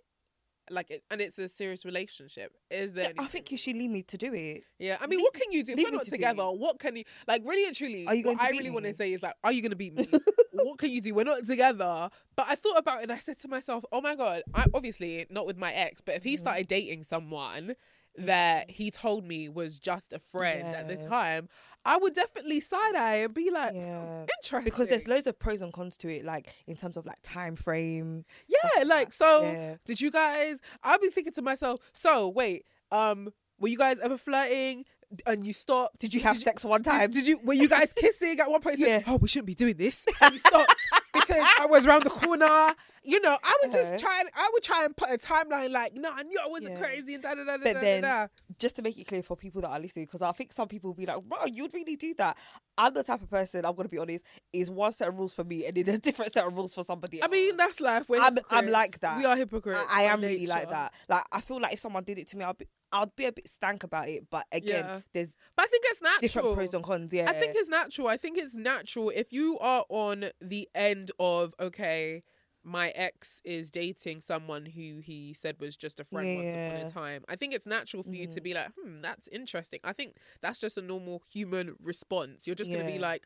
Like, 0.69 0.91
it, 0.91 1.03
and 1.11 1.19
it's 1.19 1.37
a 1.39 1.49
serious 1.49 1.83
relationship. 1.85 2.53
Is 2.69 2.93
there? 2.93 3.11
Yeah, 3.15 3.21
I 3.23 3.25
think 3.27 3.51
you 3.51 3.57
should 3.57 3.75
leave 3.75 3.89
me 3.89 4.03
to 4.03 4.17
do 4.17 4.33
it. 4.33 4.63
Yeah, 4.79 4.97
I 5.01 5.07
mean, 5.07 5.17
leave- 5.19 5.23
what 5.23 5.33
can 5.33 5.51
you 5.51 5.63
do? 5.63 5.73
If 5.73 5.77
we're 5.83 5.91
not 5.91 6.03
to 6.05 6.11
together, 6.11 6.43
what 6.43 6.79
can 6.79 6.95
you 6.95 7.03
like? 7.27 7.41
Really 7.45 7.65
and 7.65 7.75
truly, 7.75 8.05
Are 8.07 8.13
you 8.15 8.23
what 8.25 8.41
I 8.41 8.49
really 8.51 8.69
want 8.69 8.85
to 8.85 8.93
say 8.93 9.11
is 9.11 9.23
like, 9.23 9.33
are 9.43 9.51
you 9.51 9.61
going 9.61 9.71
to 9.71 9.75
beat 9.75 9.93
me? 9.95 10.07
what 10.53 10.77
can 10.77 10.91
you 10.91 11.01
do? 11.01 11.13
We're 11.15 11.23
not 11.25 11.45
together. 11.45 12.09
But 12.35 12.45
I 12.47 12.55
thought 12.55 12.77
about 12.77 12.99
it 12.99 13.03
and 13.03 13.11
I 13.11 13.17
said 13.17 13.39
to 13.39 13.47
myself, 13.47 13.83
oh 13.91 14.01
my 14.01 14.15
god, 14.15 14.43
I 14.53 14.65
obviously 14.73 15.25
not 15.29 15.45
with 15.47 15.57
my 15.57 15.71
ex, 15.73 16.01
but 16.01 16.15
if 16.15 16.21
Mm-hmm. 16.21 16.29
he 16.29 16.37
started 16.37 16.67
dating 16.67 17.03
someone 17.03 17.75
that 18.17 18.69
he 18.69 18.91
told 18.91 19.25
me 19.25 19.47
was 19.49 19.79
just 19.79 20.11
a 20.13 20.19
friend 20.19 20.75
at 20.75 20.87
the 20.87 20.97
time, 20.97 21.47
I 21.85 21.97
would 21.97 22.13
definitely 22.13 22.59
side 22.59 22.95
eye 22.95 23.15
and 23.23 23.33
be 23.33 23.49
like, 23.49 23.73
Yeah. 23.73 24.21
interesting. 24.41 24.63
Because 24.63 24.87
there's 24.87 25.07
loads 25.07 25.25
of 25.27 25.39
pros 25.39 25.61
and 25.61 25.73
cons 25.73 25.97
to 25.97 26.09
it, 26.15 26.23
like 26.25 26.53
in 26.67 26.75
terms 26.75 26.97
of 26.97 27.05
like 27.05 27.17
time 27.23 27.55
frame. 27.55 28.23
Yeah, 28.47 28.83
like 28.83 29.11
so 29.13 29.43
Yeah. 29.51 29.75
did 29.85 29.99
you 30.01 30.11
guys 30.11 30.59
I'll 30.83 30.99
be 30.99 31.09
thinking 31.09 31.33
to 31.33 31.41
myself, 31.41 31.79
so 31.93 32.29
wait, 32.29 32.65
um, 32.91 33.29
were 33.59 33.67
you 33.67 33.77
guys 33.77 33.99
ever 33.99 34.17
flirting 34.17 34.85
and 35.25 35.45
you 35.45 35.53
stopped? 35.53 35.99
Did 35.99 36.13
you 36.13 36.21
have 36.21 36.37
sex 36.37 36.63
one 36.63 36.83
time? 36.83 37.11
Did, 37.11 37.13
did 37.13 37.27
you 37.27 37.39
were 37.43 37.53
you 37.53 37.67
guys 37.67 37.93
kissing 37.95 38.39
at 38.39 38.49
one 38.49 38.61
point? 38.61 38.77
You 38.79 38.85
said, 38.85 39.03
Yeah. 39.05 39.13
oh, 39.13 39.17
we 39.17 39.27
shouldn't 39.27 39.47
be 39.47 39.55
doing 39.55 39.75
this. 39.77 40.05
And 40.21 40.35
stopped 40.39 40.73
because 41.13 41.45
I 41.59 41.65
was 41.65 41.85
around 41.85 42.03
the 42.03 42.09
corner. 42.11 42.73
You 43.03 43.19
know, 43.21 43.35
I 43.43 43.57
would 43.63 43.73
Uh-huh. 43.75 43.83
just 43.91 43.99
try 44.03 44.19
and 44.19 44.29
I 44.35 44.49
would 44.53 44.61
try 44.63 44.85
and 44.85 44.95
put 44.95 45.09
a 45.09 45.17
timeline 45.17 45.71
like, 45.71 45.95
no, 45.95 46.11
I 46.11 46.21
knew 46.23 46.37
I 46.43 46.47
wasn't 46.47 46.73
Yeah. 46.73 46.79
crazy 46.85 47.15
and 47.15 47.23
da 47.23 47.33
da 47.33 47.43
da 47.43 47.57
da 47.57 47.63
But 47.63 47.81
da 47.81 48.01
da. 48.01 48.27
Just 48.59 48.75
to 48.77 48.81
make 48.81 48.97
it 48.97 49.07
clear 49.07 49.23
for 49.23 49.35
people 49.35 49.61
that 49.61 49.69
are 49.69 49.79
listening, 49.79 50.05
because 50.05 50.21
I 50.21 50.31
think 50.31 50.53
some 50.53 50.67
people 50.67 50.89
will 50.89 50.95
be 50.95 51.05
like, 51.05 51.19
"Wow, 51.29 51.45
you'd 51.45 51.73
really 51.73 51.95
do 51.95 52.13
that." 52.15 52.37
I'm 52.77 52.93
the 52.93 53.03
type 53.03 53.21
of 53.21 53.29
person. 53.29 53.65
I'm 53.65 53.75
gonna 53.75 53.89
be 53.89 53.97
honest. 53.97 54.25
Is 54.53 54.69
one 54.71 54.91
set 54.91 55.07
of 55.09 55.17
rules 55.17 55.33
for 55.33 55.43
me, 55.43 55.65
and 55.65 55.75
then 55.77 55.85
there's 55.85 55.99
different 55.99 56.33
set 56.33 56.45
of 56.45 56.53
rules 56.55 56.73
for 56.73 56.83
somebody. 56.83 57.23
I 57.23 57.27
mean, 57.27 57.57
that's 57.57 57.79
life. 57.79 58.09
We're 58.09 58.19
I'm- 58.21 58.37
I'm 58.49 58.67
like 58.67 58.99
that. 59.01 59.17
We 59.17 59.25
are 59.25 59.35
hypocrites. 59.35 59.77
I, 59.89 60.03
I 60.03 60.07
by 60.07 60.13
am 60.13 60.21
really 60.21 60.47
like 60.47 60.69
that. 60.69 60.93
Like, 61.09 61.23
I 61.31 61.41
feel 61.41 61.59
like 61.59 61.73
if 61.73 61.79
someone 61.79 62.03
did 62.03 62.17
it 62.17 62.27
to 62.29 62.37
me, 62.37 62.45
I'd 62.45 62.57
be, 62.57 62.67
I'd 62.91 63.15
be 63.15 63.25
a 63.25 63.31
bit 63.31 63.47
stank 63.47 63.83
about 63.83 64.09
it. 64.09 64.27
But 64.29 64.45
again, 64.51 64.85
Yeah. 64.85 65.01
there's 65.13 65.35
But 65.55 65.65
I 65.65 65.67
think 65.67 65.83
it's 65.87 66.01
natural. 66.01 66.21
different 66.21 66.55
pros 66.55 66.73
and 66.73 66.83
cons. 66.83 67.13
Yeah, 67.13 67.29
I 67.29 67.33
think 67.39 67.53
it's 67.55 67.69
natural. 67.69 68.07
I 68.07 68.17
think 68.17 68.37
it's 68.37 68.55
natural 68.55 69.11
if 69.15 69.31
you 69.31 69.57
are 69.59 69.85
on 69.89 70.25
the 70.41 70.67
end 70.75 71.11
of 71.19 71.53
okay, 71.59 72.23
my 72.63 72.89
ex 72.89 73.41
is 73.43 73.71
dating 73.71 74.21
someone 74.21 74.65
who 74.65 74.99
he 74.99 75.33
said 75.33 75.59
was 75.59 75.75
just 75.75 75.99
a 75.99 76.03
friend 76.03 76.35
once 76.35 76.53
upon 76.53 76.75
a 76.77 76.89
time. 76.89 77.23
I 77.27 77.35
think 77.35 77.53
it's 77.53 77.65
natural 77.65 78.03
for 78.03 78.13
you 78.13 78.27
to 78.27 78.41
be 78.41 78.53
like, 78.53 78.69
hmm, 78.79 79.01
that's 79.01 79.27
interesting. 79.29 79.79
I 79.83 79.93
think 79.93 80.17
that's 80.41 80.59
just 80.59 80.77
a 80.77 80.81
normal 80.81 81.23
human 81.31 81.75
response. 81.81 82.45
You're 82.47 82.55
just 82.55 82.71
gonna 82.71 82.85
be 82.85 82.99
like. 82.99 83.25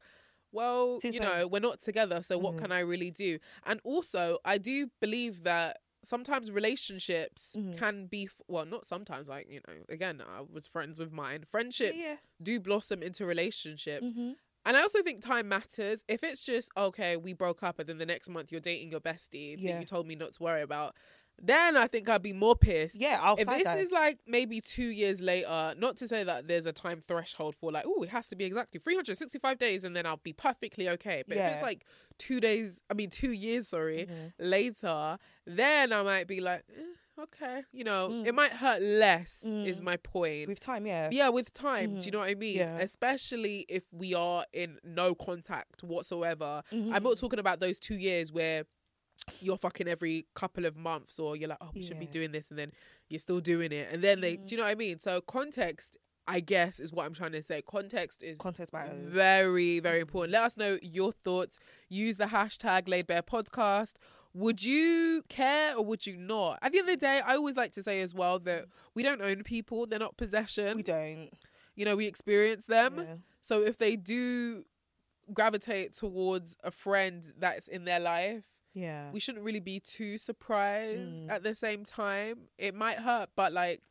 Well, 0.51 0.99
you 1.03 1.19
know, 1.19 1.47
we're 1.47 1.59
not 1.59 1.81
together, 1.81 2.21
so 2.21 2.37
what 2.37 2.55
Mhm. 2.55 2.59
can 2.59 2.71
I 2.71 2.79
really 2.79 3.11
do? 3.11 3.39
And 3.65 3.81
also, 3.83 4.37
I 4.45 4.57
do 4.57 4.89
believe 5.01 5.43
that 5.43 5.81
sometimes 6.01 6.49
relationships 6.49 7.55
Mhm. 7.57 7.77
can 7.77 8.05
be 8.07 8.25
f- 8.25 8.39
well, 8.47 8.65
not 8.65 8.85
sometimes. 8.85 9.27
Like 9.27 9.49
you 9.49 9.59
know, 9.67 9.83
again, 9.89 10.21
I 10.21 10.41
was 10.41 10.65
friends 10.67 10.97
with 10.97 11.11
mine. 11.11 11.43
Friendships 11.43 11.97
yeah. 11.97 12.17
do 12.41 12.61
blossom 12.61 13.03
into 13.03 13.25
relationships, 13.25 14.07
Mhm. 14.11 14.35
And 14.65 14.75
I 14.77 14.81
also 14.81 15.01
think 15.03 15.21
time 15.21 15.47
matters. 15.47 16.03
If 16.07 16.23
it's 16.23 16.43
just 16.43 16.71
okay, 16.77 17.17
we 17.17 17.33
broke 17.33 17.63
up, 17.63 17.79
and 17.79 17.87
then 17.89 17.97
the 17.97 18.05
next 18.05 18.29
month 18.29 18.51
you're 18.51 18.61
dating 18.61 18.91
your 18.91 18.99
bestie 19.01 19.55
Yeah. 19.57 19.73
that 19.73 19.79
you 19.81 19.85
told 19.85 20.07
me 20.07 20.15
not 20.15 20.33
to 20.33 20.43
worry 20.43 20.61
about, 20.61 20.95
then 21.41 21.75
I 21.75 21.87
think 21.87 22.07
I'd 22.07 22.21
be 22.23 22.31
more 22.31 22.55
pissed. 22.55 22.95
Yeah, 22.99 23.19
I'll 23.21 23.35
If 23.37 23.47
this 23.47 23.63
that. 23.65 23.77
is 23.79 23.91
like 23.91 24.19
maybe 24.25 24.61
two 24.61 24.87
years 24.87 25.21
later, 25.21 25.73
not 25.77 25.97
to 25.97 26.07
say 26.07 26.23
that 26.23 26.47
there's 26.47 26.65
a 26.65 26.71
time 26.71 27.01
threshold 27.01 27.55
for 27.55 27.71
like, 27.73 27.83
oh, 27.85 28.03
it 28.03 28.09
has 28.09 28.27
to 28.29 28.35
be 28.37 28.45
exactly 28.45 28.79
365 28.79 29.57
days 29.57 29.83
and 29.83 29.93
then 29.95 30.05
I'll 30.05 30.15
be 30.23 30.31
perfectly 30.31 30.87
okay. 30.89 31.23
But 31.27 31.35
if 31.37 31.43
it's 31.53 31.61
like 31.61 31.85
two 32.17 32.39
days, 32.39 32.81
I 32.89 32.93
mean, 32.93 33.09
two 33.09 33.31
years, 33.33 33.67
sorry, 33.67 34.07
Mhm. 34.09 34.33
later, 34.39 35.17
then 35.45 35.91
I 35.91 36.03
might 36.03 36.27
be 36.27 36.39
like, 36.39 36.63
eh, 36.69 36.81
okay, 37.19 37.63
you 37.71 37.83
know, 37.83 38.09
Mm. 38.09 38.27
it 38.27 38.35
might 38.35 38.51
hurt 38.51 38.81
less, 38.81 39.43
is 39.43 39.81
Mm. 39.81 39.83
my 39.83 39.97
point. 39.97 40.47
with 40.49 40.59
time. 40.59 40.85
Yeah, 40.85 41.09
Yeah, 41.11 41.29
with 41.29 41.53
time. 41.53 41.95
Do 41.97 42.05
you 42.05 42.09
Mhm. 42.09 42.13
know 42.13 42.19
what 42.19 42.29
I 42.29 42.35
mean? 42.35 42.57
Yeah. 42.57 42.77
Especially 42.79 43.65
if 43.69 43.83
we 43.91 44.13
are 44.13 44.45
in 44.53 44.79
no 44.83 45.15
contact 45.15 45.83
whatsoever. 45.83 46.61
I'm 46.71 46.91
Mhm. 46.91 47.03
not 47.03 47.17
talking 47.17 47.39
about 47.39 47.59
those 47.59 47.79
two 47.79 47.95
years 47.97 48.31
where 48.31 48.65
you're 49.39 49.57
fucking 49.57 49.87
every 49.87 50.27
couple 50.35 50.65
of 50.65 50.75
months 50.75 51.19
or 51.19 51.35
you're 51.35 51.49
like, 51.49 51.57
oh, 51.61 51.71
we 51.73 51.81
should 51.83 51.99
be 51.99 52.05
doing 52.05 52.31
this 52.31 52.49
and 52.49 52.59
then 52.59 52.71
you're 53.09 53.19
still 53.19 53.39
doing 53.39 53.71
it. 53.71 53.87
And 53.91 54.03
then 54.03 54.21
they, 54.21 54.37
Mhm. 54.37 54.45
do 54.47 54.55
you 54.55 54.57
know 54.57 54.63
what 54.65 54.71
I 54.71 54.75
mean? 54.75 54.99
So 54.99 55.21
context, 55.21 55.97
I 56.27 56.39
guess, 56.41 56.79
is 56.79 56.91
what 56.91 57.05
I'm 57.05 57.13
trying 57.13 57.31
to 57.33 57.41
say. 57.41 57.61
Context 57.61 58.21
is 58.23 58.37
context 58.37 58.73
matters. 58.73 59.11
very, 59.13 59.79
very 59.79 59.99
important. 59.99 60.33
Let 60.33 60.41
us 60.43 60.57
know 60.57 60.77
your 60.81 61.11
thoughts. 61.11 61.59
Use 61.87 62.17
the 62.17 62.25
hashtag 62.25 62.87
Laid 62.89 63.07
Podcast. 63.07 63.93
Would 64.35 64.61
you 64.61 65.23
care 65.29 65.75
or 65.77 65.83
would 65.85 66.05
you 66.05 66.17
not? 66.17 66.59
At 66.61 66.71
the 66.73 66.79
end 66.79 66.89
of 66.89 66.99
the 66.99 67.05
day, 67.05 67.21
I 67.25 67.35
always 67.35 67.55
like 67.55 67.71
to 67.73 67.81
say 67.83 68.01
as 68.01 68.13
well 68.13 68.37
that 68.39 68.65
we 68.93 69.01
don't 69.01 69.21
own 69.21 69.43
people; 69.43 69.87
they're 69.87 69.97
not 69.97 70.17
possession. 70.17 70.75
We 70.77 70.83
don't. 70.83 71.29
You 71.75 71.85
know, 71.85 71.95
we 71.95 72.05
experience 72.05 72.65
them. 72.67 72.97
Yeah. 72.97 73.15
So 73.41 73.61
if 73.63 73.77
they 73.77 73.95
do 73.95 74.65
gravitate 75.33 75.93
towards 75.93 76.55
a 76.63 76.71
friend 76.71 77.23
that's 77.39 77.67
in 77.67 77.85
their 77.85 77.99
life, 77.99 78.43
Yeah. 78.73 79.09
we 79.11 79.19
shouldn't 79.19 79.43
really 79.43 79.59
be 79.61 79.79
too 79.79 80.17
surprised. 80.17 81.25
Mm. 81.25 81.29
At 81.31 81.43
the 81.43 81.55
same 81.55 81.83
time, 81.85 82.49
it 82.57 82.75
might 82.75 82.97
hurt, 82.97 83.29
but 83.35 83.51
like 83.53 83.81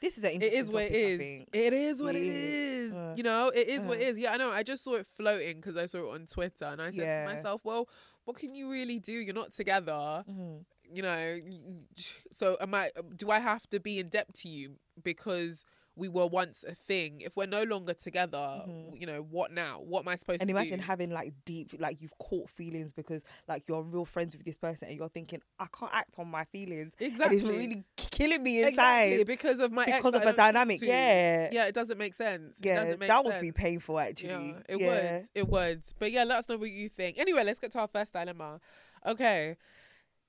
this 0.00 0.16
is 0.16 0.24
an 0.24 0.40
it 0.42 0.52
is 0.54 0.70
what 0.70 0.84
it 0.84 0.88
topic, 0.88 1.48
I 1.54 1.58
is. 1.58 1.66
It 1.66 1.72
is 1.74 2.02
what 2.02 2.16
It 2.16 2.22
it 2.22 2.28
is. 2.28 2.90
is. 2.90 2.92
Uh, 2.92 3.14
you 3.16 3.22
know, 3.22 3.48
it 3.54 3.68
is 3.68 3.86
what 3.86 3.98
it 4.00 4.14
uh. 4.14 4.18
Yeah, 4.18 4.32
I 4.32 4.36
know. 4.38 4.50
I 4.50 4.62
just 4.62 4.82
saw 4.82 4.94
it 4.94 5.06
floating 5.06 5.56
because 5.56 5.76
I 5.76 5.84
saw 5.86 6.10
it 6.10 6.14
on 6.14 6.26
Twitter, 6.26 6.64
and 6.64 6.80
I 6.80 6.90
said 6.90 7.04
Yeah. 7.04 7.24
to 7.26 7.30
myself, 7.32 7.60
"Well, 7.64 7.88
what 8.24 8.36
can 8.36 8.54
you 8.54 8.70
really 8.70 8.98
do? 8.98 9.12
You're 9.12 9.34
not 9.34 9.52
together. 9.52 10.24
Mhm. 10.28 10.64
You 10.92 11.02
know. 11.02 11.40
So 12.32 12.56
am 12.60 12.74
I? 12.74 12.90
Do 13.16 13.30
I 13.30 13.38
have 13.38 13.68
to 13.70 13.80
be 13.80 13.98
in 13.98 14.08
debt 14.08 14.32
to 14.42 14.48
you 14.48 14.76
because?" 15.02 15.64
We 16.00 16.08
were 16.08 16.26
once 16.26 16.64
a 16.66 16.74
thing. 16.74 17.20
If 17.20 17.36
we're 17.36 17.46
no 17.46 17.62
longer 17.62 17.92
together, 17.92 18.38
Mhm. 18.66 18.98
you 18.98 19.06
know 19.06 19.20
what 19.20 19.52
now? 19.52 19.80
What 19.80 20.00
am 20.00 20.08
I 20.08 20.16
supposed 20.16 20.40
to 20.40 20.46
do? 20.46 20.50
And 20.50 20.56
to 20.56 20.60
imagine 20.62 20.78
do? 20.80 20.84
having 20.86 21.10
like 21.10 21.34
deep, 21.44 21.74
like 21.78 22.00
you've 22.00 22.16
caught 22.18 22.48
feelings 22.48 22.94
because 22.94 23.22
like 23.46 23.68
you're 23.68 23.82
real 23.82 24.06
friends 24.06 24.34
with 24.34 24.44
this 24.46 24.56
person, 24.56 24.88
and 24.88 24.96
you're 24.98 25.10
thinking, 25.10 25.42
I 25.58 25.66
can't 25.78 25.92
act 25.94 26.18
on 26.18 26.28
my 26.28 26.44
feelings. 26.44 26.94
exactly. 26.98 27.38
And 27.38 27.46
it's 27.48 27.56
really 27.58 27.84
killing 27.96 28.42
me 28.42 28.60
inside 28.62 28.70
exactly 29.12 29.24
because 29.24 29.60
of 29.60 29.72
my 29.72 29.84
because 29.84 30.12
that 30.14 30.22
of 30.22 30.28
the 30.28 30.32
dynamic. 30.32 30.80
Yeah. 30.80 31.50
yeah, 31.52 31.66
it 31.66 31.74
doesn't 31.74 31.98
make 31.98 32.14
sense. 32.14 32.58
It 32.60 32.66
Yeah, 32.66 32.80
doesn't 32.80 32.98
make 32.98 33.08
that 33.10 33.22
would 33.24 33.32
sense. 33.32 33.42
be 33.42 33.52
painful 33.52 33.98
actually. 34.00 34.28
Yeah, 34.30 34.62
it 34.70 34.80
Yeah. 34.80 34.86
would. 35.18 35.28
It 35.34 35.48
would. 35.48 35.82
But 35.98 36.12
yeah, 36.12 36.24
let 36.24 36.38
us 36.38 36.48
know 36.48 36.56
what 36.56 36.70
you 36.70 36.88
think. 36.88 37.18
Anyway, 37.18 37.44
let's 37.44 37.58
get 37.58 37.72
to 37.72 37.80
our 37.80 37.88
first 37.88 38.14
dilemma. 38.14 38.58
Okay. 39.04 39.56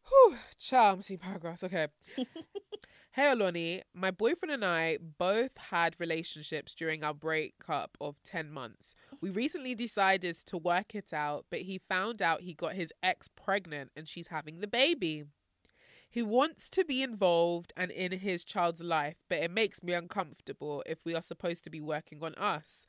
Whew. 0.10 0.36
Child, 0.60 0.96
I'm 0.98 1.02
seeing 1.02 1.20
paragraphs. 1.20 1.64
Okay. 1.64 1.88
hey, 3.14 3.24
Oloni. 3.24 3.82
My 3.94 4.10
boyfriend 4.10 4.54
and 4.54 4.64
I 4.64 4.98
both 5.18 5.58
had 5.58 5.98
relationships 6.00 6.74
during 6.74 7.04
our 7.04 7.14
breakup 7.14 7.98
of 8.00 8.16
10 8.24 8.50
months. 8.52 8.96
We 9.20 9.30
recently 9.30 9.76
decided 9.76 10.36
to 10.46 10.58
work 10.58 10.96
it 10.96 11.14
out, 11.14 11.46
but 11.50 11.62
he 11.62 11.82
found 11.90 12.22
out 12.22 12.42
he 12.42 12.54
got 12.54 12.76
his 12.76 12.94
ex 13.04 13.28
pregnant 13.28 13.92
and 13.98 14.08
she's 14.08 14.30
having 14.30 14.62
the 14.62 14.68
baby. 14.68 15.26
He 16.10 16.22
wants 16.22 16.70
to 16.72 16.86
be 16.86 17.04
involved 17.04 17.74
and 17.76 17.92
in 17.92 18.14
his 18.14 18.46
child's 18.46 18.82
life, 18.82 19.16
but 19.30 19.40
it 19.40 19.52
makes 19.52 19.84
me 19.84 19.94
uncomfortable 19.94 20.84
if 20.86 21.06
we 21.06 21.14
are 21.14 21.22
supposed 21.22 21.66
to 21.66 21.70
be 21.70 21.82
working 21.82 22.20
on 22.22 22.34
us. 22.36 22.86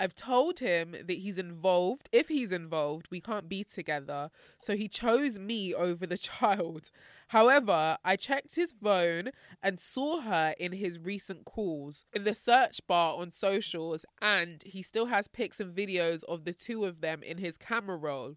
I've 0.00 0.14
told 0.14 0.58
him 0.58 0.92
that 0.92 1.18
he's 1.18 1.38
involved. 1.38 2.08
If 2.10 2.28
he's 2.28 2.50
involved, 2.50 3.06
we 3.10 3.20
can't 3.20 3.48
be 3.48 3.62
together. 3.62 4.30
So 4.58 4.76
he 4.76 4.88
chose 4.88 5.38
me 5.38 5.72
over 5.72 6.06
the 6.06 6.18
child. 6.30 6.90
However, 7.28 7.96
I 8.04 8.16
checked 8.16 8.56
his 8.56 8.72
phone 8.72 9.30
and 9.62 9.80
saw 9.80 10.20
her 10.20 10.54
in 10.58 10.72
his 10.72 10.98
recent 10.98 11.44
calls 11.44 12.04
in 12.12 12.24
the 12.24 12.34
search 12.34 12.80
bar 12.86 13.14
on 13.16 13.30
socials, 13.30 14.04
and 14.20 14.62
he 14.64 14.82
still 14.82 15.06
has 15.06 15.28
pics 15.28 15.60
and 15.60 15.74
videos 15.74 16.24
of 16.24 16.44
the 16.44 16.54
two 16.54 16.84
of 16.84 17.00
them 17.00 17.22
in 17.22 17.38
his 17.38 17.56
camera 17.56 17.96
roll. 17.96 18.36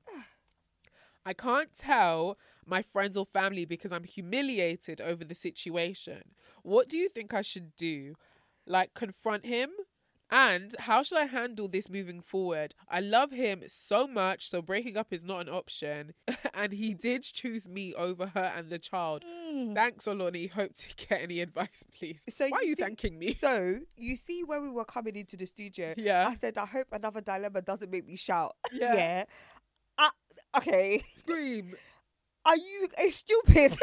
I 1.26 1.34
can't 1.34 1.76
tell 1.78 2.38
my 2.66 2.82
friends 2.82 3.18
or 3.18 3.26
family 3.26 3.66
because 3.66 3.92
I'm 3.92 4.06
humiliated 4.06 5.02
over 5.02 5.26
the 5.26 5.36
situation. 5.36 6.36
What 6.64 6.88
do 6.88 6.98
you 6.98 7.10
think 7.10 7.34
I 7.34 7.42
should 7.42 7.76
do? 7.76 8.14
Like, 8.66 8.94
confront 8.94 9.46
him? 9.46 9.72
And 10.30 10.76
how 10.80 11.04
should 11.04 11.18
I 11.20 11.26
handle 11.26 11.68
this 11.70 11.90
moving 11.90 12.20
forward? 12.22 12.76
I 12.90 13.00
love 13.00 13.32
him 13.32 13.64
so 13.68 14.08
much, 14.08 14.50
so 14.50 14.62
breaking 14.62 14.98
up 14.98 15.08
is 15.12 15.24
not 15.24 15.40
an 15.48 15.50
option. 15.50 16.14
and 16.54 16.74
he 16.74 16.94
did 16.94 17.24
choose 17.24 17.70
me 17.70 17.94
over 17.94 18.28
her 18.28 18.52
and 18.56 18.70
the 18.70 18.78
child. 18.80 19.24
Thanks, 19.74 20.06
Oloni. 20.06 20.50
Hope 20.52 20.74
to 20.74 20.88
get 21.08 21.22
any 21.22 21.40
advice, 21.40 21.84
please. 21.98 22.24
Mm. 22.30 22.34
So 22.34 22.48
Why 22.50 22.58
are 22.58 22.64
you 22.64 22.70
you 22.70 22.76
see- 22.76 22.82
thanking 22.84 23.18
me? 23.18 23.34
So 23.36 23.80
you 23.96 24.16
see 24.18 24.44
when 24.44 24.64
we 24.64 24.70
were 24.70 24.84
coming 24.86 25.16
into 25.16 25.38
the 25.38 25.46
studio, 25.46 25.94
Yeah. 25.98 26.28
I 26.28 26.36
said 26.36 26.58
I 26.58 26.66
hope 26.66 26.88
another 26.92 27.22
dilemma 27.22 27.62
doesn't 27.62 27.90
make 27.90 28.06
me 28.06 28.18
shout. 28.18 28.56
Yeah. 28.74 28.94
yeah. 28.96 29.24
I, 29.98 30.10
okay. 30.58 31.04
Scream. 31.16 31.74
Are 32.46 32.56
you 32.58 32.88
a 32.98 33.10
stupid? 33.10 33.78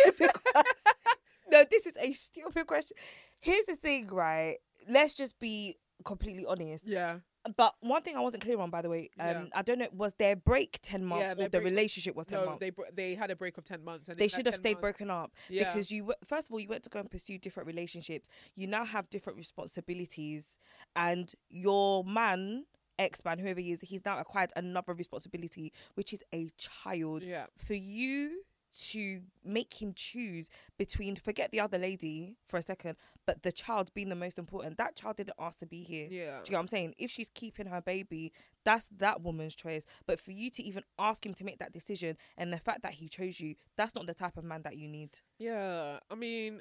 no, 1.50 1.64
this 1.70 1.87
is 1.87 1.96
a 1.98 2.12
stupid 2.12 2.66
question. 2.66 2.96
Here's 3.40 3.66
the 3.66 3.76
thing, 3.76 4.09
right? 4.09 4.57
Let's 4.88 5.14
just 5.14 5.38
be 5.38 5.76
completely 6.04 6.44
honest. 6.46 6.87
Yeah. 6.87 7.18
But 7.59 7.74
one 7.80 8.00
thing 8.00 8.16
I 8.16 8.20
wasn't 8.20 8.42
clear 8.42 8.59
on, 8.59 8.70
by 8.70 8.80
the 8.80 8.88
way, 8.88 9.11
um, 9.20 9.26
Yeah. 9.26 9.44
I 9.54 9.61
don't 9.62 9.78
know, 9.78 9.88
was 9.92 10.14
their 10.14 10.35
break 10.35 10.78
ten 10.83 11.04
months 11.04 11.35
Yeah, 11.38 11.44
or 11.44 11.48
the 11.50 11.61
relationship 11.61 12.16
was 12.16 12.26
ten 12.26 12.40
No, 12.40 12.46
months? 12.46 12.61
they 12.61 12.70
they 12.94 13.14
had 13.14 13.30
a 13.30 13.37
break 13.37 13.59
of 13.59 13.64
10 13.64 13.85
months. 13.85 14.09
And 14.09 14.16
they 14.18 14.28
should 14.28 14.46
have 14.46 14.54
stayed 14.57 14.74
months- 14.76 14.80
broken 14.80 15.11
up 15.11 15.33
Yeah. 15.50 15.70
because 15.72 15.90
you 15.90 16.14
first 16.26 16.48
of 16.48 16.52
all 16.54 16.61
you 16.61 16.68
went 16.68 16.85
to 16.85 16.90
go 16.90 17.00
and 17.00 17.11
pursue 17.11 17.37
different 17.37 17.66
relationships 17.66 18.30
you 18.57 18.66
now 18.66 18.85
have 18.87 19.11
different 19.11 19.37
responsibilities 19.37 20.59
and 20.96 21.33
your 21.50 22.02
man 22.04 22.64
ex-man 22.98 23.38
whoever 23.38 23.61
he 23.61 23.72
is 23.72 23.80
he's 23.83 24.04
now 24.04 24.18
acquired 24.18 24.52
another 24.57 24.94
responsibility 24.94 25.72
which 25.94 26.12
is 26.12 26.22
a 26.33 26.48
child 26.57 27.24
Yeah. 27.24 27.46
for 27.59 27.74
you 27.74 28.42
to 28.76 29.20
make 29.44 29.80
him 29.80 29.92
choose 29.94 30.48
between 30.78 31.14
forget 31.16 31.50
the 31.52 31.60
other 31.60 31.78
lady 31.78 32.37
for 32.48 32.56
a 32.58 32.62
second 32.62 32.96
but 33.26 33.42
the 33.42 33.52
child 33.52 33.92
being 33.94 34.08
the 34.08 34.14
most 34.16 34.38
important 34.38 34.76
that 34.78 34.96
child 34.96 35.16
didn't 35.16 35.37
ask 35.38 35.58
to 35.60 35.66
be 35.66 35.82
here 35.82 36.08
Yeah. 36.10 36.38
do 36.42 36.48
you 36.48 36.50
get 36.50 36.52
what 36.54 36.58
i'm 36.60 36.68
saying 36.68 36.94
if 36.98 37.10
she's 37.10 37.30
keeping 37.30 37.66
her 37.66 37.80
baby 37.80 38.32
that's 38.64 38.88
that 38.98 39.20
woman's 39.22 39.54
choice 39.54 39.84
but 40.06 40.18
for 40.18 40.32
you 40.32 40.50
to 40.50 40.62
even 40.62 40.82
ask 40.98 41.24
him 41.24 41.34
to 41.34 41.44
make 41.44 41.58
that 41.58 41.72
decision 41.72 42.16
and 42.37 42.52
the 42.52 42.58
fact 42.58 42.82
that 42.82 42.92
he 42.94 43.08
chose 43.08 43.38
you 43.40 43.54
that's 43.76 43.94
not 43.94 44.06
the 44.06 44.14
type 44.14 44.37
of 44.37 44.44
man 44.44 44.62
that 44.62 44.76
you 44.76 44.88
need 44.88 45.10
Yeah. 45.38 45.98
I 46.10 46.14
mean, 46.14 46.60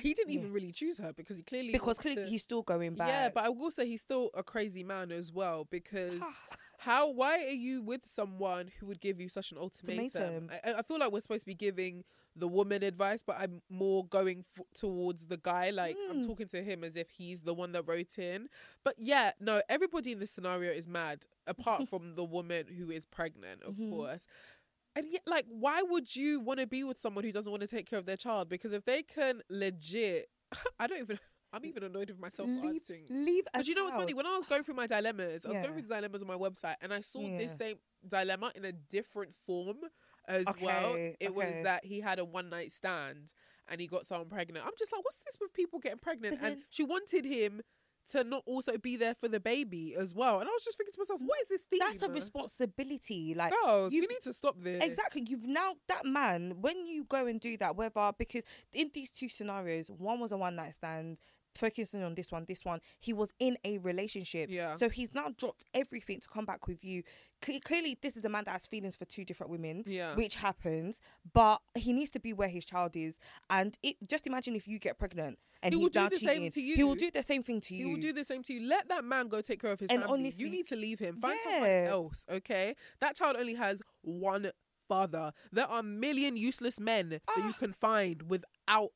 he 0.00 0.14
didn't 0.14 0.32
Yeah. 0.32 0.40
even 0.40 0.52
really 0.52 0.72
choose 0.72 0.98
her 0.98 1.12
because 1.12 1.36
he 1.36 1.42
clearly. 1.42 1.72
because 1.72 1.98
clearly 1.98 2.22
to- 2.22 2.28
he's 2.28 2.42
still 2.42 2.62
going 2.62 2.94
back. 2.94 3.08
Yeah, 3.08 3.28
but 3.30 3.44
I 3.44 3.48
will 3.48 3.70
say 3.70 3.86
he's 3.86 4.00
still 4.02 4.30
a 4.34 4.42
crazy 4.42 4.84
man 4.84 5.10
as 5.12 5.32
well 5.32 5.66
because 5.70 6.20
ah. 6.22 6.34
How 6.80 7.10
why 7.10 7.44
are 7.44 7.48
you 7.48 7.82
with 7.82 8.06
someone 8.06 8.70
who 8.78 8.86
would 8.86 9.00
give 9.00 9.20
you 9.20 9.28
such 9.28 9.52
an 9.52 9.58
ultimatum? 9.58 10.04
Ultimatum. 10.04 10.50
I, 10.64 10.72
I 10.78 10.82
feel 10.82 10.98
like 10.98 11.12
we're 11.12 11.20
supposed 11.20 11.42
to 11.42 11.46
be 11.46 11.54
giving 11.54 12.04
the 12.36 12.48
woman 12.48 12.82
advice, 12.82 13.22
but 13.22 13.36
I'm 13.38 13.60
more 13.68 14.06
going 14.06 14.44
f- 14.58 14.64
towards 14.74 15.26
the 15.26 15.36
guy. 15.36 15.70
Like 15.70 15.96
I'm 16.10 16.20
Mm. 16.22 16.26
talking 16.26 16.48
to 16.48 16.62
him 16.62 16.82
as 16.84 16.96
if 16.96 17.10
he's 17.10 17.40
the 17.42 17.54
one 17.54 17.72
that 17.72 17.86
wrote 17.86 18.18
in. 18.18 18.48
But 18.84 18.94
yeah, 18.98 19.32
no, 19.40 19.60
everybody 19.68 20.12
in 20.12 20.20
this 20.20 20.30
scenario 20.30 20.70
is 20.72 20.88
mad, 20.88 21.26
apart 21.46 21.88
from 21.90 22.14
the 22.14 22.24
woman 22.24 22.66
who 22.78 22.90
is 22.90 23.04
pregnant, 23.06 23.62
of 23.62 23.74
Mhm. 23.74 23.90
course. 23.90 24.26
And 24.96 25.06
yet, 25.10 25.22
like, 25.26 25.46
why 25.48 25.82
would 25.82 26.16
you 26.16 26.40
want 26.40 26.60
to 26.60 26.66
be 26.66 26.82
with 26.82 27.00
someone 27.00 27.22
who 27.24 27.30
doesn't 27.32 27.50
want 27.50 27.60
to 27.62 27.68
take 27.68 27.88
care 27.88 27.98
of 27.98 28.06
their 28.06 28.16
child? 28.16 28.48
Because 28.48 28.72
if 28.72 28.84
they 28.84 29.02
can 29.02 29.42
legit, 29.48 30.28
I 30.80 30.86
don't 30.86 30.98
even. 31.00 31.18
I'm 31.52 31.64
even 31.64 31.82
annoyed 31.82 32.10
with 32.10 32.18
myself 32.20 32.48
for 32.48 32.54
leave, 32.66 32.74
answering. 32.76 33.04
leave 33.08 33.44
a 33.52 33.58
But 33.58 33.66
you 33.68 33.74
know 33.74 33.84
what's 33.84 33.96
funny? 33.96 34.14
When 34.14 34.26
I 34.26 34.34
was 34.36 34.44
going 34.44 34.62
through 34.62 34.74
my 34.74 34.86
dilemmas, 34.86 35.44
I 35.44 35.48
was 35.48 35.56
Yeah. 35.56 35.62
going 35.62 35.74
through 35.74 35.88
the 35.88 35.94
dilemmas 35.94 36.22
on 36.22 36.28
my 36.28 36.36
website, 36.36 36.76
and 36.80 36.92
I 36.94 37.00
saw 37.00 37.20
this 37.36 37.56
same 37.58 37.78
dilemma 38.06 38.52
in 38.54 38.64
a 38.64 38.72
different 38.72 39.34
form 39.46 39.78
as 40.28 40.46
well. 40.62 40.90
Okay, 40.92 41.16
It 41.20 41.34
was 41.34 41.50
that 41.64 41.84
he 41.84 42.00
had 42.00 42.18
a 42.18 42.24
one 42.24 42.50
night 42.50 42.70
stand 42.72 43.32
and 43.68 43.80
he 43.80 43.86
got 43.86 44.06
someone 44.06 44.28
pregnant. 44.28 44.64
I'm 44.64 44.72
just 44.78 44.92
like, 44.92 45.04
what's 45.04 45.18
this 45.24 45.38
with 45.40 45.52
people 45.52 45.78
getting 45.80 45.98
pregnant? 45.98 46.38
And 46.40 46.62
she 46.70 46.84
wanted 46.84 47.24
him 47.24 47.62
to 48.12 48.24
not 48.24 48.42
also 48.46 48.76
be 48.76 48.96
there 48.96 49.14
for 49.14 49.28
the 49.28 49.38
baby 49.38 49.94
as 49.94 50.14
well. 50.14 50.40
And 50.40 50.48
I 50.48 50.52
was 50.52 50.64
just 50.64 50.76
thinking 50.78 50.92
to 50.92 50.98
myself, 51.00 51.20
what 51.20 51.40
is 51.42 51.48
this 51.48 51.62
thing? 51.62 51.78
That's 51.78 52.02
a 52.02 52.08
responsibility. 52.08 53.34
Like 53.34 53.52
Girls, 53.62 53.92
you've- 53.92 54.06
need 54.06 54.22
to 54.22 54.32
stop 54.32 54.56
this. 54.58 54.82
Exactly. 54.82 55.22
You've 55.28 55.44
now 55.46 55.76
that 55.88 56.04
man 56.04 56.60
when 56.60 56.86
you 56.86 57.04
go 57.04 57.26
and 57.26 57.40
do 57.40 57.56
that, 57.58 57.76
whether 57.76 58.12
because 58.18 58.44
in 58.72 58.90
these 58.94 59.10
two 59.10 59.28
scenarios, 59.28 59.90
one 59.90 60.18
was 60.20 60.32
a 60.32 60.36
one 60.36 60.56
night 60.56 60.74
stand, 60.74 61.20
focusing 61.54 62.02
on 62.02 62.14
this 62.14 62.30
one, 62.30 62.44
this 62.48 62.64
one, 62.64 62.80
he 63.00 63.12
was 63.12 63.32
in 63.38 63.56
a 63.64 63.78
relationship. 63.78 64.48
Yeah. 64.50 64.74
So 64.76 64.88
he's 64.88 65.12
now 65.14 65.28
dropped 65.36 65.64
everything 65.74 66.20
to 66.20 66.28
come 66.28 66.44
back 66.44 66.66
with 66.66 66.84
you. 66.84 67.02
Cle- 67.42 67.60
clearly, 67.64 67.96
this 68.00 68.16
is 68.16 68.24
a 68.24 68.28
man 68.28 68.44
that 68.44 68.52
has 68.52 68.66
feelings 68.66 68.96
for 68.96 69.04
two 69.04 69.24
different 69.24 69.50
women. 69.50 69.82
Yeah. 69.86 70.14
Which 70.14 70.36
happens, 70.36 71.00
but 71.32 71.60
he 71.74 71.92
needs 71.92 72.10
to 72.10 72.20
be 72.20 72.32
where 72.32 72.48
his 72.48 72.64
child 72.64 72.96
is. 72.96 73.18
And 73.48 73.76
it 73.82 73.96
just 74.08 74.26
imagine 74.26 74.54
if 74.54 74.68
you 74.68 74.78
get 74.78 74.98
pregnant 74.98 75.38
and 75.62 75.74
He 75.74 75.80
will 75.80 75.88
do 75.90 76.08
the 76.08 76.16
same 76.16 76.50
cheating. 76.50 76.50
to 76.52 76.60
He 76.78 76.84
will 76.84 76.94
do 76.94 77.10
the 77.10 77.22
same 77.22 77.42
thing 77.42 77.60
to 77.62 77.74
you. 77.74 77.86
He 77.86 77.92
will 77.92 78.00
do 78.00 78.12
the 78.12 78.24
same 78.24 78.42
to 78.44 78.52
you. 78.54 78.66
Let 78.66 78.88
that 78.88 79.04
man 79.04 79.28
go 79.28 79.40
take 79.40 79.60
care 79.60 79.72
of 79.72 79.80
his 79.80 79.90
And 79.90 80.00
family. 80.02 80.20
honestly- 80.20 80.44
you 80.44 80.50
need 80.50 80.68
to 80.68 80.76
leave 80.76 80.98
him. 80.98 81.20
Find 81.20 81.38
someone 81.42 81.68
else, 81.70 82.24
okay? 82.30 82.74
That 83.00 83.16
child 83.16 83.36
only 83.38 83.54
has 83.54 83.82
one 84.02 84.50
father. 84.88 85.32
There 85.52 85.66
are 85.66 85.80
a 85.80 85.82
million 85.84 86.36
useless 86.36 86.80
men 86.80 87.10
that 87.10 87.22
Ah. 87.28 87.46
you 87.46 87.52
can 87.54 87.72
find 87.74 88.22
without 88.28 88.90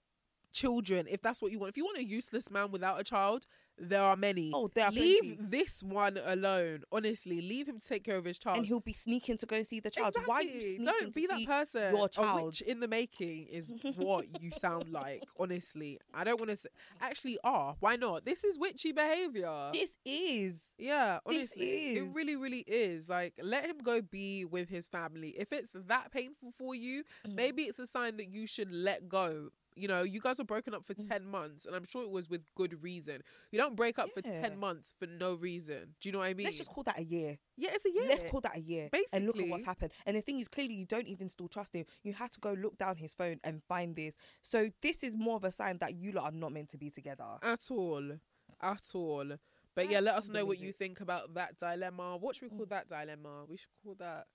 children 0.54 1.06
if 1.10 1.20
that's 1.20 1.42
what 1.42 1.52
you 1.52 1.58
want. 1.58 1.70
If 1.70 1.76
you 1.76 1.84
want 1.84 1.98
a 1.98 2.04
useless 2.04 2.50
man 2.50 2.70
without 2.70 2.98
a 3.00 3.04
child, 3.04 3.46
there 3.76 4.02
are 4.02 4.16
many. 4.16 4.52
Oh, 4.54 4.70
there 4.72 4.84
are 4.86 4.92
Leave 4.92 5.20
plenty. 5.22 5.38
this 5.40 5.82
one 5.82 6.16
alone. 6.24 6.84
Honestly, 6.92 7.40
leave 7.42 7.68
him 7.68 7.80
to 7.80 7.86
take 7.86 8.04
care 8.04 8.16
of 8.16 8.24
his 8.24 8.38
child. 8.38 8.58
and 8.58 8.66
he'll 8.66 8.78
be 8.78 8.92
sneaking 8.92 9.36
to 9.38 9.46
go 9.46 9.64
see 9.64 9.80
the 9.80 9.90
child. 9.90 10.14
Why 10.26 10.36
are 10.36 10.42
you 10.42 10.62
sneaking 10.62 10.84
Don't 10.84 11.12
be 11.14 11.26
that 11.26 11.44
person. 11.44 11.94
Your 11.96 12.06
A 12.06 12.08
child. 12.08 12.44
witch 12.44 12.60
in 12.60 12.78
the 12.78 12.86
making 12.86 13.48
is 13.48 13.72
what 13.96 14.26
you 14.40 14.50
sound 14.64 14.90
like. 14.90 15.24
Honestly, 15.40 15.98
I 16.14 16.22
don't 16.22 16.38
want 16.38 16.50
to. 16.50 16.56
Say, 16.56 16.68
actually, 17.00 17.36
are 17.42 17.74
why 17.80 17.96
not? 17.96 18.24
This 18.24 18.44
is 18.44 18.56
witchy 18.58 18.92
behavior. 18.92 19.70
This 19.72 19.96
is. 20.04 20.72
Yeah, 20.78 21.18
This 21.26 21.36
honestly, 21.36 21.96
it 21.96 22.04
really, 22.14 22.36
really 22.36 22.64
is. 22.68 23.08
Like, 23.08 23.34
let 23.42 23.64
him 23.66 23.78
go 23.82 24.00
be 24.02 24.44
with 24.44 24.68
his 24.68 24.86
family. 24.86 25.30
If 25.36 25.52
it's 25.52 25.70
that 25.74 26.12
painful 26.12 26.52
for 26.56 26.76
you, 26.76 27.02
Mm. 27.26 27.34
maybe 27.34 27.62
it's 27.64 27.78
a 27.80 27.86
sign 27.88 28.16
that 28.18 28.28
you 28.28 28.46
should 28.46 28.70
let 28.70 29.08
go. 29.08 29.50
You 29.76 29.88
know, 29.88 30.02
you 30.02 30.20
guys 30.20 30.38
were 30.38 30.44
broken 30.44 30.72
up 30.74 30.84
for 30.86 30.94
Mm. 30.94 31.08
10 31.08 31.26
months, 31.26 31.66
and 31.66 31.74
I'm 31.74 31.84
sure 31.84 32.02
it 32.04 32.10
was 32.10 32.28
with 32.28 32.42
good 32.54 32.80
reason. 32.82 33.22
You 33.50 33.58
don't 33.58 33.74
break 33.74 33.98
up 33.98 34.10
for 34.14 34.22
10 34.22 34.56
months 34.58 34.94
for 34.98 35.06
no 35.06 35.34
reason. 35.34 35.94
Do 36.00 36.08
you 36.08 36.12
know 36.12 36.18
what 36.20 36.28
I 36.28 36.34
mean? 36.34 36.44
Let's 36.44 36.58
just 36.58 36.70
call 36.70 36.84
that 36.84 36.98
a 36.98 37.02
year. 37.04 37.38
yeah, 37.56 37.70
it's 37.72 37.84
a 37.84 37.90
year. 37.90 38.06
Let's 38.08 38.22
call 38.30 38.40
that 38.42 38.56
a 38.56 38.60
year. 38.60 38.88
Basically. 38.92 39.16
And 39.16 39.26
look 39.26 39.38
at 39.40 39.48
what's 39.48 39.64
happened. 39.64 39.92
And 40.06 40.16
the 40.16 40.20
thing 40.20 40.38
is, 40.38 40.46
clearly, 40.48 40.74
you 40.74 40.86
don't 40.86 41.06
even 41.08 41.28
still 41.28 41.48
trust 41.48 41.74
him. 41.74 41.86
You 42.02 42.12
had 42.12 42.30
to 42.32 42.40
go 42.40 42.52
look 42.52 42.78
down 42.78 42.96
his 42.96 43.14
phone 43.14 43.40
and 43.42 43.62
find 43.64 43.96
this. 43.96 44.14
So 44.42 44.70
this 44.80 45.02
is 45.02 45.16
more 45.16 45.36
of 45.36 45.44
a 45.44 45.50
sign 45.50 45.78
that 45.78 45.94
you 45.94 46.12
lot 46.12 46.24
are 46.32 46.36
not 46.36 46.52
meant 46.52 46.68
to 46.70 46.78
be 46.78 46.90
together. 46.90 47.24
At 47.42 47.66
all. 47.70 48.12
At 48.60 48.82
all. 48.94 49.32
But 49.74 49.90
yeah, 49.90 49.98
let 49.98 50.14
us 50.14 50.28
know 50.28 50.44
what 50.46 50.60
you 50.60 50.70
think 50.72 51.00
about 51.00 51.34
that 51.34 51.58
dilemma. 51.58 52.16
What 52.16 52.36
should 52.36 52.42
we 52.50 52.54
Mm. 52.54 52.58
call 52.58 52.66
that 52.66 52.88
dilemma? 52.88 53.44
We 53.48 53.56
should 53.56 53.72
call 53.82 53.96
that 53.96 54.26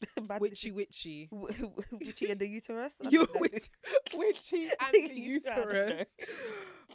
witchy 0.38 0.72
witchy. 0.72 1.28
Witchy 1.92 2.30
and 2.30 2.40
the 2.40 2.46
uterus. 2.48 3.00
You 3.08 3.26
witch, 3.34 3.68
witchy 4.14 4.68
and 4.80 5.08
the 5.08 5.14
Uterus, 5.14 5.48
I 5.48 5.54
don't 5.56 5.72
know. 5.72 5.88
uterus. 5.88 6.08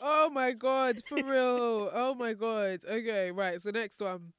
Oh 0.01 0.29
my 0.29 0.51
god, 0.51 1.01
for 1.07 1.23
real. 1.23 1.89
Oh 1.93 2.15
my 2.17 2.33
god. 2.33 2.81
Okay, 2.87 3.31
right. 3.31 3.59
So 3.61 3.71
next 3.71 3.99
one. 3.99 4.33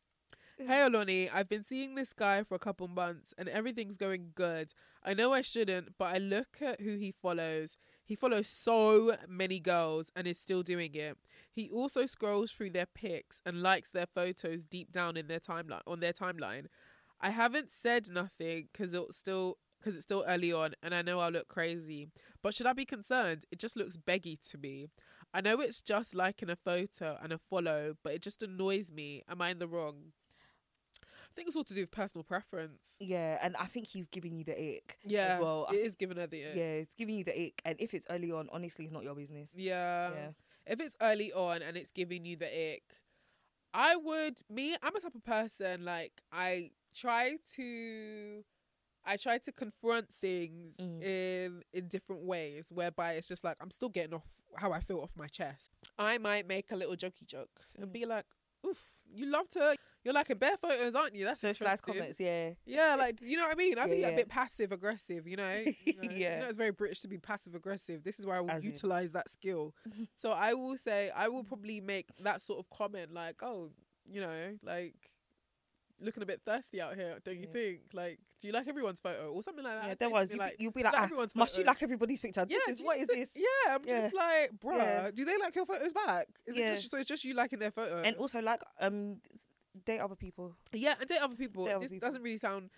Hey 0.58 0.78
Oloni, 0.86 1.28
I've 1.32 1.48
been 1.48 1.64
seeing 1.64 1.94
this 1.96 2.12
guy 2.12 2.44
for 2.44 2.54
a 2.54 2.58
couple 2.60 2.86
months 2.86 3.34
and 3.36 3.48
everything's 3.48 3.96
going 3.96 4.30
good. 4.34 4.72
I 5.04 5.14
know 5.14 5.32
I 5.32 5.40
shouldn't, 5.40 5.98
but 5.98 6.14
I 6.14 6.18
look 6.18 6.58
at 6.60 6.80
who 6.80 6.96
he 6.98 7.10
follows. 7.10 7.78
He 8.04 8.14
follows 8.14 8.46
so 8.48 9.16
many 9.28 9.58
girls 9.58 10.12
and 10.14 10.26
is 10.26 10.38
still 10.38 10.62
doing 10.62 10.94
it. 10.94 11.16
He 11.50 11.68
also 11.70 12.06
scrolls 12.06 12.52
through 12.52 12.70
their 12.70 12.86
pics 12.86 13.40
and 13.44 13.62
likes 13.62 13.90
their 13.90 14.06
photos 14.06 14.64
deep 14.64 14.92
down 14.92 15.16
in 15.16 15.26
their 15.26 15.40
timeline 15.40 15.80
on 15.86 16.00
their 16.00 16.12
timeline. 16.12 16.66
I 17.22 17.30
haven't 17.30 17.70
said 17.70 18.08
nothing 18.10 18.68
because 18.72 18.94
it's 18.94 19.16
still 19.16 19.58
because 19.78 19.96
it's 19.96 20.04
still 20.04 20.24
early 20.28 20.52
on 20.52 20.74
and 20.82 20.94
I 20.94 21.02
know 21.02 21.18
I'll 21.20 21.30
look 21.30 21.48
crazy. 21.48 22.08
But 22.42 22.54
should 22.54 22.66
I 22.66 22.72
be 22.72 22.84
concerned? 22.84 23.44
It 23.50 23.58
just 23.58 23.76
looks 23.76 23.96
beggy 23.96 24.38
to 24.50 24.58
me. 24.58 24.88
I 25.34 25.40
know 25.40 25.60
it's 25.60 25.80
just 25.80 26.14
liking 26.14 26.50
a 26.50 26.56
photo 26.56 27.18
and 27.22 27.32
a 27.32 27.38
follow, 27.38 27.94
but 28.04 28.12
it 28.12 28.22
just 28.22 28.42
annoys 28.42 28.92
me. 28.92 29.22
Am 29.28 29.40
I 29.40 29.50
in 29.50 29.58
the 29.58 29.68
wrong? 29.68 30.12
I 31.02 31.34
think 31.34 31.48
it's 31.48 31.56
all 31.56 31.64
to 31.64 31.74
do 31.74 31.80
with 31.80 31.90
personal 31.90 32.22
preference. 32.22 32.96
Yeah, 33.00 33.38
and 33.40 33.56
I 33.56 33.64
think 33.64 33.86
he's 33.86 34.08
giving 34.08 34.36
you 34.36 34.44
the 34.44 34.76
ick. 34.76 34.98
Yeah, 35.04 35.20
as 35.20 35.40
well. 35.40 35.66
It 35.72 35.76
is 35.76 35.94
giving 35.94 36.18
her 36.18 36.26
the 36.26 36.44
ick. 36.44 36.54
Yeah, 36.54 36.62
it's 36.64 36.94
giving 36.94 37.14
you 37.14 37.24
the 37.24 37.46
ick, 37.46 37.62
and 37.64 37.80
if 37.80 37.94
it's 37.94 38.06
early 38.10 38.30
on, 38.30 38.48
honestly, 38.52 38.84
it's 38.84 38.92
not 38.92 39.02
your 39.02 39.14
business. 39.14 39.52
Yeah. 39.56 40.10
Yeah. 40.10 40.28
If 40.66 40.80
it's 40.80 40.96
early 41.00 41.32
on 41.32 41.62
and 41.62 41.76
it's 41.76 41.90
giving 41.92 42.24
you 42.24 42.36
the 42.36 42.74
ick, 42.74 42.82
I 43.74 43.96
would 43.96 44.40
me, 44.50 44.76
I'm 44.82 44.94
a 44.94 45.00
type 45.00 45.14
of 45.14 45.24
person 45.24 45.84
like 45.84 46.12
I 46.30 46.70
try 46.94 47.36
to 47.56 48.44
I 49.04 49.16
try 49.16 49.38
to 49.38 49.52
confront 49.52 50.06
things 50.20 50.76
Mm. 50.78 51.02
in 51.02 51.62
in 51.72 51.88
different 51.88 52.22
ways 52.22 52.70
whereby 52.72 53.14
it's 53.14 53.28
just 53.28 53.42
like 53.44 53.56
I'm 53.60 53.70
still 53.70 53.88
getting 53.88 54.14
off 54.14 54.28
how 54.56 54.72
I 54.72 54.80
feel 54.80 55.00
off 55.00 55.12
my 55.16 55.26
chest. 55.26 55.72
I 55.98 56.18
might 56.18 56.46
make 56.46 56.70
a 56.70 56.76
little 56.76 56.94
jokey 56.96 57.26
joke 57.26 57.60
and 57.76 57.86
Mm. 57.88 57.92
be 57.92 58.06
like, 58.06 58.24
Oof, 58.64 58.80
you 59.12 59.26
loved 59.26 59.54
her. 59.54 59.74
You're 60.04 60.14
liking 60.14 60.38
bare 60.38 60.56
photos, 60.56 60.94
aren't 60.94 61.16
you? 61.16 61.24
That's 61.24 61.40
Socialized 61.40 61.82
interesting." 61.88 62.16
comments, 62.16 62.20
yeah. 62.20 62.52
Yeah, 62.64 62.94
like 62.94 63.20
you 63.20 63.36
know 63.36 63.42
what 63.42 63.52
I 63.52 63.56
mean. 63.56 63.76
I 63.76 63.86
Yeah, 63.86 63.94
be 63.94 64.00
yeah. 64.02 64.08
a 64.10 64.16
bit 64.16 64.28
passive 64.28 64.70
aggressive, 64.70 65.26
you 65.26 65.34
know. 65.36 65.52
You 65.84 65.94
know, 65.96 66.02
Yeah. 66.12 66.34
You 66.36 66.40
know, 66.42 66.46
it's 66.46 66.56
very 66.56 66.70
British 66.70 67.00
to 67.00 67.08
be 67.08 67.18
passive 67.18 67.56
aggressive. 67.56 68.04
This 68.04 68.20
is 68.20 68.26
where 68.26 68.36
I 68.36 68.40
will 68.40 68.52
As 68.52 68.64
in. 68.64 68.70
utilize 68.70 69.10
that 69.12 69.28
skill. 69.30 69.74
so 70.14 70.30
I 70.30 70.54
will 70.54 70.76
say 70.78 71.10
I 71.10 71.26
will 71.28 71.42
probably 71.42 71.80
make 71.80 72.06
that 72.20 72.40
sort 72.40 72.60
of 72.60 72.70
comment, 72.70 73.12
like, 73.12 73.42
oh, 73.42 73.72
you 74.08 74.20
know, 74.20 74.56
like 74.62 74.94
looking 76.02 76.22
a 76.22 76.26
bit 76.26 76.40
thirsty 76.44 76.80
out 76.80 76.94
here, 76.94 77.18
don't 77.24 77.36
you 77.38 77.46
Yeah. 77.46 77.52
think? 77.52 77.80
Like, 77.92 78.18
do 78.40 78.48
you 78.48 78.52
like 78.52 78.68
everyone's 78.68 79.00
photo 79.00 79.30
or 79.32 79.42
something 79.42 79.64
like 79.64 79.80
that? 79.80 79.88
Yeah, 79.88 79.94
there 79.98 80.10
was. 80.10 80.32
me, 80.32 80.38
be, 80.38 80.44
you'll 80.58 80.72
be 80.72 80.82
like, 80.82 80.92
like 80.92 81.02
ah, 81.02 81.04
everyone's 81.04 81.34
must 81.34 81.56
you 81.56 81.64
like 81.64 81.82
everybody's 81.82 82.20
picture? 82.20 82.44
Yeah, 82.48 82.58
this 82.66 82.76
is 82.76 82.82
what 82.82 82.98
you 82.98 83.02
is 83.02 83.08
this? 83.34 83.36
Yeah, 83.36 83.74
I'm 83.74 83.84
Yeah. 83.84 84.00
just 84.02 84.14
like, 84.14 84.50
bruh, 84.58 84.76
Yeah. 84.76 85.10
do 85.12 85.24
they 85.24 85.38
like 85.38 85.54
your 85.54 85.66
photos 85.66 85.92
back? 85.92 86.26
Is 86.46 86.56
Yeah. 86.56 86.72
it 86.72 86.76
just 86.76 86.90
so 86.90 86.98
it's 86.98 87.08
just 87.08 87.24
you 87.24 87.34
liking 87.34 87.58
their 87.58 87.70
photo? 87.70 88.02
And 88.02 88.16
also, 88.16 88.40
like, 88.40 88.60
um, 88.80 89.20
date 89.84 90.00
other 90.00 90.16
people. 90.16 90.56
Yeah, 90.72 90.94
and 90.98 91.08
date 91.08 91.18
other 91.22 91.36
people. 91.36 91.64
Date 91.64 91.72
other 91.72 91.80
this 91.84 91.90
people. 91.92 92.06
doesn't 92.08 92.22
really 92.22 92.38
sound 92.38 92.70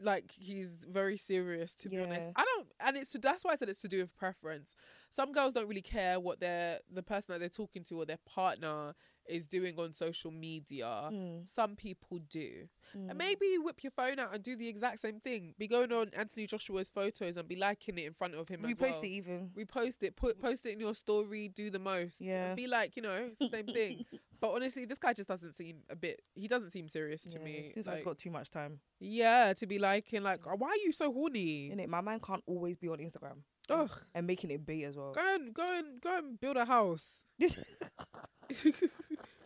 like 0.00 0.30
he's 0.30 0.68
very 0.86 1.16
serious, 1.16 1.74
to 1.74 1.88
be 1.88 1.98
honest. 1.98 2.28
I 2.36 2.44
don't, 2.44 2.68
and 2.80 2.96
it's 2.98 3.12
that's 3.18 3.44
why 3.44 3.52
I 3.52 3.54
said 3.54 3.70
it's 3.70 3.80
to 3.80 3.88
do 3.88 4.00
with 4.00 4.14
preference. 4.14 4.76
Some 5.10 5.32
girls 5.32 5.54
don't 5.54 5.66
really 5.68 5.80
care 5.82 6.20
what 6.20 6.38
their 6.38 6.80
the 6.92 7.02
person 7.02 7.32
that 7.32 7.38
they're 7.38 7.48
talking 7.48 7.82
to 7.84 7.96
or 7.98 8.04
their 8.04 8.18
partner 8.26 8.94
is 9.28 9.46
doing 9.46 9.74
on 9.78 9.92
social 9.92 10.30
media. 10.30 11.10
Mm. 11.12 11.46
Some 11.48 11.76
people 11.76 12.18
do, 12.28 12.68
and 12.94 13.16
maybe 13.18 13.56
whip 13.58 13.82
your 13.82 13.90
phone 13.90 14.18
out 14.18 14.34
and 14.34 14.42
do 14.42 14.56
the 14.56 14.68
exact 14.68 15.00
same 15.00 15.20
thing. 15.20 15.54
Be 15.58 15.66
going 15.68 15.92
on 15.92 16.10
Anthony 16.16 16.46
Joshua's 16.46 16.88
photos 16.88 17.36
and 17.36 17.46
be 17.48 17.56
liking 17.56 17.98
it 17.98 18.04
in 18.06 18.12
front 18.14 18.34
of 18.34 18.48
him. 18.48 18.64
as 18.64 18.76
Repost 18.76 18.80
well. 18.92 19.00
it 19.02 19.06
even. 19.08 19.50
Repost 19.56 20.02
it, 20.02 20.16
put 20.16 20.40
post 20.40 20.66
it 20.66 20.72
in 20.72 20.80
your 20.80 20.94
story, 20.94 21.48
do 21.48 21.70
the 21.70 21.78
most. 21.78 22.20
Yeah. 22.20 22.46
And 22.48 22.56
be 22.56 22.66
like, 22.66 22.96
you 22.96 23.02
know, 23.02 23.28
it's 23.30 23.38
the 23.38 23.48
same 23.50 23.66
thing. 23.66 24.04
But 24.38 24.50
honestly, 24.52 24.84
this 24.84 24.98
guy 24.98 25.14
just 25.14 25.30
doesn't 25.30 25.54
seem 25.54 25.78
a 25.88 25.96
bit. 25.96 26.20
He 26.34 26.46
doesn't 26.46 26.70
seem 26.70 26.88
serious 26.88 27.22
to 27.22 27.38
Yeah, 27.38 27.44
me. 27.44 27.70
Seems 27.74 27.86
like 27.86 27.96
I've 28.00 28.04
got 28.04 28.18
too 28.18 28.30
much 28.30 28.50
time. 28.50 28.80
yeah, 29.00 29.54
to 29.54 29.66
be 29.66 29.78
liking 29.78 30.22
like, 30.22 30.40
"Oh, 30.46 30.56
why 30.58 30.68
are 30.68 30.76
you 30.84 30.92
so 30.92 31.10
horny? 31.10 31.70
In 31.70 31.80
it, 31.80 31.88
my 31.88 32.02
man 32.02 32.20
can't 32.20 32.42
always 32.46 32.76
be 32.76 32.86
on 32.88 32.98
Instagram. 32.98 33.38
Ugh, 33.70 33.90
And 34.14 34.26
making 34.26 34.50
it 34.50 34.64
bait 34.64 34.84
as 34.84 34.96
well. 34.96 35.12
go 35.12 35.34
and 35.34 35.52
go 35.52 35.66
and 35.78 36.00
go 36.00 36.16
and 36.18 36.40
build 36.40 36.56
a 36.56 36.64
house. 36.64 37.24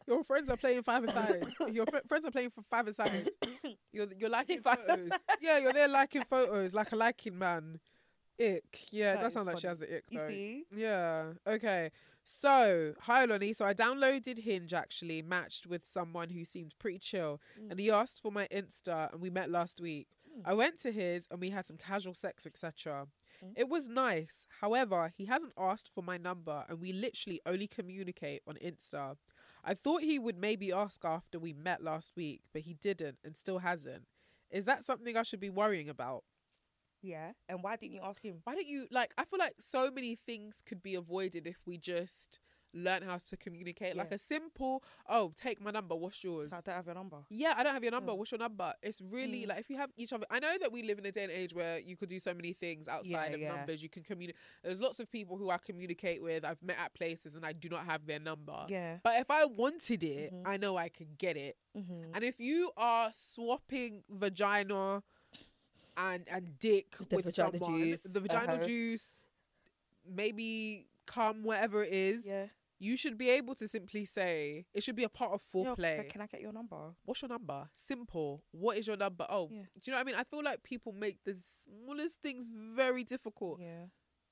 Your 0.07 0.25
friends 0.25 0.51
are 0.51 0.57
playing 0.57 0.83
five 0.83 1.05
aside. 1.05 1.45
Your 1.73 1.87
fr- 1.87 1.99
friends 2.09 2.25
are 2.25 2.31
playing 2.33 2.51
for 2.51 2.63
five 2.63 2.89
aside. 2.89 3.31
You're 3.93 4.07
you're 4.19 4.31
liking 4.31 4.61
Five 4.61 4.79
photos. 4.87 5.11
Yeah, 5.41 5.59
you're 5.59 5.73
there 5.73 5.89
liking 5.89 6.23
photos 6.29 6.75
like 6.75 6.91
a 6.93 6.97
liking 6.97 7.39
man. 7.39 7.79
Ick. 8.41 8.79
Yeah, 8.91 9.13
That 9.15 9.21
that, 9.21 9.27
is 9.29 9.33
sounds 9.35 9.47
like 9.47 9.59
she 9.59 9.67
funny. 9.67 9.79
has 9.79 9.83
an 9.83 9.97
ick 9.97 10.05
You 10.11 10.19
though. 10.19 10.29
see? 10.29 10.65
Yeah. 10.75 11.25
Okay. 11.47 11.91
So, 12.25 12.95
hi 13.01 13.25
Lonnie. 13.25 13.53
So 13.53 13.65
I 13.67 13.75
downloaded 13.75 14.39
Hinge 14.39 14.73
actually, 14.73 15.23
matched 15.23 15.67
with 15.67 15.87
someone 15.87 16.31
who 16.31 16.45
seemed 16.45 16.75
pretty 16.79 16.99
chill, 16.99 17.41
and 17.69 17.79
he 17.79 17.89
mm. 17.89 17.95
asked 17.95 18.23
for 18.23 18.31
my 18.33 18.47
Insta, 18.49 19.13
and 19.13 19.21
we 19.21 19.31
met 19.31 19.51
last 19.51 19.81
week. 19.81 20.09
Mm. 20.29 20.43
I 20.45 20.55
went 20.55 20.81
to 20.83 20.93
his, 20.93 21.27
and 21.31 21.41
we 21.41 21.51
had 21.51 21.67
some 21.67 21.77
casual 21.77 22.15
sex, 22.15 22.47
etc. 22.47 23.07
Mm-hmm. 23.45 23.53
It 23.57 23.69
was 23.69 23.89
nice. 23.89 24.47
However, 24.61 25.13
he 25.17 25.27
hasn't 25.27 25.53
asked 25.59 25.91
for 25.95 26.03
my 26.03 26.17
number, 26.17 26.65
and 26.69 26.81
we 26.81 26.93
literally 26.93 27.41
only 27.47 27.67
communicate 27.67 28.43
on 28.47 28.57
Insta. 28.57 29.17
I 29.65 29.75
thought 29.75 30.03
he 30.03 30.19
would 30.19 30.39
maybe 30.39 30.73
ask 30.73 31.05
after 31.05 31.39
we 31.39 31.53
met 31.53 31.83
last 31.83 32.13
week, 32.17 32.43
but 32.53 32.63
he 32.63 32.75
didn't, 32.75 33.19
and 33.25 33.37
still 33.37 33.59
hasn't. 33.59 34.05
Is 34.51 34.65
that 34.65 34.85
something 34.85 35.17
I 35.17 35.23
should 35.23 35.41
be 35.41 35.51
worrying 35.51 35.89
about? 35.89 36.25
Yeah. 37.03 37.33
And 37.49 37.63
why 37.63 37.77
didn't 37.77 37.95
you 37.95 38.01
ask 38.03 38.23
him? 38.23 38.41
Why 38.45 38.55
don't 38.55 38.67
you 38.67 38.87
like? 38.91 39.15
I 39.17 39.25
feel 39.25 39.39
like 39.39 39.55
so 39.59 39.91
many 39.91 40.19
things 40.27 40.63
could 40.65 40.83
be 40.83 40.95
avoided 40.95 41.47
if 41.47 41.59
we 41.67 41.79
just 41.79 42.39
learn 42.73 43.03
how 43.03 43.19
to 43.19 43.37
communicate. 43.37 43.97
Like 43.97 44.09
Yeah. 44.11 44.15
a 44.15 44.19
simple, 44.19 44.83
oh, 45.09 45.33
take 45.37 45.61
my 45.61 45.71
number. 45.71 45.95
What's 45.97 46.23
yours? 46.23 46.51
So 46.51 46.57
I 46.57 46.61
don't 46.61 46.75
have 46.75 46.87
your 46.87 46.95
number. 46.95 47.19
Yeah, 47.29 47.55
I 47.57 47.63
don't 47.65 47.75
have 47.75 47.83
your 47.83 47.93
number. 47.93 48.15
What's 48.15 48.31
your 48.31 48.39
number? 48.39 48.73
It's 48.83 49.01
really 49.01 49.43
Mm. 49.45 49.49
like 49.49 49.59
if 49.61 49.71
you 49.71 49.77
have 49.77 49.91
each 49.97 50.13
other. 50.13 50.27
I 50.31 50.39
know 50.39 50.57
that 50.61 50.71
we 50.71 50.83
live 50.83 50.99
in 50.99 51.07
a 51.07 51.11
day 51.13 51.25
and 51.25 51.33
age 51.33 51.53
where 51.53 51.79
you 51.81 51.97
could 51.97 52.09
do 52.09 52.21
so 52.21 52.33
many 52.33 52.53
things 52.53 52.87
outside 52.87 53.11
Yeah, 53.31 53.35
of 53.35 53.41
yeah. 53.41 53.57
numbers. 53.57 53.83
You 53.83 53.89
can 53.89 54.03
communicate. 54.05 54.41
There's 54.63 54.81
lots 54.81 55.01
of 55.01 55.11
people 55.11 55.37
who 55.37 55.51
I 55.51 55.59
communicate 55.59 56.23
with. 56.23 56.45
I've 56.45 56.63
met 56.63 56.79
at 56.79 56.95
places 56.95 57.35
and 57.37 57.45
I 57.45 57.53
do 57.53 57.69
not 57.69 57.85
have 57.87 58.07
their 58.07 58.21
number. 58.21 58.67
Yeah. 58.69 58.99
But 59.03 59.21
if 59.21 59.31
I 59.31 59.45
wanted 59.47 60.05
it, 60.05 60.33
Mhm. 60.33 60.43
I 60.47 60.57
know 60.57 60.77
I 60.77 60.89
could 60.89 61.19
get 61.19 61.37
it. 61.37 61.57
Mm-hmm. 61.77 62.15
And 62.15 62.25
if 62.25 62.39
you 62.39 62.73
are 62.77 63.13
swapping 63.13 64.05
vagina 64.09 65.03
and 65.97 66.29
and 66.29 66.59
dick 66.61 66.97
The 66.99 67.17
with 67.17 67.25
vagina 67.27 67.59
someone, 67.59 67.81
juice, 67.81 68.03
the 68.05 68.21
vagina 68.21 68.53
uh-huh. 68.55 68.65
juice, 68.67 69.27
maybe 70.07 70.87
come 71.07 71.43
whatever 71.43 71.83
it 71.83 71.93
is, 71.93 72.25
Yeah. 72.27 72.47
You 72.83 72.97
should 72.97 73.17
be 73.19 73.29
able 73.31 73.55
to 73.55 73.69
simply 73.69 74.05
say 74.07 74.65
it 74.75 74.83
should 74.83 74.97
be 74.97 75.05
a 75.05 75.09
part 75.09 75.33
of 75.33 75.41
Yo, 75.55 75.63
foreplay. 75.77 75.97
so 75.99 76.03
can 76.09 76.23
I 76.23 76.27
get 76.27 76.41
your 76.41 76.53
number? 76.53 76.95
What's 77.05 77.21
your 77.23 77.29
number? 77.29 77.69
Simple. 77.75 78.43
What 78.53 78.79
is 78.79 78.87
your 78.87 78.97
number? 78.97 79.27
Oh, 79.29 79.49
Yeah. 79.53 79.63
do 79.75 79.81
you 79.85 79.93
know 79.93 79.99
what 79.99 80.01
I 80.01 80.05
mean? 80.05 80.15
I 80.17 80.25
feel 80.25 80.43
like 80.43 80.63
people 80.63 80.93
make 80.93 81.19
the 81.25 81.37
smallest 81.65 82.19
things 82.23 82.49
very 82.75 83.05
difficult. 83.05 83.61
Yeah. 83.61 83.85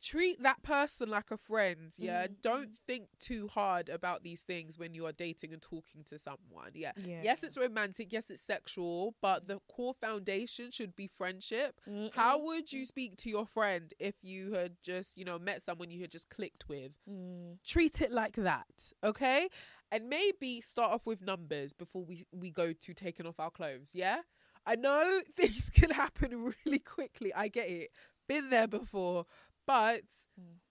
Treat 0.03 0.43
that 0.43 0.63
person 0.63 1.09
like 1.11 1.31
a 1.31 1.37
friend. 1.37 1.93
Yeah. 1.99 2.27
Mhm. 2.29 2.41
Don't 2.41 2.71
think 2.87 3.09
too 3.19 3.49
hard 3.49 3.89
about 3.89 4.23
these 4.23 4.43
things 4.43 4.79
when 4.79 4.95
you 4.95 5.07
are 5.07 5.13
dating 5.13 5.53
and 5.53 5.61
talking 5.61 6.05
to 6.05 6.19
someone. 6.19 6.71
Yeah. 6.75 6.93
Yeah. 6.97 7.23
Yes, 7.23 7.43
it's 7.43 7.57
romantic. 7.57 8.13
Yes, 8.13 8.31
it's 8.31 8.43
sexual, 8.43 9.15
but 9.21 9.49
the 9.49 9.59
core 9.69 9.95
foundation 9.95 10.71
should 10.71 10.95
be 10.95 11.09
friendship. 11.09 11.81
Mm-mm. 11.89 12.15
How 12.15 12.39
would 12.45 12.73
you 12.73 12.85
speak 12.85 13.17
to 13.19 13.31
your 13.31 13.47
friend 13.47 13.93
if 13.99 14.15
you 14.23 14.53
had 14.53 14.77
just, 14.83 15.17
you 15.19 15.25
know, 15.25 15.39
met 15.39 15.63
someone 15.63 15.91
you 15.91 16.01
had 16.01 16.11
just 16.11 16.29
clicked 16.31 16.69
with? 16.69 16.93
Mm. 17.11 17.59
Treat 17.65 18.01
it 18.01 18.13
like 18.13 18.35
that, 18.37 18.93
okay? 19.03 19.49
And 19.91 20.09
maybe 20.09 20.61
start 20.61 20.93
off 20.93 21.07
with 21.07 21.23
numbers 21.23 21.73
before 21.73 22.05
we 22.05 22.25
we 22.31 22.51
go 22.51 22.73
to 22.73 22.95
taking 22.95 23.27
off 23.27 23.41
our 23.41 23.51
clothes. 23.51 23.93
Yeah, 23.95 24.21
I 24.67 24.77
know 24.77 25.23
things 25.37 25.71
can 25.71 25.91
happen 25.91 26.53
really 26.65 26.79
quickly. 26.79 27.33
I 27.35 27.49
get 27.49 27.69
it. 27.69 27.91
Been 28.29 28.51
there 28.51 28.69
before. 28.69 29.25
But 29.69 30.03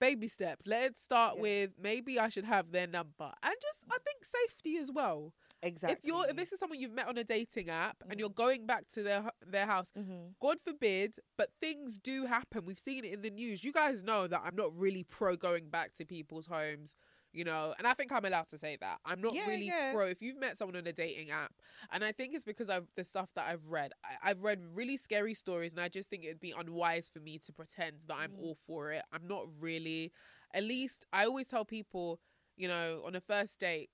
baby 0.02 0.28
steps. 0.28 0.68
Let's 0.68 1.02
start. 1.02 1.36
Yeah. 1.36 1.42
with 1.44 1.70
maybe 1.82 2.20
I 2.20 2.30
should 2.30 2.44
have 2.46 2.72
their 2.72 2.88
number. 2.88 3.32
And 3.44 3.54
just 3.62 3.80
I 3.90 3.98
think 4.04 4.26
safety 4.26 4.78
as 4.78 4.92
well 4.92 5.34
Exactly. 5.64 5.98
if 5.98 6.00
you're 6.04 6.26
if 6.30 6.36
this 6.36 6.52
is 6.54 6.60
someone 6.60 6.80
you've 6.80 6.92
met 6.94 7.08
on 7.08 7.18
a 7.18 7.24
dating 7.24 7.70
app 7.70 7.98
and 8.10 8.20
you're 8.20 8.30
going 8.30 8.66
back 8.68 8.84
to 8.96 9.02
their 9.04 9.24
their 9.46 9.66
house 9.66 9.92
Mm-hmm. 9.98 10.28
god 10.40 10.58
forbid 10.66 11.16
but 11.38 11.50
things 11.60 11.98
do 11.98 12.26
happen 12.26 12.64
we've 12.66 12.78
seen 12.80 13.04
it 13.06 13.14
in 13.14 13.22
the 13.24 13.32
news 13.32 13.64
you 13.64 13.72
guys 13.72 14.04
know 14.04 14.28
that 14.28 14.42
i'm 14.46 14.56
not 14.56 14.70
really 14.78 15.04
pro 15.04 15.36
going 15.36 15.70
back 15.70 15.94
to 15.96 16.06
people's 16.06 16.46
homes 16.46 16.96
you 17.38 17.44
know 17.46 17.74
and 17.78 17.86
i 17.88 17.94
think 17.94 18.12
i'm 18.12 18.26
allowed 18.26 18.50
to 18.50 18.58
say 18.58 18.78
that 18.82 18.98
i'm 19.06 19.22
not 19.22 19.34
Yeah, 19.36 19.48
really 19.48 19.68
yeah. 19.68 19.94
pro 19.94 20.06
if 20.08 20.22
you've 20.22 20.40
met 20.40 20.58
someone 20.58 20.76
on 20.76 20.88
a 20.88 20.92
dating 20.94 21.30
app 21.30 21.54
and 21.92 22.04
i 22.04 22.12
think 22.12 22.34
it's 22.34 22.44
because 22.46 22.70
of 22.70 22.88
the 22.96 23.04
stuff 23.04 23.30
that 23.36 23.46
i've 23.52 23.66
read 23.68 23.92
I, 24.04 24.30
i've 24.32 24.42
read 24.44 24.60
really 24.74 24.98
scary 24.98 25.34
stories 25.36 25.74
and 25.74 25.82
i 25.82 25.90
just 25.90 26.10
think 26.10 26.24
it'd 26.26 26.40
be 26.40 26.54
unwise 26.58 27.10
for 27.14 27.20
me 27.20 27.38
to 27.46 27.54
pretend 27.54 27.98
that 28.08 28.16
i'm 28.16 28.32
Mm. 28.32 28.42
all 28.44 28.58
for 28.66 28.92
it 28.92 29.04
i'm 29.14 29.28
not 29.28 29.44
really 29.60 30.12
at 30.54 30.64
least 30.64 31.06
i 31.14 31.26
always 31.26 31.48
tell 31.48 31.66
people 31.66 32.20
you 32.56 32.68
know 32.68 33.04
on 33.06 33.16
a 33.16 33.22
first 33.22 33.60
date 33.60 33.90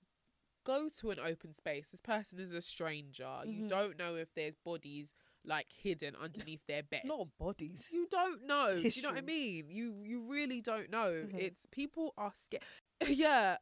go 0.64 0.88
to 1.00 1.10
an 1.10 1.18
open 1.20 1.52
space. 1.52 1.88
This 1.90 2.00
person 2.00 2.38
is 2.40 2.52
a 2.52 2.62
stranger. 2.62 3.30
You 3.44 3.64
Mhm. 3.64 3.68
don't 3.68 3.98
know 3.98 4.14
if 4.14 4.32
there's 4.34 4.56
bodies 4.56 5.14
like 5.44 5.66
hidden 5.70 6.16
underneath 6.16 6.62
their 6.66 6.82
bed. 6.90 7.02
Not 7.04 7.28
bodies. 7.38 7.90
You 7.92 8.06
don't 8.10 8.46
know. 8.46 8.80
Do 8.80 8.88
you 8.88 9.02
know 9.02 9.10
what 9.10 9.18
I 9.18 9.20
mean? 9.20 9.68
You 9.68 9.86
you 10.02 10.22
really 10.22 10.62
don't 10.62 10.88
know. 10.88 11.12
Mhm. 11.28 11.38
It's 11.38 11.66
people 11.70 12.14
are 12.16 12.32
scared. 12.34 12.62
Yeah, 13.06 13.56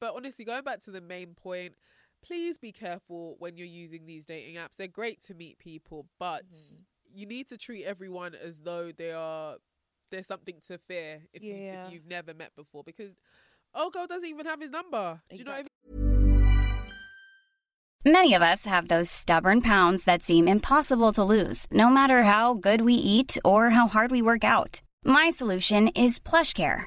but 0.00 0.14
honestly, 0.14 0.44
going 0.44 0.62
back 0.64 0.80
to 0.84 0.90
the 0.90 1.00
main 1.00 1.34
point, 1.34 1.74
please 2.22 2.58
be 2.58 2.72
careful 2.72 3.36
when 3.38 3.56
you're 3.56 3.66
using 3.66 4.06
these 4.06 4.26
dating 4.26 4.56
apps. 4.56 4.76
They're 4.76 4.88
great 4.88 5.22
to 5.22 5.34
meet 5.34 5.58
people, 5.58 6.06
but 6.18 6.44
Mhm. 6.50 6.84
you 7.14 7.26
need 7.26 7.48
to 7.48 7.58
treat 7.58 7.84
everyone 7.84 8.34
as 8.34 8.60
though 8.60 8.92
they 8.92 9.12
are 9.12 9.56
there's 10.10 10.26
something 10.26 10.58
to 10.66 10.78
fear 10.78 11.22
if 11.34 11.42
you, 11.42 11.54
if 11.86 11.92
you've 11.92 12.06
never 12.06 12.32
met 12.32 12.54
before 12.56 12.82
because 12.82 13.14
oh 13.74 13.90
girl 13.90 14.06
doesn't 14.06 14.28
even 14.28 14.46
have 14.46 14.60
his 14.60 14.70
number. 14.70 15.20
Do 15.28 15.36
you 15.36 15.44
know 15.44 15.52
what 15.52 15.60
I 15.60 15.62
mean? 15.62 15.68
Many 18.04 18.34
of 18.34 18.42
us 18.42 18.64
have 18.64 18.88
those 18.88 19.10
stubborn 19.10 19.60
pounds 19.60 20.04
that 20.04 20.22
seem 20.22 20.48
impossible 20.48 21.12
to 21.12 21.24
lose, 21.24 21.66
no 21.70 21.90
matter 21.90 22.22
how 22.22 22.54
good 22.54 22.80
we 22.80 22.94
eat 22.94 23.36
or 23.44 23.70
how 23.70 23.86
hard 23.86 24.10
we 24.10 24.22
work 24.22 24.44
out. 24.44 24.80
My 25.04 25.28
solution 25.30 25.88
is 25.88 26.18
PlushCare. 26.18 26.86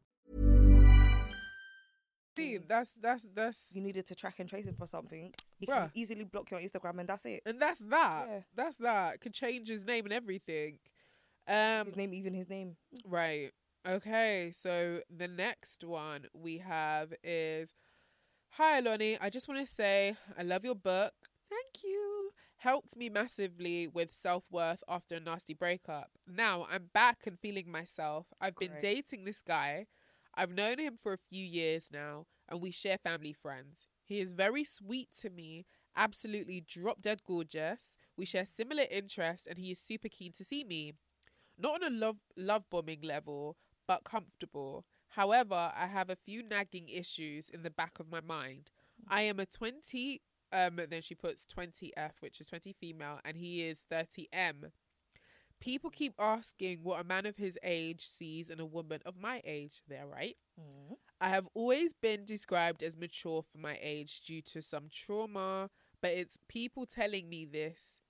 See, 2.37 2.57
that's 2.57 2.91
that's 2.93 3.27
that's 3.35 3.71
You 3.73 3.81
needed 3.81 4.05
to 4.07 4.15
track 4.15 4.39
and 4.39 4.47
trace 4.49 4.65
him 4.65 4.75
for 4.75 4.87
something. 4.87 5.33
He 5.57 5.65
Bruh. 5.65 5.73
can 5.83 5.91
easily 5.93 6.23
block 6.23 6.49
you 6.51 6.57
on 6.57 6.63
Instagram, 6.63 6.99
and 6.99 7.09
that's 7.09 7.25
it. 7.25 7.41
and 7.45 7.59
that's 7.61 7.79
that. 7.79 8.25
Yeah. 8.29 8.39
That's 8.55 8.77
that. 8.77 9.19
Could 9.21 9.33
change 9.33 9.67
his 9.67 9.85
name 9.85 10.05
and 10.05 10.13
everything. 10.13 10.79
Um 11.47 11.85
his 11.85 11.95
name, 11.97 12.13
even 12.13 12.33
his 12.33 12.49
name. 12.49 12.77
Right. 13.05 13.51
Okay. 13.87 14.51
So 14.53 15.01
the 15.15 15.27
next 15.27 15.83
one 15.83 16.27
we 16.33 16.59
have 16.59 17.13
is 17.23 17.73
Hi, 18.55 18.81
Oloni. 18.81 19.17
I 19.21 19.29
just 19.29 19.47
want 19.47 19.59
to 19.61 19.67
say 19.67 20.15
I 20.37 20.43
love 20.43 20.63
your 20.65 20.75
book. 20.75 21.13
Thank 21.49 21.83
you. 21.83 22.31
Helped 22.57 22.95
me 22.95 23.09
massively 23.09 23.87
with 23.87 24.13
self 24.13 24.43
worth 24.51 24.83
after 24.87 25.15
a 25.15 25.19
nasty 25.19 25.53
breakup. 25.53 26.11
Now 26.27 26.67
I'm 26.71 26.89
back 26.93 27.19
and 27.25 27.39
feeling 27.39 27.71
myself. 27.71 28.27
I've 28.39 28.55
been 28.55 28.69
Great. 28.71 28.81
dating 28.81 29.25
this 29.25 29.41
guy. 29.41 29.87
I've 30.35 30.51
known 30.51 30.79
him 30.79 30.97
for 31.01 31.13
a 31.13 31.17
few 31.17 31.43
years 31.45 31.89
now, 31.91 32.25
and 32.49 32.61
we 32.61 32.71
share 32.71 32.97
family 32.97 33.33
friends. 33.33 33.87
He 34.05 34.19
is 34.19 34.33
very 34.33 34.63
sweet 34.63 35.09
to 35.21 35.29
me, 35.29 35.65
absolutely 35.95 36.61
drop 36.67 37.01
dead 37.01 37.21
gorgeous. 37.25 37.97
We 38.17 38.25
share 38.25 38.45
similar 38.45 38.85
interests, 38.89 39.47
and 39.47 39.57
he 39.57 39.71
is 39.71 39.79
super 39.79 40.09
keen 40.09 40.31
to 40.33 40.43
see 40.43 40.63
me 40.63 40.93
not 41.57 41.83
on 41.83 41.93
a 41.93 41.95
love 41.95 42.17
love 42.37 42.63
bombing 42.69 43.01
level, 43.01 43.57
but 43.87 44.03
comfortable. 44.03 44.85
However, 45.09 45.71
I 45.75 45.87
have 45.87 46.09
a 46.09 46.15
few 46.15 46.43
nagging 46.43 46.87
issues 46.89 47.49
in 47.49 47.63
the 47.63 47.69
back 47.69 47.99
of 47.99 48.09
my 48.09 48.21
mind. 48.21 48.71
I 49.07 49.23
am 49.23 49.39
a 49.39 49.45
20 49.45 50.21
um 50.53 50.77
then 50.89 51.01
she 51.01 51.15
puts 51.15 51.45
20F, 51.45 52.13
which 52.21 52.39
is 52.41 52.47
20 52.47 52.73
female, 52.73 53.19
and 53.23 53.37
he 53.37 53.63
is 53.63 53.85
30M. 53.89 54.71
People 55.61 55.89
keep 55.89 56.13
asking 56.19 56.79
what 56.83 56.99
a 56.99 57.03
man 57.03 57.25
of 57.25 57.37
his 57.37 57.57
age 57.63 58.05
sees 58.05 58.49
in 58.49 58.59
a 58.59 58.65
woman 58.65 58.99
of 59.05 59.15
my 59.17 59.41
age. 59.45 59.81
They're 59.87 60.07
right. 60.07 60.35
Mm-hmm. 60.59 60.95
I 61.21 61.29
have 61.29 61.47
always 61.53 61.93
been 61.93 62.25
described 62.25 62.83
as 62.83 62.97
mature 62.97 63.43
for 63.43 63.59
my 63.59 63.77
age 63.81 64.21
due 64.21 64.41
to 64.41 64.61
some 64.61 64.89
trauma, 64.91 65.69
but 66.01 66.11
it's 66.11 66.37
people 66.49 66.85
telling 66.85 67.29
me 67.29 67.45
this 67.45 68.01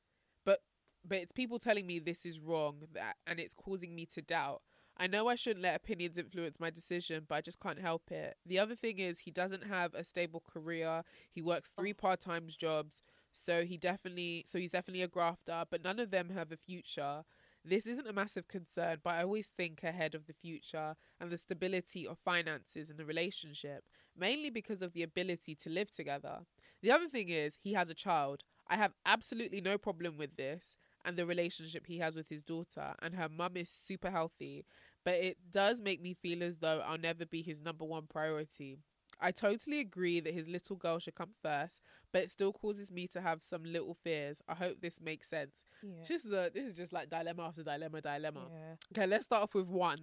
but 0.45 0.61
but 1.03 1.17
it's 1.17 1.33
people 1.33 1.59
telling 1.59 1.85
me 1.85 1.99
this 1.99 2.25
is 2.25 2.39
wrong 2.39 2.83
that 2.93 3.17
and 3.27 3.39
it's 3.39 3.53
causing 3.53 3.93
me 3.95 4.05
to 4.07 4.21
doubt. 4.21 4.61
I 4.97 5.07
know 5.07 5.27
I 5.27 5.35
shouldn't 5.35 5.63
let 5.63 5.75
opinions 5.75 6.17
influence 6.17 6.59
my 6.59 6.69
decision, 6.69 7.25
but 7.27 7.35
I 7.35 7.41
just 7.41 7.59
can't 7.59 7.79
help 7.79 8.11
it. 8.11 8.35
The 8.45 8.59
other 8.59 8.75
thing 8.75 8.99
is 8.99 9.19
he 9.19 9.31
doesn't 9.31 9.63
have 9.63 9.95
a 9.95 10.03
stable 10.03 10.43
career. 10.45 11.03
He 11.31 11.41
works 11.41 11.71
oh. 11.75 11.81
three 11.81 11.93
part-time 11.93 12.47
jobs, 12.49 13.01
so 13.31 13.63
he 13.63 13.77
definitely 13.77 14.45
so 14.47 14.59
he's 14.59 14.71
definitely 14.71 15.01
a 15.01 15.07
grafter, 15.07 15.63
but 15.69 15.83
none 15.83 15.99
of 15.99 16.11
them 16.11 16.29
have 16.29 16.51
a 16.51 16.57
future. 16.57 17.23
This 17.63 17.85
isn't 17.85 18.07
a 18.07 18.13
massive 18.13 18.47
concern, 18.47 18.99
but 19.03 19.11
I 19.11 19.23
always 19.23 19.47
think 19.47 19.83
ahead 19.83 20.15
of 20.15 20.25
the 20.25 20.33
future 20.33 20.95
and 21.19 21.29
the 21.29 21.37
stability 21.37 22.07
of 22.07 22.17
finances 22.19 22.89
in 22.89 22.97
the 22.97 23.05
relationship, 23.05 23.83
mainly 24.17 24.49
because 24.49 24.81
of 24.81 24.93
the 24.93 25.03
ability 25.03 25.55
to 25.55 25.69
live 25.69 25.91
together. 25.91 26.39
The 26.81 26.91
other 26.91 27.07
thing 27.07 27.29
is, 27.29 27.59
he 27.61 27.73
has 27.73 27.89
a 27.91 27.95
child. 27.95 28.43
I 28.67 28.77
have 28.77 28.93
absolutely 29.05 29.61
no 29.61 29.77
problem 29.77 30.17
with 30.17 30.37
this 30.37 30.75
and 31.05 31.17
the 31.17 31.25
relationship 31.25 31.85
he 31.85 31.99
has 31.99 32.15
with 32.15 32.29
his 32.29 32.43
daughter, 32.43 32.95
and 32.99 33.15
her 33.15 33.29
mum 33.29 33.57
is 33.57 33.69
super 33.69 34.09
healthy, 34.09 34.65
but 35.03 35.15
it 35.15 35.37
does 35.51 35.81
make 35.81 36.01
me 36.01 36.13
feel 36.15 36.43
as 36.43 36.57
though 36.57 36.79
I'll 36.79 36.97
never 36.97 37.25
be 37.25 37.41
his 37.43 37.61
number 37.61 37.85
one 37.85 38.07
priority. 38.07 38.77
I 39.21 39.31
totally 39.31 39.79
agree 39.79 40.19
that 40.19 40.33
his 40.33 40.47
little 40.47 40.75
girl 40.75 40.99
should 40.99 41.15
come 41.15 41.31
first, 41.43 41.81
but 42.11 42.23
it 42.23 42.31
still 42.31 42.51
causes 42.51 42.91
me 42.91 43.07
to 43.09 43.21
have 43.21 43.43
some 43.43 43.63
little 43.63 43.93
fears. 44.03 44.41
I 44.47 44.55
hope 44.55 44.81
this 44.81 44.99
makes 45.01 45.29
sense. 45.29 45.65
Yeah. 45.83 46.03
Just 46.07 46.29
the, 46.29 46.51
this 46.53 46.65
is 46.65 46.75
just 46.75 46.91
like 46.91 47.09
dilemma 47.09 47.43
after 47.43 47.63
dilemma, 47.63 48.01
dilemma. 48.01 48.47
Yeah. 48.51 48.75
Okay, 48.95 49.07
let's 49.07 49.25
start 49.25 49.43
off 49.43 49.53
with 49.53 49.67
one. 49.67 49.99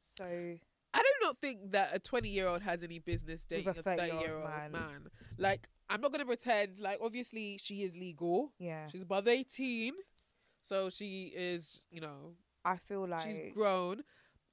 So 0.00 0.24
I 0.24 0.98
do 0.98 1.08
not 1.22 1.38
think 1.40 1.72
that 1.72 1.90
a 1.94 1.98
20 1.98 2.28
year 2.28 2.48
old 2.48 2.62
has 2.62 2.82
any 2.82 2.98
business 2.98 3.44
dating 3.44 3.68
a 3.68 3.70
a 3.70 3.82
30 3.82 4.02
30-year-old 4.02 4.22
year 4.22 4.34
old 4.36 4.44
man. 4.50 4.72
man. 4.72 5.06
Like, 5.38 5.68
I'm 5.88 6.00
not 6.00 6.10
going 6.10 6.20
to 6.20 6.26
pretend, 6.26 6.78
like, 6.80 6.98
obviously, 7.02 7.58
she 7.58 7.82
is 7.82 7.94
legal. 7.94 8.52
yeah, 8.58 8.86
She's 8.88 9.02
above 9.02 9.28
18. 9.28 9.92
So 10.62 10.90
she 10.90 11.32
is, 11.34 11.80
you 11.90 12.00
know, 12.00 12.34
I 12.64 12.76
feel 12.76 13.06
like 13.06 13.22
she's 13.22 13.40
grown. 13.52 14.02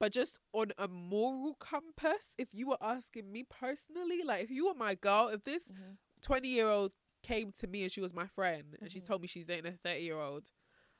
But 0.00 0.12
just 0.12 0.38
on 0.54 0.72
a 0.78 0.88
moral 0.88 1.54
compass, 1.60 2.34
if 2.38 2.48
you 2.52 2.68
were 2.68 2.78
asking 2.80 3.30
me 3.30 3.44
personally, 3.44 4.22
like, 4.24 4.42
if 4.42 4.50
you 4.50 4.66
were 4.66 4.74
my 4.74 4.94
girl, 4.96 5.28
if 5.28 5.44
this 5.44 5.64
Mm-hmm. 5.70 5.92
20 6.22 6.48
year 6.48 6.68
old 6.68 6.96
came 7.22 7.52
to 7.58 7.66
me 7.66 7.82
and 7.82 7.92
she 7.92 8.00
was 8.00 8.12
my 8.14 8.26
friend 8.26 8.64
and 8.80 8.88
Mm-hmm. 8.88 8.88
she 8.88 9.00
told 9.00 9.20
me 9.22 9.28
she's 9.28 9.44
dating 9.46 9.66
a 9.72 9.76
30 9.76 10.00
year 10.00 10.18
old, 10.18 10.44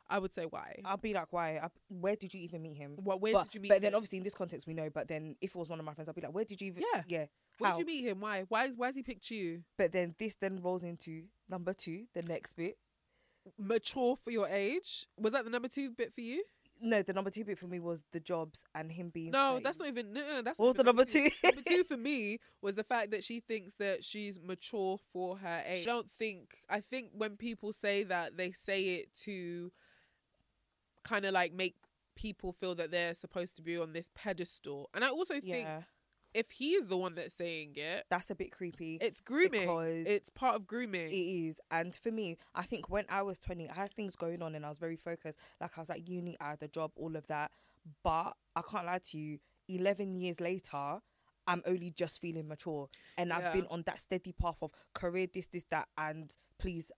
I 0.08 0.18
would 0.18 0.34
say, 0.34 0.44
why? 0.44 0.76
I'll 0.84 0.96
be 0.96 1.14
like, 1.14 1.32
why? 1.32 1.58
I, 1.58 1.68
where 1.88 2.16
did 2.16 2.34
you 2.34 2.40
even 2.40 2.62
meet 2.62 2.76
him? 2.76 2.96
What- 2.96 3.20
where 3.22 3.32
but, 3.32 3.44
did 3.44 3.54
you 3.54 3.60
meet 3.62 3.68
But 3.70 3.80
then 3.82 3.94
obviously 3.94 4.18
in 4.18 4.24
this 4.24 4.34
context 4.34 4.66
we 4.66 4.74
know. 4.74 4.90
But 4.90 5.08
then 5.08 5.36
if 5.40 5.50
it 5.54 5.56
was 5.58 5.68
one 5.68 5.78
of 5.78 5.84
my 5.86 5.94
friends, 5.94 6.08
I'd 6.08 6.14
be 6.14 6.20
like, 6.20 6.34
where 6.34 6.44
did 6.44 6.60
you 6.60 6.68
even? 6.68 6.82
Yeah. 6.94 7.02
yeah. 7.06 7.26
Where 7.58 7.72
did 7.72 7.78
you 7.80 7.86
meet 7.86 8.04
him? 8.04 8.20
Why? 8.20 8.44
Why, 8.48 8.66
is, 8.66 8.76
why 8.76 8.86
has 8.86 8.96
he 8.96 9.02
picked 9.02 9.30
you? 9.30 9.62
But 9.78 9.92
then 9.92 10.14
this 10.18 10.34
then 10.34 10.60
rolls 10.62 10.82
into 10.84 11.24
number 11.48 11.72
two, 11.74 12.04
the 12.14 12.22
next 12.22 12.54
bit. 12.54 12.76
Mature 13.58 14.16
for 14.16 14.30
your 14.30 14.48
age? 14.48 15.06
Was 15.18 15.32
that 15.32 15.44
the 15.44 15.50
number 15.50 15.68
two 15.68 15.90
bit 15.90 16.12
for 16.14 16.20
you? 16.20 16.42
No, 16.80 17.02
the 17.02 17.12
number 17.12 17.30
two 17.30 17.44
bit 17.44 17.58
for 17.58 17.66
me 17.66 17.78
was 17.78 18.04
the 18.12 18.20
jobs 18.20 18.64
and 18.74 18.90
him 18.90 19.10
being. 19.10 19.30
No, 19.32 19.52
30. 19.54 19.62
that's 19.64 19.78
not 19.78 19.88
even. 19.88 20.12
No, 20.12 20.20
no, 20.20 20.42
that's 20.42 20.58
What 20.58 20.66
was 20.68 20.74
the 20.76 20.82
number 20.84 21.04
two? 21.04 21.28
number 21.44 21.62
two 21.66 21.84
for 21.84 21.96
me 21.98 22.38
was 22.62 22.74
the 22.76 22.84
fact 22.84 23.10
that 23.10 23.22
she 23.24 23.40
thinks 23.40 23.74
that 23.74 24.04
she's 24.04 24.40
mature 24.40 24.98
for 25.12 25.36
her 25.38 25.62
age. 25.66 25.86
I 25.86 25.90
don't 25.90 26.10
think. 26.10 26.58
I 26.68 26.80
think 26.80 27.10
when 27.12 27.36
people 27.36 27.72
say 27.72 28.04
that, 28.04 28.36
they 28.36 28.52
say 28.52 28.96
it 28.96 29.14
to 29.24 29.70
kind 31.04 31.24
of 31.24 31.32
like 31.32 31.52
make 31.52 31.76
people 32.16 32.52
feel 32.52 32.74
that 32.74 32.90
they're 32.90 33.14
supposed 33.14 33.56
to 33.56 33.62
be 33.62 33.78
on 33.78 33.92
this 33.92 34.10
pedestal. 34.14 34.90
And 34.94 35.04
I 35.04 35.08
also 35.08 35.34
think 35.34 35.46
Yeah, 35.66 35.82
if 36.34 36.50
he 36.50 36.74
is 36.74 36.86
the 36.86 36.96
one 36.96 37.14
that's 37.14 37.34
saying 37.34 37.72
it, 37.76 38.04
that's 38.08 38.30
a 38.30 38.34
bit 38.34 38.52
creepy. 38.52 38.98
it's 39.00 39.20
grooming. 39.20 40.04
It's 40.06 40.30
part 40.30 40.56
of 40.56 40.66
grooming. 40.66 41.08
It 41.08 41.14
is. 41.14 41.60
And 41.70 41.94
for 41.94 42.10
me, 42.10 42.38
I 42.54 42.62
think 42.62 42.88
when 42.88 43.04
I 43.08 43.22
was 43.22 43.38
20, 43.38 43.68
I 43.68 43.74
had 43.74 43.92
things 43.92 44.16
going 44.16 44.42
on 44.42 44.54
and 44.54 44.64
I 44.64 44.68
was 44.68 44.78
very 44.78 44.96
focused. 44.96 45.38
Like 45.60 45.76
I 45.76 45.80
was 45.80 45.90
at 45.90 46.08
uni, 46.08 46.36
I 46.40 46.50
had 46.50 46.62
a 46.62 46.68
job, 46.68 46.92
all 46.96 47.16
of 47.16 47.26
that. 47.28 47.50
But 48.04 48.36
I 48.54 48.62
can't 48.70 48.86
lie 48.86 49.00
to 49.10 49.18
you, 49.18 49.38
11 49.68 50.14
years 50.14 50.40
later, 50.40 51.00
I'm 51.46 51.62
only 51.66 51.90
just 51.90 52.20
feeling 52.20 52.46
mature. 52.46 52.88
And 53.18 53.32
I've 53.32 53.52
been 53.52 53.66
on 53.70 53.82
that 53.86 53.98
steady 53.98 54.32
path 54.32 54.58
of 54.62 54.70
career, 54.94 55.26
this, 55.32 55.46
this, 55.46 55.64
that. 55.70 55.88
And 55.98 56.34
please, 56.58 56.92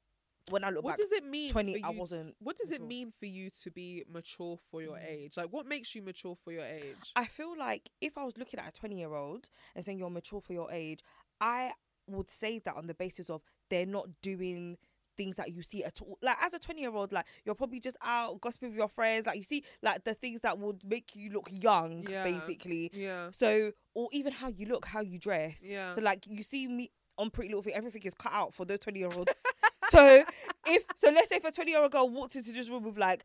when 0.50 0.64
I 0.64 0.70
look 0.70 0.84
what 0.84 0.92
back, 0.92 0.98
does 0.98 1.12
it 1.12 1.24
mean 1.24 1.50
20, 1.50 1.80
for 1.80 1.86
I 1.86 1.90
wasn't 1.90 2.34
what 2.40 2.56
does 2.56 2.70
it 2.70 2.82
mean 2.82 3.12
for 3.18 3.26
you 3.26 3.50
to 3.62 3.70
be 3.70 4.04
mature 4.10 4.58
for 4.70 4.82
your 4.82 4.96
Mm. 4.96 5.06
age 5.08 5.36
like 5.36 5.52
what 5.52 5.66
makes 5.66 5.94
you 5.94 6.02
mature 6.02 6.36
for 6.44 6.52
your 6.52 6.64
age 6.64 7.12
I 7.14 7.26
feel 7.26 7.56
like 7.56 7.90
if 8.00 8.18
I 8.18 8.24
was 8.24 8.36
looking 8.36 8.58
at 8.60 8.68
a 8.68 8.72
20 8.72 8.98
year 8.98 9.14
old 9.14 9.48
and 9.74 9.84
saying 9.84 9.98
you're 9.98 10.10
mature 10.10 10.40
for 10.40 10.52
your 10.52 10.70
age, 10.72 11.00
I 11.40 11.72
would 12.08 12.30
say 12.30 12.58
that 12.60 12.76
on 12.76 12.86
the 12.86 12.94
basis 12.94 13.30
of 13.30 13.42
they're 13.70 13.86
not 13.86 14.08
doing 14.22 14.76
things 15.16 15.36
that 15.36 15.52
you 15.52 15.62
see 15.62 15.84
at 15.84 16.00
all. 16.00 16.18
Like 16.22 16.36
as 16.42 16.54
a 16.54 16.58
20 16.58 16.80
year 16.80 16.92
old, 16.94 17.12
like 17.12 17.26
you're 17.44 17.54
probably 17.54 17.80
just 17.80 17.96
out 18.02 18.40
gossiping 18.40 18.70
with 18.70 18.78
your 18.78 18.88
friends. 18.88 19.26
Like 19.26 19.36
you 19.36 19.44
see 19.44 19.62
like 19.82 20.04
the 20.04 20.14
things 20.14 20.40
that 20.40 20.58
would 20.58 20.82
make 20.84 21.14
you 21.14 21.30
look 21.30 21.48
young, 21.52 22.04
Yeah. 22.08 22.24
basically. 22.24 22.90
yeah 22.94 23.28
So, 23.30 23.72
or 23.94 24.08
even 24.12 24.32
how 24.32 24.48
you 24.48 24.66
look, 24.66 24.86
how 24.86 25.00
you 25.02 25.18
dress. 25.18 25.62
Yeah. 25.64 25.94
So 25.94 26.00
like 26.00 26.24
you 26.26 26.42
see 26.42 26.66
me 26.66 26.90
on 27.18 27.30
Pretty 27.30 27.48
Little 27.50 27.62
Thing, 27.62 27.74
everything 27.74 28.02
is 28.02 28.14
cut 28.14 28.32
out 28.32 28.54
for 28.54 28.64
those 28.64 28.80
20 28.80 28.98
year 28.98 29.08
olds. 29.14 29.32
so 29.90 30.24
if 30.66 30.84
so, 30.96 31.10
let's 31.10 31.28
say 31.28 31.36
if 31.36 31.44
a 31.44 31.52
20 31.52 31.70
year 31.70 31.80
old 31.80 31.92
girl 31.92 32.08
walked 32.08 32.36
into 32.36 32.52
this 32.52 32.68
room 32.68 32.84
with 32.84 32.98
like 32.98 33.24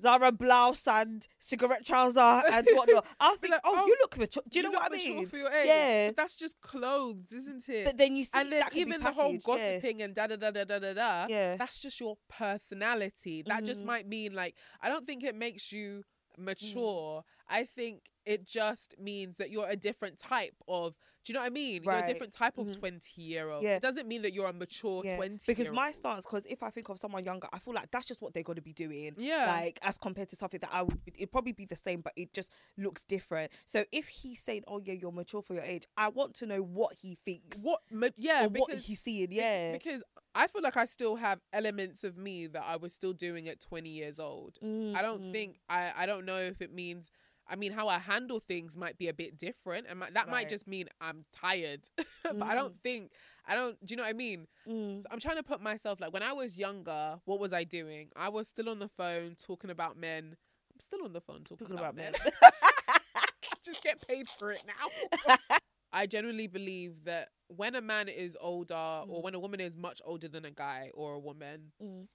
Zara 0.00 0.30
blouse 0.30 0.86
and 0.86 1.26
cigarette 1.38 1.86
trouser 1.86 2.20
and 2.20 2.66
whatnot. 2.74 3.06
I'll 3.18 3.36
think, 3.36 3.52
like, 3.52 3.62
oh, 3.64 3.78
oh, 3.82 3.86
you 3.86 3.96
look 4.00 4.18
mature. 4.18 4.42
Do 4.48 4.58
you, 4.58 4.62
know 4.64 4.70
look 4.70 4.82
what 4.82 4.92
I 4.92 4.96
mean? 4.96 5.26
For 5.26 5.38
your 5.38 5.50
age. 5.50 5.66
Yeah. 5.66 6.08
But 6.08 6.16
that's 6.16 6.36
just 6.36 6.60
clothes, 6.60 7.32
isn't 7.32 7.66
it? 7.68 7.86
But 7.86 7.96
then 7.96 8.14
you 8.14 8.26
see 8.26 8.38
and 8.38 8.52
then 8.52 8.60
that 8.60 8.72
can 8.72 8.84
be 8.84 8.90
even 8.90 9.00
the 9.00 9.10
whole 9.12 9.32
packaged, 9.32 9.48
yeah. 9.48 9.54
gossiping 9.56 10.02
and 10.02 10.14
da 10.14 10.26
da 10.26 10.36
da 10.36 10.50
da 10.50 10.64
da 10.64 10.78
da 10.78 10.92
da. 10.92 11.26
Yeah. 11.30 11.56
That's 11.56 11.78
just 11.78 11.98
your 11.98 12.16
personality. 12.28 13.42
That 13.46 13.64
just 13.64 13.84
Mhm. 13.84 13.86
might 13.86 14.06
mean 14.06 14.34
like 14.34 14.54
I 14.82 14.88
don't 14.90 15.06
think 15.06 15.24
it 15.24 15.34
makes 15.34 15.72
you 15.72 16.02
Mm. 16.38 16.44
mature. 16.44 17.24
I 17.48 17.64
think 17.64 18.02
it 18.24 18.44
just 18.46 18.94
means 18.98 19.36
that 19.38 19.50
you're 19.50 19.68
a 19.68 19.76
different 19.76 20.18
type 20.18 20.54
of. 20.66 20.94
Do 21.24 21.32
you 21.32 21.34
know 21.34 21.40
what 21.40 21.46
I 21.46 21.50
mean? 21.50 21.82
You're 21.82 21.92
a 21.94 22.06
different 22.06 22.32
type 22.32 22.56
of 22.56 22.66
Mhm. 22.68 22.78
twenty 22.78 23.22
year 23.22 23.50
old. 23.50 23.64
Yeah. 23.64 23.76
It 23.76 23.82
doesn't 23.82 24.06
mean 24.06 24.22
that 24.22 24.32
you're 24.32 24.46
a 24.46 24.52
mature 24.52 25.02
Yeah, 25.04 25.16
twenty. 25.16 25.42
because 25.46 25.70
my 25.72 25.90
stance, 25.90 26.24
because 26.24 26.46
if 26.46 26.62
I 26.62 26.70
think 26.70 26.88
of 26.88 27.00
someone 27.00 27.24
younger, 27.24 27.48
I 27.52 27.58
feel 27.58 27.74
like 27.74 27.90
that's 27.90 28.06
just 28.06 28.20
what 28.22 28.32
they're 28.32 28.44
to 28.44 28.60
be 28.62 28.72
doing. 28.72 29.14
Yeah. 29.18 29.46
Like 29.46 29.78
as 29.82 29.98
compared 29.98 30.28
to 30.28 30.36
something 30.36 30.60
that 30.60 30.70
I 30.72 30.82
would, 30.82 31.00
it'd 31.06 31.32
probably 31.32 31.50
be 31.52 31.64
the 31.64 31.74
same, 31.76 32.00
but 32.00 32.12
it 32.16 32.32
just 32.32 32.52
looks 32.76 33.02
different. 33.04 33.50
So 33.66 33.84
if 33.90 34.06
he's 34.06 34.40
saying, 34.40 34.64
"Oh 34.68 34.78
yeah, 34.84 34.94
you're 34.94 35.10
mature 35.10 35.42
for 35.42 35.54
your 35.54 35.64
age," 35.64 35.84
I 35.96 36.08
want 36.08 36.34
to 36.36 36.46
know 36.46 36.62
what 36.62 36.94
he 37.02 37.18
thinks. 37.24 37.58
what? 37.62 37.80
ma- 37.90 38.08
Yeah, 38.16 38.46
or 38.46 38.48
what 38.50 38.72
he's 38.74 39.00
seeing. 39.00 39.32
Yeah. 39.32 39.72
Because 39.72 40.04
I 40.36 40.46
feel 40.48 40.62
like 40.62 40.76
I 40.76 40.84
still 40.84 41.16
have 41.16 41.40
elements 41.52 42.04
of 42.04 42.16
me 42.16 42.46
that 42.48 42.62
I 42.66 42.76
was 42.76 42.92
still 42.92 43.12
doing 43.12 43.48
at 43.48 43.58
20 43.60 43.88
years 43.88 44.20
old. 44.20 44.58
I 44.62 45.00
don't 45.02 45.22
Mhm. 45.22 45.32
think 45.32 45.58
I 45.68 45.92
I 45.96 46.06
don't 46.06 46.24
know 46.26 46.36
if 46.38 46.60
it 46.60 46.72
means 46.72 47.10
I 47.48 47.56
mean 47.56 47.72
how 47.72 47.88
I 47.88 47.98
handle 47.98 48.40
things 48.40 48.76
might 48.76 48.98
be 48.98 49.08
a 49.08 49.14
bit 49.14 49.38
different 49.38 49.86
and 49.88 50.02
that 50.02 50.28
might 50.28 50.48
just 50.48 50.66
mean 50.66 50.88
I'm 51.00 51.24
tired. 51.32 51.82
but 52.24 52.42
I 52.42 52.54
don't 52.54 52.74
think 52.82 53.12
I 53.46 53.54
don't 53.54 53.78
do 53.84 53.92
you 53.92 53.96
know 53.96 54.02
what 54.02 54.10
I 54.10 54.12
mean? 54.14 54.46
Mm. 54.68 55.02
So 55.02 55.08
I'm 55.10 55.20
trying 55.20 55.36
to 55.36 55.42
put 55.42 55.60
myself 55.62 56.00
like 56.00 56.12
when 56.12 56.22
I 56.22 56.32
was 56.32 56.58
younger, 56.58 57.20
what 57.24 57.38
was 57.40 57.52
I 57.52 57.64
doing? 57.64 58.10
I 58.16 58.28
was 58.28 58.46
still 58.48 58.68
on 58.68 58.78
the 58.78 58.88
phone 58.88 59.36
talking 59.36 59.70
about 59.70 59.96
men. 59.96 60.36
I'm 60.74 60.80
still 60.80 61.02
on 61.04 61.12
the 61.14 61.20
phone 61.22 61.44
talking, 61.44 61.66
Talking 61.68 61.78
about, 61.78 61.94
about 61.94 61.96
men. 61.96 62.12
men. 62.42 62.52
just 63.64 63.82
get 63.82 64.06
paid 64.06 64.28
for 64.28 64.52
it 64.52 64.62
now. 64.66 65.36
I 65.92 66.06
genuinely 66.06 66.46
believe 66.48 67.04
that 67.04 67.28
when 67.48 67.74
a 67.74 67.80
man 67.80 68.08
is 68.08 68.36
older 68.40 68.74
or 68.74 69.20
Mm. 69.20 69.22
when 69.22 69.34
a 69.34 69.40
woman 69.40 69.60
is 69.60 69.76
much 69.76 70.00
older 70.04 70.28
than 70.28 70.44
a 70.44 70.50
guy 70.50 70.90
or 70.94 71.14
a 71.14 71.18
woman, 71.18 71.72
Mm. 71.80 72.08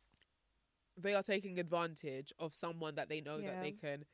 they 0.97 1.13
are 1.15 1.23
taking 1.23 1.59
advantage 1.59 2.33
of 2.39 2.53
someone 2.53 2.95
that 2.95 3.09
they 3.09 3.21
know 3.21 3.39
that 3.41 3.61
they 3.63 3.71
can 3.71 4.05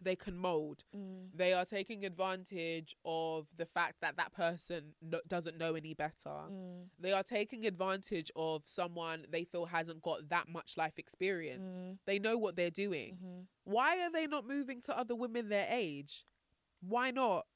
they 0.00 0.14
can 0.14 0.36
mold. 0.36 0.84
Mm. 0.94 1.32
They 1.34 1.52
are 1.52 1.64
taking 1.64 2.04
advantage 2.04 2.94
of 3.04 3.48
the 3.56 3.66
fact 3.66 4.00
that 4.00 4.14
that 4.16 4.32
person 4.32 4.94
no- 5.02 5.20
doesn't 5.26 5.58
know 5.58 5.74
any 5.74 5.92
better. 5.92 6.30
Mm. 6.30 6.88
They 7.00 7.10
are 7.10 7.24
taking 7.24 7.66
advantage 7.66 8.30
of 8.36 8.62
someone 8.68 9.24
they 9.28 9.42
feel 9.44 9.66
hasn't 9.66 10.02
got 10.02 10.28
that 10.28 10.46
much 10.48 10.76
life 10.76 11.00
experience. 11.00 11.64
Mm. 11.64 11.98
They 12.06 12.20
know 12.20 12.38
what 12.38 12.54
they're 12.54 12.70
doing. 12.70 13.16
Mhm. 13.16 13.46
Why 13.64 13.98
are 14.02 14.10
they 14.12 14.28
not 14.28 14.46
moving 14.46 14.80
to 14.82 14.96
other 14.96 15.16
women 15.16 15.48
their 15.48 15.66
age? 15.68 16.24
Why 16.80 17.10
not? 17.10 17.48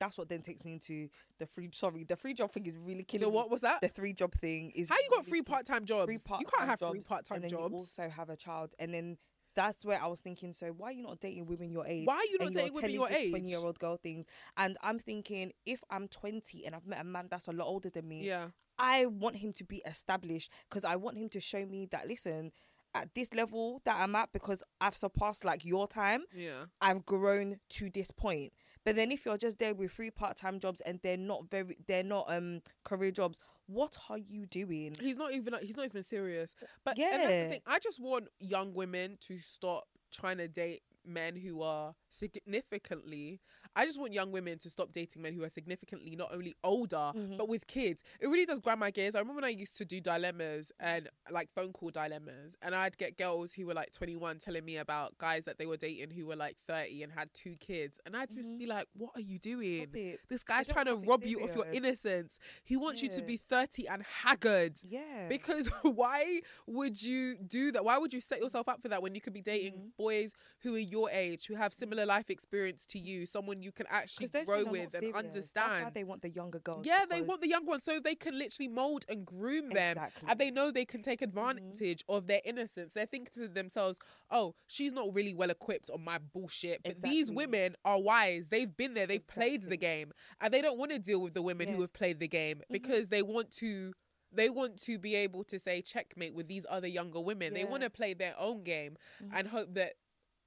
That's 0.00 0.18
what 0.18 0.28
then 0.28 0.42
takes 0.42 0.64
me 0.64 0.72
into 0.72 1.08
the 1.38 1.46
free. 1.46 1.68
Sorry, 1.72 2.04
the 2.04 2.16
free 2.16 2.34
job 2.34 2.50
thing 2.52 2.66
is 2.66 2.76
really 2.76 3.04
killing 3.04 3.26
The 3.26 3.30
me. 3.30 3.36
what 3.36 3.50
was 3.50 3.60
that? 3.62 3.80
The 3.80 3.88
three 3.88 4.12
job 4.12 4.34
thing 4.34 4.70
is 4.74 4.88
How 4.88 4.96
you 4.96 5.08
got 5.10 5.18
really 5.18 5.30
free 5.30 5.42
part 5.42 5.64
time 5.66 5.84
jobs? 5.84 6.06
Free 6.06 6.14
you 6.14 6.20
part-time 6.20 6.46
can't 6.58 6.68
have 6.70 6.78
free 6.80 6.98
jobs, 6.98 7.06
part 7.06 7.24
time 7.24 7.36
and 7.36 7.44
then 7.44 7.50
jobs. 7.50 7.72
You 7.72 7.78
also 7.78 8.08
have 8.08 8.28
a 8.30 8.36
child, 8.36 8.74
and 8.78 8.92
then 8.92 9.18
that's 9.54 9.84
where 9.84 10.02
I 10.02 10.06
was 10.08 10.20
thinking. 10.20 10.52
So 10.52 10.68
why 10.68 10.88
are 10.88 10.92
you 10.92 11.02
not 11.04 11.20
dating 11.20 11.46
women 11.46 11.70
your 11.70 11.86
age? 11.86 12.06
Why 12.06 12.16
are 12.16 12.24
you 12.24 12.38
not 12.40 12.52
dating 12.52 12.74
women 12.74 12.90
your 12.90 13.08
age? 13.08 13.30
Twenty-year-old 13.30 13.78
girl 13.78 13.96
things, 13.96 14.26
and 14.56 14.76
I'm 14.82 14.98
thinking 14.98 15.52
if 15.64 15.82
I'm 15.90 16.08
20 16.08 16.66
and 16.66 16.74
I've 16.74 16.86
met 16.86 17.00
a 17.00 17.04
man 17.04 17.28
that's 17.30 17.46
a 17.46 17.52
lot 17.52 17.66
older 17.66 17.88
than 17.90 18.08
me, 18.08 18.26
Yeah. 18.26 18.48
I 18.78 19.06
want 19.06 19.36
him 19.36 19.52
to 19.52 19.64
be 19.64 19.80
established 19.86 20.50
because 20.68 20.84
I 20.84 20.96
want 20.96 21.16
him 21.18 21.28
to 21.28 21.40
show 21.40 21.64
me 21.64 21.86
that 21.92 22.08
listen, 22.08 22.50
at 22.96 23.14
this 23.14 23.32
level 23.34 23.80
that 23.84 23.96
I'm 24.00 24.14
at, 24.16 24.32
because 24.32 24.62
I've 24.80 24.96
surpassed 24.96 25.44
like 25.44 25.64
your 25.64 25.86
time, 25.86 26.24
Yeah. 26.34 26.64
I've 26.80 27.04
grown 27.06 27.60
to 27.70 27.90
this 27.90 28.10
point. 28.10 28.52
But 28.84 28.96
then 28.96 29.10
if 29.12 29.24
you're 29.24 29.38
just 29.38 29.58
there 29.58 29.74
with 29.74 29.92
three 29.92 30.10
part 30.10 30.36
time 30.36 30.58
jobs 30.60 30.80
and 30.80 31.00
they're 31.02 31.16
not 31.16 31.50
very 31.50 31.76
they're 31.86 32.02
not 32.02 32.26
um 32.28 32.60
career 32.84 33.10
jobs, 33.10 33.40
what 33.66 33.96
are 34.10 34.18
you 34.18 34.46
doing? 34.46 34.94
He's 35.00 35.16
not 35.16 35.32
even 35.32 35.52
like 35.52 35.62
he's 35.62 35.76
not 35.76 35.86
even 35.86 36.02
serious. 36.02 36.54
But 36.84 36.98
yeah, 36.98 37.10
and 37.12 37.22
that's 37.22 37.44
the 37.44 37.50
thing. 37.50 37.60
I 37.66 37.78
just 37.78 38.00
want 38.00 38.28
young 38.40 38.74
women 38.74 39.18
to 39.22 39.38
stop 39.38 39.84
trying 40.12 40.38
to 40.38 40.48
date 40.48 40.82
men 41.06 41.36
who 41.36 41.62
are 41.62 41.94
significantly 42.10 43.40
I 43.76 43.84
just 43.86 43.98
want 43.98 44.12
young 44.12 44.30
women 44.32 44.58
to 44.58 44.70
stop 44.70 44.92
dating 44.92 45.22
men 45.22 45.32
who 45.34 45.42
are 45.42 45.48
significantly 45.48 46.16
not 46.16 46.30
only 46.32 46.54
older 46.62 47.12
Mm-hmm. 47.14 47.36
but 47.36 47.48
with 47.48 47.66
kids. 47.66 48.02
It 48.20 48.26
really 48.28 48.46
does 48.46 48.60
grind 48.60 48.80
my 48.80 48.90
gears. 48.90 49.14
I 49.14 49.18
remember 49.18 49.36
when 49.42 49.44
I 49.44 49.54
used 49.54 49.76
to 49.78 49.84
do 49.84 50.00
dilemmas 50.00 50.72
and 50.80 51.08
like 51.30 51.48
phone 51.54 51.72
call 51.72 51.90
dilemmas 51.90 52.56
and 52.62 52.74
I'd 52.74 52.96
get 52.98 53.16
girls 53.18 53.52
who 53.52 53.66
were 53.66 53.74
like 53.74 53.90
21 53.92 54.38
telling 54.38 54.64
me 54.64 54.76
about 54.78 55.16
guys 55.18 55.44
that 55.44 55.58
they 55.58 55.66
were 55.66 55.76
dating 55.76 56.10
who 56.10 56.26
were 56.26 56.36
like 56.36 56.56
30 56.68 57.02
and 57.02 57.12
had 57.12 57.32
two 57.34 57.54
kids 57.60 58.00
and 58.06 58.16
I'd 58.16 58.34
just 58.34 58.56
be 58.58 58.66
like, 58.66 58.86
"What 58.94 59.10
are 59.16 59.20
you 59.20 59.38
doing? 59.38 59.86
Mm-hmm. 59.88 60.14
This 60.28 60.44
guy's 60.44 60.66
trying 60.68 60.86
to 60.86 60.96
rob 60.96 61.24
you 61.24 61.40
of 61.44 61.54
your 61.54 61.66
innocence. 61.72 62.38
He 62.64 62.76
wants 62.76 63.02
you 63.02 63.08
to 63.10 63.22
be 63.22 63.36
30 63.36 63.88
and 63.88 64.02
haggard." 64.02 64.74
Yeah. 64.88 65.28
Because 65.28 65.66
why 65.82 66.40
would 66.66 67.00
you 67.02 67.36
do 67.36 67.72
that? 67.72 67.84
Why 67.84 67.98
would 67.98 68.12
you 68.12 68.20
set 68.20 68.40
yourself 68.40 68.68
up 68.68 68.82
for 68.82 68.88
that 68.88 69.02
when 69.02 69.14
you 69.14 69.20
could 69.20 69.32
be 69.34 69.42
dating 69.42 69.74
Mm-hmm. 69.74 69.88
boys 69.96 70.34
who 70.62 70.74
are 70.74 70.78
your 70.78 71.10
age, 71.10 71.46
who 71.46 71.54
have 71.54 71.72
similar 71.72 72.04
life 72.06 72.28
experience 72.30 72.84
to 72.86 72.98
you, 72.98 73.26
someone 73.26 73.62
you 73.64 73.72
can 73.72 73.86
actually 73.90 74.28
grow 74.28 74.42
men 74.44 74.48
are 74.58 74.62
not 74.64 74.70
with 74.72 74.82
and 74.82 74.92
serious. 74.92 75.50
That's 75.54 75.54
why 75.56 75.64
understand? 75.64 75.94
they 75.94 76.04
want 76.04 76.22
the 76.22 76.30
younger 76.30 76.58
girls. 76.58 76.86
Yeah, 76.86 77.04
they 77.08 77.22
want 77.22 77.40
the 77.40 77.48
young 77.48 77.66
ones 77.66 77.82
so 77.82 77.98
they 77.98 78.14
can 78.14 78.38
literally 78.38 78.68
mold 78.68 79.04
and 79.08 79.24
groom 79.24 79.70
them. 79.70 79.92
Exactly. 79.96 80.20
Mm-hmm. 80.20 80.30
And 80.30 80.38
they 80.40 80.50
know 80.50 80.70
they 80.70 80.84
can 80.84 81.02
take 81.02 81.22
advantage 81.22 82.04
of 82.08 82.26
their 82.26 82.40
innocence. 82.44 82.92
They're 82.92 83.06
thinking 83.06 83.32
to 83.42 83.48
themselves, 83.48 83.98
oh, 84.30 84.54
she's 84.68 84.92
not 84.92 85.14
really 85.14 85.34
well 85.34 85.50
equipped 85.50 85.90
on 85.90 86.04
my 86.04 86.18
bullshit. 86.18 86.80
But 86.84 87.00
these 87.02 87.30
women 87.30 87.76
are 87.84 87.98
wise. 88.00 88.48
They've 88.50 88.74
been 88.76 88.94
there, 88.94 89.06
they've 89.06 89.26
played 89.26 89.62
the 89.68 89.76
game. 89.76 90.12
And 90.40 90.52
they 90.52 90.62
don't 90.62 90.78
want 90.78 90.90
to 90.92 90.98
deal 90.98 91.20
with 91.22 91.34
the 91.34 91.42
women 91.42 91.68
who 91.68 91.80
have 91.80 91.92
played 91.92 92.20
the 92.20 92.28
game 92.28 92.44
Mm-hmm. 92.54 92.72
because 92.72 93.08
they 93.08 93.22
want 93.22 93.50
to 93.52 93.92
they 94.32 94.50
want 94.50 94.80
to 94.82 94.98
be 94.98 95.14
able 95.14 95.44
to 95.44 95.58
say 95.60 95.80
checkmate 95.80 96.34
with 96.34 96.48
these 96.48 96.66
other 96.68 96.88
younger 96.88 97.20
women. 97.20 97.52
They 97.54 97.60
Yeah. 97.60 97.64
Mm-hmm. 97.66 97.70
want 97.70 97.82
to 97.84 97.90
play 97.90 98.14
their 98.14 98.34
own 98.38 98.64
game 98.64 98.96
and 99.32 99.46
hope 99.46 99.74
that 99.74 99.94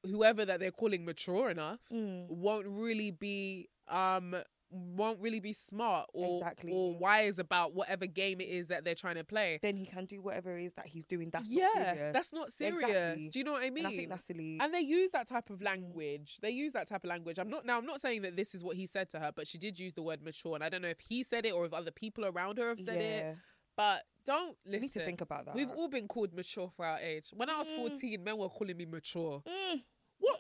whoever 0.08 0.46
that 0.46 0.60
they're 0.60 0.72
calling 0.72 1.06
mature 1.06 1.50
enough 1.50 1.80
Mm. 1.92 2.28
won't 2.30 2.68
really 2.68 3.12
be 3.12 3.70
um 3.88 4.36
won't 4.70 5.20
really 5.22 5.40
be 5.40 5.54
smart 5.54 6.10
or 6.14 6.40
Exactly. 6.40 6.72
or 6.74 6.94
wise 6.98 7.40
about 7.40 7.74
whatever 7.74 8.06
game 8.06 8.42
it 8.42 8.50
is 8.50 8.68
that 8.68 8.84
they're 8.84 8.96
trying 8.96 9.16
to 9.16 9.24
play. 9.24 9.60
Then 9.62 9.78
he 9.78 9.86
can 9.86 10.06
do 10.06 10.22
whatever 10.22 10.58
it 10.58 10.66
is 10.66 10.74
that 10.74 10.88
he's 10.88 11.06
doing. 11.06 11.30
That's 11.30 11.48
yeah, 11.50 11.68
not 11.74 11.86
serious. 11.96 12.14
that's 12.14 12.34
not 12.34 12.52
serious. 12.52 12.82
Exactly. 12.84 13.30
Do 13.30 13.40
you 13.40 13.46
know 13.46 13.54
what 13.54 13.64
I 13.64 13.70
mean? 13.70 13.86
And 13.86 13.94
I 13.94 13.98
think 13.98 14.10
that's 14.10 14.26
silly. 14.26 14.58
And 14.60 14.74
they 14.74 14.82
use 14.82 15.12
that 15.12 15.28
type 15.28 15.50
of 15.50 15.62
language. 15.62 16.40
They 16.42 16.50
use 16.50 16.74
that 16.74 16.88
type 16.90 17.06
of 17.06 17.10
language. 17.10 17.40
I'm 17.40 17.50
not 17.50 17.66
now. 17.66 17.78
I'm 17.78 17.86
not 17.86 18.02
saying 18.02 18.24
that 18.24 18.36
this 18.36 18.54
is 18.54 18.62
what 18.62 18.76
he 18.76 18.86
said 18.88 19.10
to 19.12 19.20
her, 19.20 19.32
but 19.34 19.48
she 19.48 19.58
did 19.58 19.80
use 19.80 19.94
the 19.94 20.04
word 20.04 20.22
mature, 20.22 20.56
and 20.56 20.64
I 20.64 20.68
don't 20.70 20.82
know 20.82 20.90
if 20.90 21.00
he 21.00 21.24
said 21.24 21.46
it 21.46 21.54
or 21.54 21.66
if 21.66 21.72
other 21.74 21.92
people 21.92 22.26
around 22.26 22.58
her 22.58 22.68
have 22.68 22.82
said 22.82 23.00
yeah. 23.00 23.08
it. 23.30 23.38
But 23.78 24.04
don't 24.26 24.58
listen. 24.66 24.82
need 24.82 24.92
to 24.94 25.06
think 25.06 25.22
about 25.22 25.46
that. 25.46 25.56
We've 25.56 25.70
all 25.72 25.88
been 25.88 26.08
called 26.10 26.34
mature 26.34 26.70
for 26.76 26.84
our 26.86 27.00
age. 27.00 27.30
When 27.34 27.50
I 27.50 27.58
was 27.60 27.70
14, 27.72 28.22
men 28.22 28.38
were 28.38 28.50
calling 28.50 28.76
me 28.76 28.86
mature. 28.86 29.44
Mm. 29.48 29.82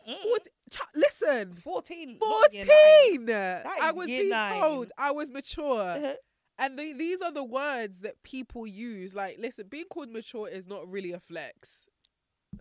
What? 0.05 0.19
14? 0.23 0.39
Ch- 0.71 0.95
listen, 0.95 1.55
14. 1.55 2.17
not 2.21 2.53
year 2.53 2.65
nine. 2.65 3.63
14. 3.63 3.81
I 3.81 3.91
was 3.91 4.07
being 4.07 4.29
nine. 4.29 4.59
told 4.59 4.91
I 4.97 5.11
was 5.11 5.31
mature. 5.31 5.81
Uh-huh. 5.81 6.13
And 6.59 6.77
the, 6.77 6.93
these 6.93 7.21
are 7.21 7.31
the 7.31 7.43
words 7.43 8.01
that 8.01 8.21
people 8.23 8.65
use. 8.65 9.13
Like, 9.13 9.37
listen, 9.39 9.67
being 9.69 9.85
called 9.85 10.09
mature 10.09 10.49
is 10.49 10.67
not 10.67 10.87
really 10.87 11.11
a 11.11 11.19
flex. 11.19 11.85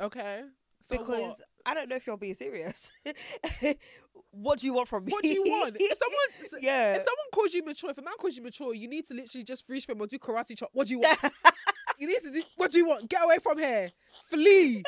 Okay? 0.00 0.42
So 0.80 0.98
because 0.98 1.20
what? 1.20 1.40
I 1.64 1.74
don't 1.74 1.88
know 1.88 1.96
if 1.96 2.06
you're 2.06 2.16
being 2.16 2.34
serious. 2.34 2.92
what 4.30 4.60
do 4.60 4.66
you 4.66 4.74
want 4.74 4.86
from 4.88 5.04
me? 5.04 5.12
What 5.12 5.22
do 5.22 5.28
you 5.28 5.42
want? 5.42 5.76
If 5.80 5.98
someone, 6.42 6.62
yeah, 6.62 6.94
if 6.94 7.02
someone 7.02 7.26
calls 7.32 7.52
you 7.54 7.64
mature, 7.64 7.90
if 7.90 7.98
a 7.98 8.02
man 8.02 8.14
calls 8.18 8.36
you 8.36 8.42
mature, 8.42 8.72
you 8.72 8.88
need 8.88 9.06
to 9.08 9.14
literally 9.14 9.44
just 9.44 9.66
freeze 9.66 9.84
frame 9.84 10.00
or 10.00 10.06
do 10.06 10.18
karate 10.18 10.56
chop. 10.56 10.70
What 10.72 10.86
do 10.86 10.92
you 10.92 11.00
want? 11.00 11.18
you 11.98 12.06
need 12.06 12.20
to 12.22 12.30
do. 12.30 12.42
What 12.56 12.70
do 12.70 12.78
you 12.78 12.86
want? 12.86 13.10
Get 13.10 13.24
away 13.24 13.38
from 13.42 13.58
here. 13.58 13.90
Flee. 14.30 14.84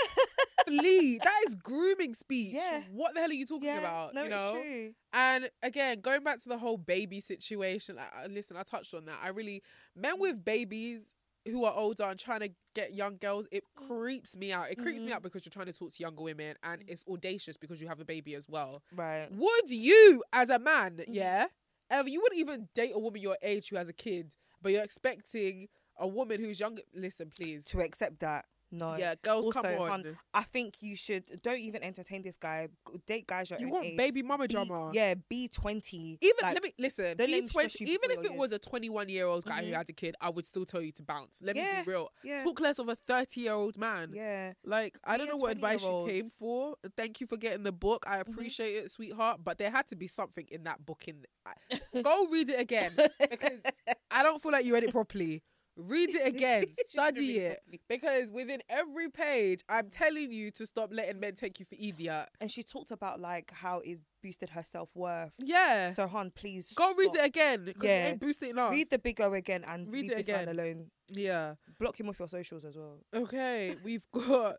Flee. 0.66 1.18
That 1.22 1.44
is 1.48 1.54
grooming 1.54 2.14
speech. 2.14 2.54
Yeah. 2.54 2.82
What 2.92 3.14
the 3.14 3.20
hell 3.20 3.30
are 3.30 3.32
you 3.34 3.46
talking 3.46 3.68
yeah, 3.68 3.78
about? 3.78 4.14
No, 4.14 4.22
you 4.24 4.28
know. 4.28 4.52
it's 4.56 4.66
true. 4.66 4.90
And 5.12 5.50
again, 5.62 6.00
going 6.00 6.22
back 6.22 6.42
to 6.42 6.48
the 6.48 6.58
whole 6.58 6.76
baby 6.78 7.20
situation, 7.20 7.96
like, 7.96 8.10
listen, 8.30 8.56
I 8.56 8.62
touched 8.62 8.94
on 8.94 9.04
that. 9.06 9.18
I 9.22 9.28
really, 9.28 9.62
men 9.96 10.14
with 10.18 10.44
babies 10.44 11.02
who 11.46 11.64
are 11.64 11.72
older 11.74 12.04
and 12.04 12.18
trying 12.18 12.40
to 12.40 12.50
get 12.74 12.92
young 12.94 13.16
girls, 13.16 13.48
it 13.50 13.62
creeps 13.74 14.36
me 14.36 14.52
out. 14.52 14.70
It 14.70 14.76
creeps 14.78 14.98
Mm-hmm. 15.00 15.06
me 15.06 15.12
out 15.14 15.22
because 15.22 15.46
you're 15.46 15.50
trying 15.50 15.66
to 15.66 15.72
talk 15.72 15.92
to 15.92 16.02
younger 16.02 16.22
women 16.22 16.56
and 16.62 16.82
it's 16.86 17.04
audacious 17.08 17.56
because 17.56 17.80
you 17.80 17.88
have 17.88 18.00
a 18.00 18.04
baby 18.04 18.34
as 18.34 18.48
well. 18.48 18.82
Right. 18.94 19.28
Would 19.30 19.70
you, 19.70 20.22
as 20.32 20.50
a 20.50 20.58
man, 20.58 20.96
Mm-hmm. 20.98 21.12
yeah, 21.14 21.46
ever, 21.90 22.08
you 22.08 22.20
wouldn't 22.20 22.40
even 22.40 22.68
date 22.74 22.92
a 22.94 22.98
woman 22.98 23.22
your 23.22 23.38
age 23.42 23.68
who 23.70 23.76
has 23.76 23.88
a 23.88 23.94
kid, 23.94 24.34
but 24.60 24.72
you're 24.72 24.82
expecting 24.82 25.68
a 25.98 26.06
woman 26.06 26.40
who's 26.40 26.60
young. 26.60 26.78
Listen, 26.94 27.30
please. 27.34 27.64
To 27.66 27.80
accept 27.80 28.20
that. 28.20 28.44
No. 28.70 28.96
Yeah, 28.96 29.14
girls, 29.22 29.46
also, 29.46 29.62
come 29.62 29.80
on. 29.80 29.88
hun, 29.88 30.18
I 30.34 30.42
think 30.42 30.74
you 30.80 30.94
should 30.94 31.40
don't 31.42 31.58
even 31.58 31.82
entertain 31.82 32.22
this 32.22 32.36
guy. 32.36 32.68
Date 33.06 33.26
guys 33.26 33.48
your 33.50 33.58
You 33.60 33.68
want 33.70 33.86
age. 33.86 33.96
baby 33.96 34.22
mama 34.22 34.46
Be- 34.46 34.54
drama. 34.54 34.90
Yeah, 34.92 35.14
be 35.28 35.48
twenty. 35.48 36.18
Even 36.20 36.36
Like, 36.42 36.54
let 36.54 36.62
me 36.62 36.72
listen. 36.78 37.04
don't 37.16 37.18
let 37.20 37.26
Be 37.28 37.38
him 37.38 37.46
stress 37.46 37.72
20, 37.78 37.90
even 37.92 38.10
if 38.10 38.24
it 38.24 38.34
was 38.34 38.52
a 38.52 38.58
21 38.58 39.08
year 39.08 39.26
old 39.26 39.44
guy 39.44 39.62
who 39.64 39.70
Mhm. 39.70 39.74
had 39.76 39.88
a 39.88 39.92
kid, 39.92 40.16
I 40.20 40.28
would 40.30 40.44
still 40.46 40.66
tell 40.66 40.82
you 40.82 40.92
to 40.92 41.02
bounce. 41.02 41.40
Let 41.42 41.56
me 41.56 41.62
be 41.84 41.90
real. 41.90 42.10
yeah. 42.22 42.44
Talk 42.44 42.60
less 42.60 42.78
of 42.78 42.88
a 42.88 42.96
30 42.96 43.40
year 43.40 43.52
old 43.54 43.78
man. 43.78 44.12
Yeah. 44.14 44.52
Like 44.64 44.98
I 45.02 45.16
don't 45.16 45.28
know 45.28 45.36
what 45.36 45.52
advice 45.52 45.82
you 45.82 46.04
came 46.06 46.24
for. 46.26 46.76
Thank 46.96 47.20
you 47.20 47.26
for 47.26 47.36
getting 47.38 47.62
the 47.62 47.72
book. 47.72 48.04
I 48.06 48.18
Mm-hmm. 48.18 48.32
appreciate 48.32 48.74
it, 48.76 48.90
sweetheart. 48.90 49.40
But 49.42 49.58
there 49.58 49.70
had 49.70 49.86
to 49.88 49.96
be 49.96 50.08
something 50.08 50.46
in 50.50 50.64
that 50.64 50.84
book. 50.84 51.08
In 51.08 51.24
I- 51.46 52.02
go 52.02 52.26
read 52.26 52.50
it 52.50 52.60
again 52.60 52.92
because 53.18 53.60
I 54.10 54.22
don't 54.22 54.42
feel 54.42 54.52
like 54.52 54.64
you 54.66 54.74
read 54.74 54.84
it 54.84 54.92
properly. 54.92 55.42
Read 55.78 56.10
it 56.14 56.26
again, 56.26 56.64
study 56.88 57.38
it 57.38 57.52
it 57.52 57.60
properly. 57.62 57.80
because 57.88 58.30
within 58.32 58.60
every 58.68 59.08
page, 59.10 59.62
I'm 59.68 59.88
telling 59.90 60.32
you 60.32 60.50
to 60.52 60.66
stop 60.66 60.90
letting 60.92 61.20
men 61.20 61.34
take 61.36 61.60
you 61.60 61.66
for 61.66 61.76
idiot. 61.80 62.28
And 62.40 62.50
she 62.50 62.62
talked 62.64 62.90
about 62.90 63.20
like 63.20 63.50
how 63.52 63.80
it's 63.84 64.02
boosted 64.22 64.50
her 64.50 64.64
self 64.64 64.88
worth. 64.96 65.32
Yeah, 65.38 65.92
So, 65.92 66.08
hon, 66.08 66.32
please 66.34 66.72
go 66.74 66.92
read 66.94 67.14
it 67.14 67.24
again. 67.24 67.64
'cause 67.66 67.74
Yeah. 67.82 67.82
Boost 67.82 68.06
it 68.06 68.10
ain't 68.10 68.20
boosting 68.20 68.50
enough. 68.50 68.70
Read 68.72 68.90
the 68.90 68.98
big 68.98 69.20
O 69.20 69.32
again 69.34 69.64
and 69.66 69.86
Read 69.92 70.02
leave 70.02 70.12
it 70.12 70.16
this 70.18 70.26
man 70.28 70.48
again. 70.48 70.54
alone. 70.58 70.90
yeah. 71.10 71.54
Block 71.78 71.98
him 72.00 72.08
off 72.08 72.18
your 72.18 72.28
socials 72.28 72.64
as 72.64 72.76
well. 72.76 73.04
Okay, 73.14 73.76
we've 73.84 74.04
got 74.12 74.56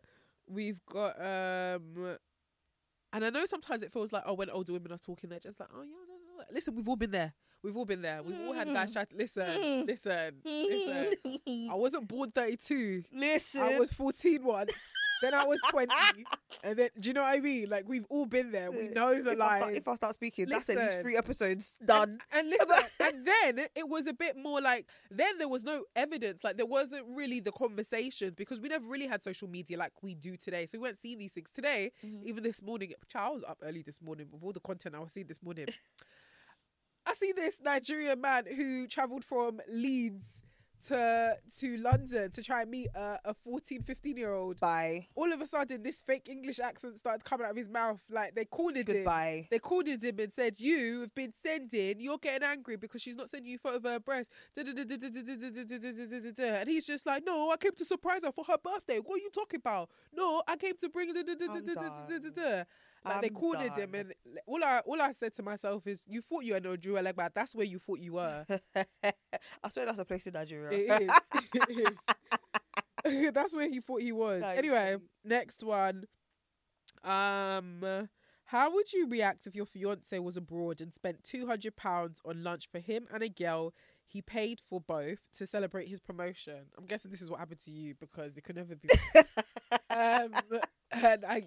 we've 0.48 0.80
got 0.86 1.16
um 1.20 2.16
and 3.12 3.24
I 3.24 3.30
know 3.30 3.44
sometimes 3.46 3.82
it 3.82 3.92
feels 3.92 4.12
like 4.12 4.22
oh 4.26 4.34
when 4.34 4.48
older 4.50 4.72
women 4.72 4.92
are 4.92 4.98
talking 4.98 5.28
they're 5.30 5.38
just 5.38 5.60
like 5.60 5.68
oh 5.74 5.82
yeah 5.82 5.90
no, 5.90 5.96
no, 6.08 6.09
no." 6.09 6.09
Listen 6.52 6.74
we've 6.74 6.88
all 6.88 6.96
been 6.96 7.10
there. 7.10 7.32
We've 7.62 7.76
all 7.76 7.84
been 7.84 8.00
there. 8.00 8.22
We've 8.22 8.40
all 8.46 8.54
had 8.54 8.72
guys 8.72 8.92
try 8.92 9.04
to 9.04 9.16
listen 9.16 9.46
mm. 9.46 9.86
listen 9.86 10.34
listen. 10.44 11.12
I 11.24 11.50
mm. 11.50 11.78
wasn't 11.78 12.08
born 12.08 12.30
32 12.30 13.04
Listen. 13.12 13.62
I 13.62 13.78
was 13.78 13.92
14 13.92 14.42
once 14.42 14.72
then 15.20 15.34
I 15.34 15.44
was 15.44 15.60
20 15.70 15.92
and 16.64 16.76
then 16.78 16.88
do 16.98 17.08
you 17.08 17.14
know 17.14 17.22
what 17.22 17.34
I 17.34 17.40
mean? 17.40 17.68
Like 17.68 17.84
we've 17.86 18.06
all 18.08 18.26
been 18.26 18.50
there. 18.50 18.70
We 18.70 18.88
know 18.88 19.22
the 19.22 19.34
start, 19.34 19.74
if 19.74 19.86
I 19.86 19.94
start 19.94 20.14
speaking, 20.14 20.46
that's 20.46 20.68
at 20.68 20.76
least 20.76 21.00
three 21.00 21.16
episodes 21.16 21.76
done. 21.84 22.18
and 22.32 22.48
listen, 22.50 22.68
and 23.00 23.26
then 23.26 23.66
it 23.74 23.88
was 23.88 24.06
a 24.06 24.14
bit 24.14 24.36
more 24.36 24.60
like 24.60 24.86
then 25.10 25.38
there 25.38 25.48
was 25.48 25.64
no 25.64 25.84
evidence, 25.96 26.42
like 26.44 26.56
there 26.56 26.66
wasn't 26.66 27.04
really 27.08 27.40
the 27.40 27.52
conversations 27.52 28.34
because 28.34 28.60
we 28.60 28.68
never 28.68 28.86
really 28.86 29.06
had 29.06 29.22
social 29.22 29.48
media 29.48 29.76
like 29.76 29.92
we 30.02 30.14
do 30.14 30.36
today. 30.36 30.66
So 30.66 30.78
we 30.78 30.82
weren't 30.82 30.98
seeing 30.98 31.18
these 31.18 31.32
things 31.32 31.50
today. 31.50 31.92
Mm-hmm. 32.04 32.28
Even 32.28 32.42
this 32.42 32.62
morning, 32.62 32.92
child, 33.08 33.30
I 33.30 33.34
was 33.34 33.44
up 33.44 33.58
early 33.62 33.82
this 33.82 34.00
morning 34.00 34.26
with 34.30 34.42
all 34.42 34.52
the 34.52 34.60
content 34.60 34.94
I 34.94 35.00
was 35.00 35.12
seeing 35.12 35.26
this 35.26 35.42
morning. 35.42 35.66
I 37.10 37.14
see 37.14 37.32
this 37.32 37.60
Nigerian 37.60 38.20
man 38.20 38.44
who 38.46 38.86
travelled 38.86 39.24
from 39.24 39.60
Leeds 39.68 40.40
to 40.86 41.36
to 41.58 41.76
London 41.78 42.30
to 42.30 42.40
try 42.40 42.62
and 42.62 42.70
meet 42.70 42.88
a, 42.94 43.18
a 43.24 43.34
14, 43.34 43.82
15 43.82 44.16
year 44.16 44.32
old. 44.32 44.60
Bye. 44.60 45.08
All 45.16 45.32
of 45.32 45.40
a 45.40 45.46
sudden, 45.46 45.82
this 45.82 46.02
fake 46.02 46.28
English 46.28 46.60
accent 46.60 46.98
started 46.98 47.24
coming 47.24 47.46
out 47.46 47.50
of 47.50 47.56
his 47.56 47.68
mouth. 47.68 48.00
Like 48.10 48.36
they 48.36 48.44
cornered 48.44 48.86
Goodbye. 48.86 49.30
him. 49.30 49.46
They 49.50 49.58
cornered 49.58 50.02
him 50.04 50.20
and 50.20 50.32
said, 50.32 50.54
"You 50.58 51.00
have 51.00 51.14
been 51.14 51.32
sending. 51.42 52.00
You're 52.00 52.18
getting 52.18 52.46
angry 52.46 52.76
because 52.76 53.02
she's 53.02 53.16
not 53.16 53.28
sending 53.28 53.50
you 53.50 53.58
photo 53.58 53.78
of 53.78 53.84
her 53.84 53.98
breast." 53.98 54.30
And 54.56 54.68
he's 56.68 56.86
just 56.86 57.06
like, 57.06 57.24
"No, 57.26 57.50
I 57.50 57.56
came 57.56 57.74
to 57.74 57.84
surprise 57.84 58.22
her 58.24 58.30
for 58.30 58.44
her 58.44 58.58
birthday. 58.62 58.98
What 58.98 59.16
are 59.16 59.22
you 59.22 59.30
talking 59.30 59.58
about? 59.58 59.90
No, 60.12 60.44
I 60.46 60.56
came 60.56 60.76
to 60.76 60.88
bring." 60.88 61.12
Like 63.04 63.14
I'm 63.14 63.20
they 63.22 63.30
called 63.30 63.54
done. 63.54 63.72
him, 63.72 63.94
and 63.94 64.12
all 64.46 64.62
I 64.62 64.80
all 64.80 65.00
I 65.00 65.10
said 65.12 65.32
to 65.34 65.42
myself 65.42 65.86
is, 65.86 66.04
"You 66.06 66.20
thought 66.20 66.44
you 66.44 66.52
were 66.52 66.58
in 66.58 66.64
Nigeria, 66.64 67.02
like, 67.02 67.16
but 67.16 67.34
that's 67.34 67.54
where 67.54 67.64
you 67.64 67.78
thought 67.78 67.98
you 67.98 68.14
were." 68.14 68.44
I 68.76 69.68
swear 69.70 69.86
that's 69.86 69.98
a 69.98 70.04
place 70.04 70.26
in 70.26 70.34
Nigeria. 70.34 70.70
It 70.70 71.02
is. 71.02 71.10
It 73.02 73.12
is. 73.14 73.32
that's 73.32 73.54
where 73.54 73.68
he 73.68 73.80
thought 73.80 74.02
he 74.02 74.12
was. 74.12 74.42
Anyway, 74.42 74.96
mm. 74.96 75.00
next 75.24 75.62
one. 75.62 76.04
Um, 77.02 78.08
how 78.44 78.74
would 78.74 78.92
you 78.92 79.08
react 79.08 79.46
if 79.46 79.54
your 79.54 79.64
fiance 79.64 80.18
was 80.18 80.36
abroad 80.36 80.82
and 80.82 80.92
spent 80.92 81.24
two 81.24 81.46
hundred 81.46 81.76
pounds 81.76 82.20
on 82.26 82.42
lunch 82.42 82.68
for 82.70 82.80
him 82.80 83.06
and 83.12 83.22
a 83.22 83.30
girl 83.30 83.72
he 84.06 84.20
paid 84.20 84.58
for 84.68 84.80
both 84.80 85.20
to 85.38 85.46
celebrate 85.46 85.88
his 85.88 86.00
promotion? 86.00 86.66
I'm 86.76 86.84
guessing 86.84 87.10
this 87.10 87.22
is 87.22 87.30
what 87.30 87.38
happened 87.38 87.60
to 87.60 87.70
you 87.70 87.94
because 87.98 88.36
it 88.36 88.44
could 88.44 88.56
never 88.56 88.76
be. 88.76 88.88
um, 89.88 90.32
and 90.92 91.24
I, 91.24 91.42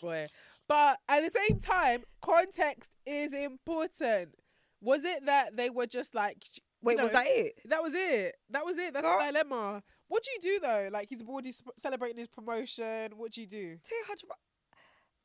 boy, 0.00 0.26
but 0.70 0.98
at 1.08 1.24
the 1.24 1.30
same 1.30 1.58
time, 1.58 2.04
context 2.22 2.92
is 3.04 3.34
important. 3.34 4.36
Was 4.80 5.02
it 5.04 5.26
that 5.26 5.56
they 5.56 5.68
were 5.68 5.86
just 5.86 6.14
like? 6.14 6.44
Wait, 6.80 7.02
was 7.02 7.10
that 7.10 7.26
it? 7.28 7.54
that 7.64 7.82
was 7.82 7.92
it. 7.92 8.36
That 8.50 8.64
was 8.64 8.78
it. 8.78 8.94
That's 8.94 9.04
Girl. 9.04 9.18
the 9.18 9.32
dilemma. 9.32 9.82
What 10.06 10.22
do 10.22 10.30
you 10.30 10.40
do 10.40 10.66
though? 10.66 10.88
Like 10.92 11.08
he's 11.08 11.24
already 11.24 11.52
celebrating 11.76 12.18
his 12.18 12.28
promotion. 12.28 13.10
What 13.16 13.32
do 13.32 13.40
you 13.40 13.48
do? 13.48 13.78
Two 13.82 13.96
hundred. 14.06 14.28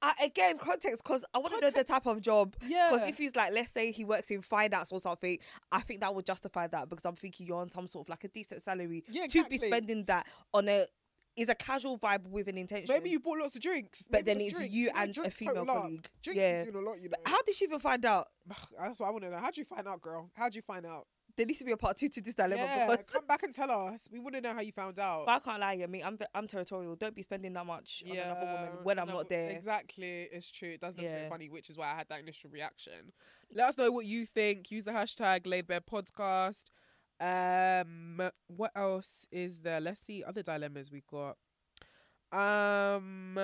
Uh, 0.02 0.12
again, 0.24 0.58
context 0.58 1.04
because 1.04 1.24
I 1.34 1.38
want 1.38 1.54
to 1.54 1.62
know 1.62 1.70
the 1.70 1.84
type 1.84 2.08
of 2.08 2.22
job. 2.22 2.56
Yeah. 2.68 2.90
Because 2.92 3.08
if 3.08 3.18
he's 3.18 3.36
like, 3.36 3.54
let's 3.54 3.72
say 3.72 3.92
he 3.92 4.04
works 4.04 4.32
in 4.32 4.42
finance 4.42 4.92
or 4.92 5.00
something, 5.00 5.38
I 5.72 5.80
think 5.82 6.02
that 6.02 6.14
would 6.14 6.26
justify 6.26 6.66
that 6.68 6.90
because 6.90 7.06
I'm 7.06 7.16
thinking 7.16 7.46
you're 7.46 7.62
on 7.62 7.70
some 7.70 7.88
sort 7.88 8.06
of 8.06 8.10
like 8.10 8.24
a 8.24 8.30
decent 8.30 8.64
salary 8.64 9.04
Yeah, 9.10 9.28
to 9.28 9.44
be 9.46 9.58
spending 9.60 10.06
that 10.06 10.26
on 10.54 10.68
a 10.68 10.86
is 11.36 11.50
a 11.50 11.56
casual 11.56 11.98
vibe 11.98 12.28
with 12.28 12.48
an 12.48 12.58
intention. 12.58 12.94
Maybe 12.94 13.10
you 13.10 13.20
bought 13.20 13.40
lots 13.40 13.56
of 13.56 13.62
drinks, 13.62 14.04
But 14.10 14.26
Maybe 14.26 14.26
then 14.40 14.42
it's 14.42 14.56
drinks. 14.58 14.74
you 14.76 14.88
know, 14.88 14.94
and 14.98 15.18
a 15.18 15.30
female 15.32 15.66
colleague. 15.66 16.08
Drinks 16.24 16.40
Yeah. 16.40 16.62
is 16.64 16.72
doing 16.72 16.86
a 16.86 16.90
lot, 16.90 17.02
you 17.02 17.10
know. 17.10 17.18
How 17.26 17.42
did 17.44 17.56
she 17.56 17.66
even 17.66 17.80
find 17.80 18.06
out? 18.06 18.28
That's 18.80 19.00
what 19.00 19.08
I 19.08 19.10
want 19.12 19.24
to 19.26 19.30
know. 19.32 19.38
How'd 19.38 19.58
you 19.58 19.66
find 19.66 19.88
out, 19.88 20.02
girl? 20.02 20.30
How'd 20.36 20.56
you 20.56 20.62
find 20.62 20.86
out? 20.86 21.08
There 21.38 21.46
needs 21.46 21.60
to 21.60 21.66
be 21.66 21.74
a 21.74 21.78
part 21.78 21.98
two 21.98 22.08
to 22.08 22.22
this 22.22 22.34
dilemma. 22.34 22.56
Yeah, 22.56 22.96
come 23.12 23.26
back 23.28 23.44
and 23.44 23.54
tell 23.54 23.70
us. 23.70 24.08
We 24.10 24.20
want 24.20 24.36
to 24.36 24.42
know 24.42 24.54
how 24.54 24.62
you 24.62 24.72
found 24.72 24.98
out. 24.98 25.26
But 25.26 25.34
I 25.34 25.40
can't 25.40 25.60
lie. 25.60 25.82
I 25.84 25.86
mean, 25.88 26.02
I'm 26.06 26.18
I'm 26.34 26.48
territorial. 26.48 26.96
Don't 26.96 27.14
be 27.14 27.24
spending 27.24 27.52
that 27.52 27.66
much 27.66 28.04
on 28.10 28.16
another 28.16 28.40
woman 28.46 28.70
when 28.84 29.00
I'm 29.00 29.04
another- 29.10 29.20
not 29.20 29.30
there. 29.30 29.50
Exactly, 29.50 30.30
it's 30.32 30.50
true. 30.50 30.70
It 30.70 30.80
does 30.80 30.96
look 30.96 31.04
Yeah. 31.04 31.28
funny, 31.28 31.50
which 31.50 31.70
is 31.70 31.76
why 31.76 31.92
I 31.92 31.96
had 31.96 32.08
that 32.08 32.22
initial 32.22 32.50
reaction. 32.52 33.12
Let 33.54 33.68
us 33.68 33.78
know 33.78 33.92
what 33.92 34.06
you 34.06 34.26
think. 34.26 34.72
Use 34.72 34.86
the 34.86 34.92
hashtag 34.92 35.46
Laid 35.46 35.68
Bare 35.68 35.82
Podcast. 35.82 36.68
Um, 37.20 38.22
what 38.48 38.72
else 38.76 39.26
is 39.32 39.60
there? 39.60 39.80
Let's 39.80 40.02
see 40.02 40.24
other 40.24 40.42
dilemmas 40.42 40.92
we 40.92 41.04
got. 41.10 41.38
Um, 42.32 43.38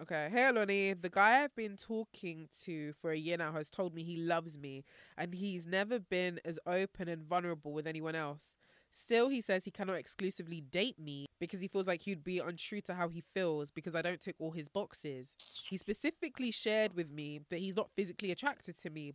okay. 0.00 0.30
Hey, 0.32 0.42
Oloni. 0.42 1.00
The 1.00 1.10
guy 1.10 1.42
I've 1.42 1.54
been 1.54 1.76
talking 1.76 2.48
to 2.64 2.94
for 2.94 3.10
a 3.10 3.16
year 3.16 3.36
now 3.36 3.52
has 3.52 3.68
told 3.68 3.94
me 3.94 4.02
he 4.02 4.16
loves 4.16 4.58
me, 4.58 4.84
and 5.18 5.34
he's 5.34 5.66
never 5.66 5.98
been 5.98 6.40
as 6.44 6.58
open 6.66 7.08
and 7.08 7.22
vulnerable 7.22 7.72
with 7.72 7.86
anyone 7.86 8.14
else. 8.14 8.56
Still, 8.92 9.28
he 9.28 9.40
says 9.40 9.64
he 9.64 9.70
cannot 9.70 9.96
exclusively 9.96 10.60
date 10.60 10.98
me 10.98 11.26
because 11.38 11.60
he 11.60 11.68
feels 11.68 11.86
like 11.86 12.00
he'd 12.02 12.24
be 12.24 12.38
untrue 12.38 12.80
to 12.80 12.94
how 12.94 13.08
he 13.08 13.22
feels 13.34 13.70
because 13.70 13.94
I 13.94 14.02
don't 14.02 14.20
tick 14.20 14.34
all 14.38 14.50
his 14.50 14.68
boxes. 14.68 15.34
He 15.68 15.76
specifically 15.76 16.50
shared 16.50 16.94
with 16.94 17.10
me 17.10 17.40
that 17.50 17.60
he's 17.60 17.76
not 17.76 17.90
physically 17.94 18.30
attracted 18.32 18.76
to 18.78 18.90
me 18.90 19.12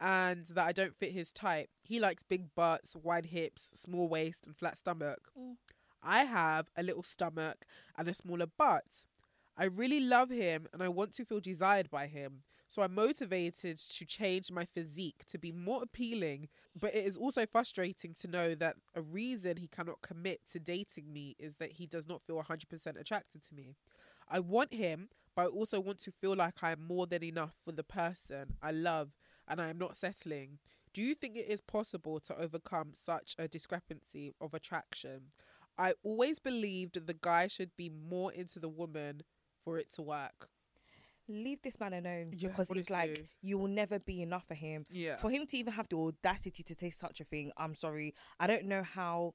and 0.00 0.46
that 0.46 0.66
I 0.66 0.72
don't 0.72 0.96
fit 0.96 1.12
his 1.12 1.32
type. 1.32 1.70
He 1.82 2.00
likes 2.00 2.22
big 2.22 2.54
butts, 2.54 2.96
wide 2.96 3.26
hips, 3.26 3.70
small 3.74 4.08
waist, 4.08 4.46
and 4.46 4.56
flat 4.56 4.78
stomach. 4.78 5.30
Mm. 5.38 5.56
I 6.02 6.24
have 6.24 6.66
a 6.76 6.82
little 6.82 7.02
stomach 7.02 7.64
and 7.96 8.08
a 8.08 8.14
smaller 8.14 8.46
butt. 8.46 9.06
I 9.56 9.64
really 9.64 10.00
love 10.00 10.30
him 10.30 10.68
and 10.72 10.82
I 10.82 10.88
want 10.88 11.14
to 11.14 11.24
feel 11.24 11.40
desired 11.40 11.90
by 11.90 12.06
him. 12.06 12.42
So 12.68 12.82
I'm 12.82 12.94
motivated 12.94 13.78
to 13.78 14.04
change 14.04 14.52
my 14.52 14.66
physique 14.66 15.24
to 15.28 15.38
be 15.38 15.50
more 15.50 15.82
appealing, 15.82 16.48
but 16.78 16.94
it 16.94 17.06
is 17.06 17.16
also 17.16 17.46
frustrating 17.46 18.14
to 18.20 18.28
know 18.28 18.54
that 18.56 18.76
a 18.94 19.00
reason 19.00 19.56
he 19.56 19.68
cannot 19.68 20.02
commit 20.02 20.40
to 20.52 20.60
dating 20.60 21.10
me 21.10 21.34
is 21.38 21.56
that 21.56 21.72
he 21.72 21.86
does 21.86 22.06
not 22.06 22.22
feel 22.22 22.40
100% 22.42 23.00
attracted 23.00 23.42
to 23.48 23.54
me. 23.54 23.74
I 24.28 24.40
want 24.40 24.74
him, 24.74 25.08
but 25.34 25.46
I 25.46 25.46
also 25.46 25.80
want 25.80 25.98
to 26.00 26.12
feel 26.12 26.36
like 26.36 26.56
I 26.62 26.72
am 26.72 26.86
more 26.86 27.06
than 27.06 27.24
enough 27.24 27.54
for 27.64 27.72
the 27.72 27.84
person 27.84 28.56
I 28.62 28.72
love 28.72 29.12
and 29.48 29.60
I 29.60 29.68
am 29.68 29.78
not 29.78 29.96
settling. 29.96 30.58
Do 30.94 31.02
you 31.02 31.14
think 31.14 31.36
it 31.36 31.46
is 31.48 31.60
possible 31.60 32.18
to 32.20 32.36
overcome 32.38 32.90
such 32.94 33.34
a 33.38 33.46
discrepancy 33.48 34.34
of 34.40 34.54
attraction? 34.54 35.32
I 35.76 35.94
always 36.02 36.38
believed 36.38 37.06
the 37.06 37.14
guy 37.14 37.46
should 37.46 37.70
be 37.76 37.88
more 37.88 38.32
into 38.32 38.58
the 38.58 38.68
woman 38.68 39.22
for 39.62 39.78
it 39.78 39.92
to 39.94 40.02
work. 40.02 40.48
Leave 41.28 41.60
this 41.62 41.78
man 41.78 41.92
alone 41.92 42.32
Yeah, 42.34 42.48
because 42.48 42.70
it's 42.70 42.88
like 42.88 43.28
you 43.42 43.58
will 43.58 43.68
never 43.68 43.98
be 43.98 44.22
enough 44.22 44.46
for 44.48 44.54
him. 44.54 44.84
Yeah. 44.90 45.16
For 45.18 45.30
him 45.30 45.46
to 45.46 45.56
even 45.58 45.74
have 45.74 45.88
the 45.88 45.96
audacity 45.96 46.62
to 46.62 46.74
say 46.74 46.90
such 46.90 47.20
a 47.20 47.24
thing, 47.24 47.52
I'm 47.56 47.74
sorry. 47.74 48.14
I 48.40 48.46
don't 48.46 48.64
know 48.64 48.82
how. 48.82 49.34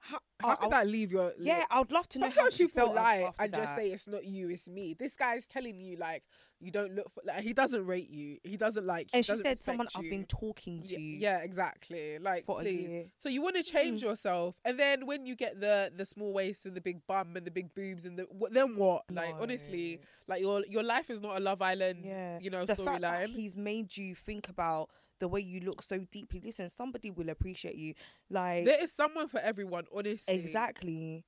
How, 0.00 0.18
How 0.40 0.50
I- 0.50 0.54
could 0.56 0.70
that 0.72 0.86
leave 0.86 1.10
your 1.10 1.32
Yeah, 1.38 1.64
I 1.70 1.78
would 1.80 1.90
love 1.90 2.08
to 2.10 2.18
know 2.18 2.26
how 2.26 2.32
Sometimes 2.32 2.56
she 2.56 2.66
people 2.66 2.86
felt 2.86 2.96
lie 2.96 3.32
and 3.38 3.52
just 3.52 3.74
say 3.76 3.90
it's 3.90 4.06
not 4.06 4.24
you, 4.24 4.48
it's 4.50 4.68
me. 4.68 4.94
This 4.94 5.16
guy's 5.16 5.44
telling 5.46 5.80
you 5.80 5.96
like 5.96 6.22
you 6.60 6.70
don't 6.70 6.94
look 6.94 7.10
for 7.10 7.22
like 7.24 7.42
he 7.42 7.52
doesn't 7.52 7.86
rate 7.86 8.10
you. 8.10 8.38
He 8.42 8.56
doesn't 8.56 8.86
like. 8.86 9.08
And 9.12 9.24
she 9.24 9.36
said, 9.36 9.58
"Someone 9.58 9.86
I've 9.94 10.02
been 10.02 10.24
talking 10.24 10.82
to." 10.82 11.00
Yeah, 11.00 11.38
yeah, 11.38 11.38
exactly. 11.38 12.18
Like, 12.18 12.46
please. 12.46 13.06
So 13.18 13.28
you 13.28 13.42
want 13.42 13.56
to 13.56 13.62
change 13.62 14.00
hmm. 14.00 14.08
yourself, 14.08 14.56
and 14.64 14.78
then 14.78 15.06
when 15.06 15.26
you 15.26 15.36
get 15.36 15.60
the 15.60 15.92
the 15.94 16.04
small 16.04 16.32
waist 16.32 16.66
and 16.66 16.76
the 16.76 16.80
big 16.80 17.06
bum 17.06 17.36
and 17.36 17.46
the 17.46 17.50
big 17.50 17.74
boobs 17.74 18.04
and 18.06 18.18
the 18.18 18.26
what, 18.30 18.52
then 18.52 18.76
what? 18.76 19.04
Like, 19.10 19.34
honestly, 19.40 20.00
like 20.26 20.40
your 20.40 20.64
your 20.68 20.82
life 20.82 21.10
is 21.10 21.20
not 21.20 21.36
a 21.36 21.40
Love 21.40 21.62
Island, 21.62 22.00
Yeah, 22.04 22.38
you 22.40 22.50
know, 22.50 22.64
the 22.64 22.76
fact 22.76 23.02
that 23.02 23.28
storyline. 23.28 23.34
he's 23.34 23.56
made 23.56 23.96
you 23.96 24.14
think 24.14 24.48
about 24.48 24.90
the 25.20 25.28
way 25.28 25.40
you 25.40 25.60
look 25.60 25.82
so 25.82 25.98
deeply. 26.10 26.40
Listen, 26.44 26.68
somebody 26.68 27.10
will 27.10 27.28
appreciate 27.28 27.76
you. 27.76 27.94
Like 28.30 28.64
There 28.64 28.82
is 28.82 28.92
someone 28.92 29.28
for 29.28 29.40
everyone, 29.40 29.84
honestly. 29.94 30.34
exactly. 30.34 31.24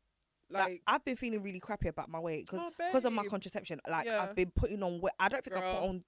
Like, 0.51 0.69
Like, 0.69 0.83
I've 0.87 1.05
been 1.05 1.17
feeling 1.17 1.43
really 1.43 1.61
crappy 1.61 1.89
about 1.89 2.09
my 2.09 2.19
weight 2.19 2.47
because 2.47 2.61
Oh, 2.63 2.71
because 2.79 3.05
of 3.05 3.13
my 3.13 3.25
contraception. 3.27 3.81
Like 3.89 4.07
Yeah. 4.07 4.23
I've 4.23 4.35
been 4.35 4.51
putting 4.51 4.83
on 4.83 5.01
weight. 5.01 5.15
I 5.19 5.29
don't 5.29 5.45
think 5.45 5.57
I 5.57 5.61
put 5.61 5.83
on 5.83 6.05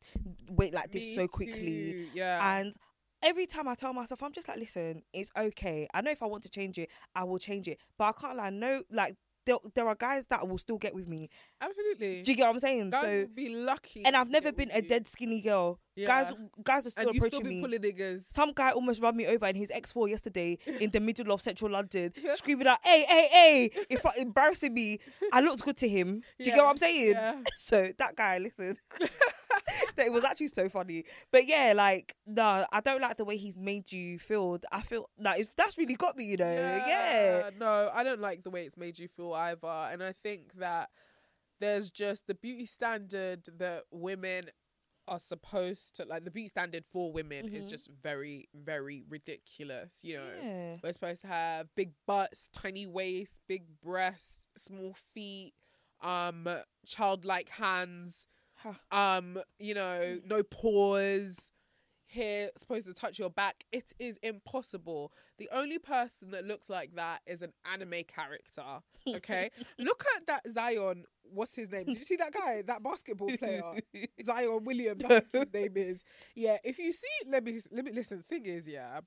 weight 0.51 0.75
like 0.75 0.91
this 0.91 1.05
me 1.07 1.15
so 1.15 1.29
quickly. 1.29 1.93
too, 1.93 2.09
Yeah. 2.15 2.59
And 2.59 2.75
every 3.23 3.47
time 3.47 3.69
I 3.69 3.75
tell 3.75 3.93
myself, 3.93 4.23
I'm 4.23 4.33
just 4.33 4.49
like, 4.49 4.59
listen, 4.59 5.03
it's 5.13 5.31
okay. 5.39 5.89
I 5.95 6.01
know 6.01 6.11
if 6.11 6.23
I 6.23 6.27
want 6.27 6.43
to 6.45 6.51
change 6.51 6.79
it, 6.79 6.91
I 7.15 7.25
will 7.25 7.39
change 7.39 7.69
it. 7.69 7.79
But 7.97 8.05
I 8.07 8.13
can't 8.21 8.37
like 8.37 8.53
no 8.53 8.83
like 8.91 9.17
there, 9.45 9.57
there 9.75 9.89
are 9.89 9.97
guys 9.97 10.27
that 10.27 10.47
will 10.47 10.59
still 10.59 10.79
get 10.79 10.95
with 10.95 11.09
me. 11.09 11.29
Absolutely. 11.61 12.23
Do 12.23 12.31
you 12.31 12.37
get 12.37 12.45
what 12.47 12.55
I'm 12.55 12.61
saying? 12.61 12.91
Guys 12.91 13.03
so 13.03 13.27
be 13.35 13.49
lucky. 13.55 14.05
and 14.05 14.15
I've 14.17 14.31
never 14.31 14.53
been 14.53 14.71
a 14.73 14.81
dead 14.81 15.09
skinny 15.09 15.41
girl. 15.41 15.81
Guys 16.07 16.31
Yeah. 16.31 16.47
guys 16.63 16.87
are 16.87 16.91
still 16.91 17.09
and 17.09 17.17
approaching 17.17 17.41
still 17.45 17.69
me. 17.69 17.79
niggas. 17.79 18.25
Some 18.33 18.53
guy 18.55 18.71
almost 18.71 19.03
ran 19.03 19.15
me 19.17 19.27
over 19.27 19.47
in 19.47 19.57
his 19.57 19.71
X4 19.71 20.09
yesterday 20.09 20.59
in 20.81 20.91
the 20.91 21.01
middle 21.01 21.31
of 21.33 21.41
central 21.43 21.71
London, 21.71 22.13
screaming 22.35 22.67
out, 22.67 22.79
hey, 22.83 23.05
hey, 23.09 23.29
hey, 23.31 23.85
in 23.91 23.99
front, 23.99 24.17
embarrassing 24.19 24.73
me. 24.73 24.99
I 25.33 25.41
looked 25.41 25.63
good 25.63 25.77
to 25.79 25.89
him. 25.89 26.23
Do 26.39 26.45
you 26.45 26.53
get 26.53 26.59
what 26.65 26.71
I'm 26.71 26.77
saying? 26.79 27.13
yeah. 27.13 27.43
So 27.55 27.91
that 27.99 28.17
guy, 28.17 28.39
listen. 28.39 28.77
that 29.97 30.07
it 30.07 30.13
was 30.13 30.25
actually 30.25 30.49
so 30.49 30.69
funny. 30.69 31.05
But 31.31 31.47
yeah, 31.47 31.73
like, 31.77 32.17
no, 32.27 32.65
I 32.73 32.81
don't 32.81 33.01
like 33.03 33.17
the 33.19 33.25
way 33.25 33.37
he's 33.37 33.59
made 33.59 33.93
you 33.93 34.19
feel. 34.19 34.59
I 34.71 34.81
feel 34.83 35.09
like 35.19 35.47
that's 35.57 35.77
really 35.79 35.95
got 35.95 36.17
me, 36.17 36.25
you 36.25 36.37
know? 36.39 36.51
Yeah. 36.53 37.51
No, 37.59 37.91
I 37.93 38.03
don't 38.03 38.21
like 38.21 38.43
the 38.45 38.51
way 38.51 38.65
it's 38.65 38.77
made 38.79 38.99
you 38.99 39.09
feel 39.09 39.33
either. 39.35 39.67
And 39.93 40.03
I 40.03 40.15
think 40.23 40.55
that 40.55 40.91
there's 41.61 41.91
just 41.91 42.27
the 42.27 42.35
beauty 42.35 42.67
standard 42.67 43.43
that 43.59 43.85
women 43.91 44.45
are 45.09 45.19
supposed 45.19 45.97
to 45.97 46.05
like 46.05 46.25
the 46.25 46.31
beauty 46.31 46.49
standard 46.49 46.85
for 46.93 47.13
women 47.13 47.49
is 47.55 47.67
Mhm. 47.67 47.71
just 47.71 47.89
very, 48.03 48.49
very 48.55 49.03
ridiculous. 49.09 50.03
You 50.03 50.19
know, 50.19 50.35
Yeah. 50.43 50.77
we're 50.83 50.93
supposed 50.93 51.21
to 51.23 51.27
have 51.29 51.75
big 51.75 51.95
butts, 52.07 52.49
tiny 52.53 52.87
waist, 52.87 53.43
big 53.47 53.81
breasts, 53.81 54.49
small 54.57 54.95
feet, 55.15 55.55
um, 56.01 56.49
childlike 56.85 57.49
hands, 57.51 58.27
Huh. 58.55 58.75
um, 58.91 59.41
you 59.59 59.75
know, 59.75 60.21
no 60.25 60.43
pores, 60.43 61.52
hair 62.13 62.51
supposed 62.57 62.87
to 62.87 62.95
touch 62.95 63.19
your 63.19 63.31
back. 63.31 63.65
It 63.73 63.93
is 63.99 64.19
impossible. 64.23 65.13
The 65.39 65.49
only 65.53 65.79
person 65.79 66.31
that 66.33 66.45
looks 66.45 66.69
like 66.71 66.95
that 66.97 67.23
is 67.27 67.43
an 67.43 67.53
anime 67.71 68.05
character. 68.07 68.63
Okay, 69.07 69.51
look 69.79 70.05
at 70.17 70.27
that 70.27 70.43
Zion. 70.53 71.05
What's 71.23 71.55
his 71.55 71.71
name? 71.71 71.87
Did 71.87 71.99
you 71.99 72.05
see 72.05 72.17
that 72.17 72.33
guy? 72.33 72.63
That 72.63 72.83
basketball 72.83 73.35
player, 73.37 73.63
Zion 74.25 74.65
Williams. 74.65 75.03
His 75.33 75.53
name 75.53 75.73
is. 75.77 76.05
Yeah. 76.35 76.59
If 76.63 76.79
you 76.79 76.93
see, 76.93 77.09
let 77.29 77.43
me 77.43 77.59
let 77.71 77.85
me 77.85 77.93
listen. 77.93 78.23
Thing 78.29 78.45
is, 78.45 78.69
yeah. 78.69 79.01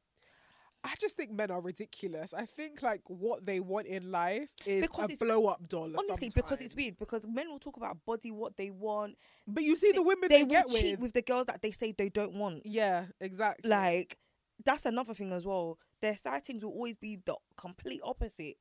I 0.86 0.94
just 1.00 1.18
think 1.18 1.32
men 1.32 1.50
are 1.50 1.62
ridiculous. 1.62 2.34
I 2.34 2.46
think 2.46 2.84
like 2.84 3.02
what 3.08 3.44
they 3.44 3.60
want 3.60 3.88
in 3.88 4.12
life 4.12 4.48
is 4.68 4.84
Because 4.84 5.14
a 5.14 5.26
blow 5.26 5.48
up 5.48 5.68
doll. 5.68 5.92
Honestly, 5.98 6.32
because 6.34 6.62
it's 6.62 6.76
weird. 6.76 7.00
Because 7.00 7.26
men 7.28 7.50
will 7.50 7.60
talk 7.60 7.78
about 7.78 7.98
body, 8.06 8.30
what 8.30 8.56
they 8.56 8.70
want. 8.70 9.18
But 9.48 9.64
you 9.64 9.76
see 9.78 9.92
the 9.94 10.04
women 10.04 10.30
they 10.30 10.44
they, 10.44 10.50
get 10.50 10.70
cheat 10.70 10.92
with. 10.92 11.00
with 11.00 11.14
the 11.14 11.24
girls 11.24 11.48
that 11.48 11.64
they 11.64 11.72
say 11.72 11.92
they 11.92 12.10
don't 12.10 12.36
want. 12.36 12.66
Yeah, 12.66 13.06
exactly. 13.20 13.70
Like 13.70 14.20
that's 14.64 14.86
another 14.86 15.16
thing 15.16 15.32
as 15.32 15.46
well. 15.46 15.80
Their 16.02 16.16
sightings 16.16 16.64
will 16.64 16.72
always 16.72 16.96
be 16.96 17.18
the 17.26 17.36
complete 17.58 18.02
opposite. 18.04 18.58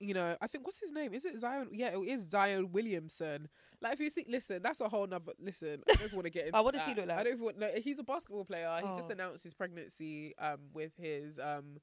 You 0.00 0.14
know, 0.14 0.36
I 0.40 0.46
think 0.46 0.64
what's 0.66 0.80
his 0.80 0.92
name? 0.92 1.14
Is 1.14 1.24
it 1.24 1.38
Zion? 1.40 1.68
Yeah, 1.72 1.88
it 1.96 1.98
is 1.98 2.28
Zion 2.28 2.70
Williamson. 2.72 3.48
Like 3.80 3.94
if 3.94 4.00
you 4.00 4.10
see, 4.10 4.24
listen, 4.28 4.62
that's 4.62 4.80
a 4.80 4.88
whole 4.88 5.06
nother. 5.06 5.32
Listen, 5.40 5.82
I 5.88 5.94
don't 5.94 6.04
even 6.06 6.16
want 6.16 6.24
to 6.26 6.30
get 6.30 6.46
into. 6.46 6.58
Oh, 6.58 6.62
what 6.62 6.74
does 6.74 6.82
he 6.84 6.92
that. 6.94 7.00
look 7.00 7.08
like? 7.08 7.18
I 7.18 7.24
don't 7.24 7.32
even 7.34 7.44
want. 7.44 7.58
No, 7.58 7.68
he's 7.82 7.98
a 7.98 8.04
basketball 8.04 8.44
player. 8.44 8.68
He 8.82 8.88
just 8.96 9.10
Oh. 9.10 9.12
announced 9.12 9.42
his 9.42 9.54
pregnancy 9.54 10.34
um 10.38 10.58
with 10.74 10.92
his 10.96 11.38
um 11.38 11.78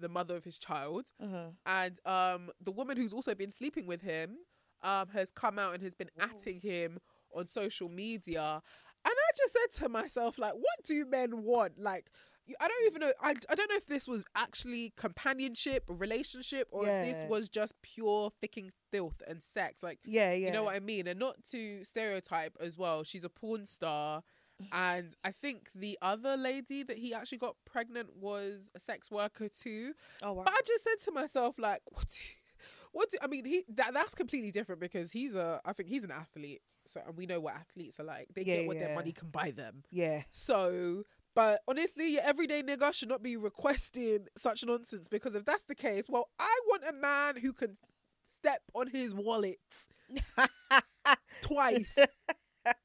the 0.00 0.08
mother 0.08 0.36
of 0.36 0.44
his 0.44 0.58
child, 0.58 1.06
Uh-huh. 1.22 1.50
and 1.66 1.98
um 2.06 2.50
the 2.60 2.72
woman 2.72 2.96
who's 2.96 3.12
also 3.12 3.34
been 3.34 3.52
sleeping 3.52 3.86
with 3.86 4.02
him 4.02 4.36
um 4.82 5.08
has 5.08 5.30
come 5.30 5.58
out 5.58 5.72
and 5.74 5.82
has 5.82 5.94
been 5.94 6.10
atting 6.20 6.60
him 6.62 6.98
on 7.34 7.46
social 7.46 7.88
media, 7.88 8.60
and 9.04 9.14
I 9.14 9.30
just 9.36 9.52
said 9.54 9.82
to 9.84 9.88
myself 9.88 10.38
like, 10.38 10.52
what 10.54 10.84
do 10.84 11.04
men 11.06 11.42
want? 11.44 11.78
Like. 11.78 12.10
I 12.60 12.68
don't 12.68 12.86
even 12.86 13.00
know. 13.00 13.12
I, 13.22 13.30
I 13.48 13.54
don't 13.54 13.70
know 13.70 13.76
if 13.76 13.86
this 13.86 14.06
was 14.06 14.24
actually 14.36 14.92
companionship, 14.96 15.84
relationship, 15.88 16.68
or 16.70 16.86
if 16.86 17.06
this 17.14 17.24
was 17.28 17.48
just 17.48 17.74
pure 17.82 18.30
ficking 18.40 18.70
filth 18.92 19.22
and 19.26 19.42
sex. 19.42 19.82
Like, 19.82 19.98
Yeah, 20.04 20.32
yeah. 20.32 20.46
you 20.48 20.52
know 20.52 20.64
what 20.64 20.74
I 20.76 20.80
mean? 20.80 21.06
And 21.06 21.18
not 21.18 21.36
to 21.52 21.82
stereotype 21.84 22.56
as 22.60 22.76
well. 22.76 23.02
She's 23.02 23.24
a 23.24 23.30
porn 23.30 23.64
star. 23.66 24.22
And 24.72 25.14
I 25.24 25.32
think 25.32 25.68
the 25.74 25.98
other 26.00 26.36
lady 26.36 26.84
that 26.84 26.96
he 26.96 27.12
actually 27.12 27.38
got 27.38 27.56
pregnant 27.66 28.10
was 28.16 28.70
a 28.74 28.80
sex 28.80 29.10
worker 29.10 29.48
too. 29.48 29.94
Oh 30.22 30.32
wow. 30.34 30.44
But 30.44 30.54
I 30.54 30.60
just 30.64 30.84
said 30.84 31.00
to 31.06 31.12
myself, 31.12 31.58
like, 31.58 31.80
what 31.90 32.08
do 32.08 32.16
what 32.92 33.10
do 33.10 33.18
I 33.20 33.26
mean? 33.26 33.44
He 33.44 33.64
that 33.74 33.92
that's 33.92 34.14
completely 34.14 34.52
different 34.52 34.80
because 34.80 35.10
he's 35.10 35.34
a 35.34 35.60
I 35.64 35.72
think 35.72 35.88
he's 35.88 36.04
an 36.04 36.12
athlete. 36.12 36.62
So 36.86 37.00
and 37.04 37.16
we 37.16 37.26
know 37.26 37.40
what 37.40 37.54
athletes 37.54 37.98
are 37.98 38.04
like. 38.04 38.28
They 38.34 38.42
Yeah, 38.42 38.56
get 38.58 38.66
what 38.68 38.76
yeah. 38.76 38.86
their 38.86 38.94
money 38.94 39.10
can 39.12 39.28
buy 39.30 39.50
them. 39.50 39.82
yeah. 39.90 40.22
So, 40.30 41.02
but 41.34 41.60
honestly, 41.66 42.12
your 42.12 42.22
everyday 42.22 42.62
nigga 42.62 42.92
should 42.92 43.08
not 43.08 43.22
be 43.22 43.36
requesting 43.36 44.26
such 44.36 44.64
nonsense 44.64 45.08
because 45.08 45.34
if 45.34 45.44
that's 45.44 45.64
the 45.68 45.74
case, 45.74 46.06
well, 46.08 46.28
I 46.38 46.56
want 46.68 46.82
a 46.88 46.92
man 46.92 47.36
who 47.36 47.52
can 47.52 47.76
step 48.36 48.62
on 48.74 48.88
his 48.88 49.14
wallet 49.14 49.56
twice 51.42 51.96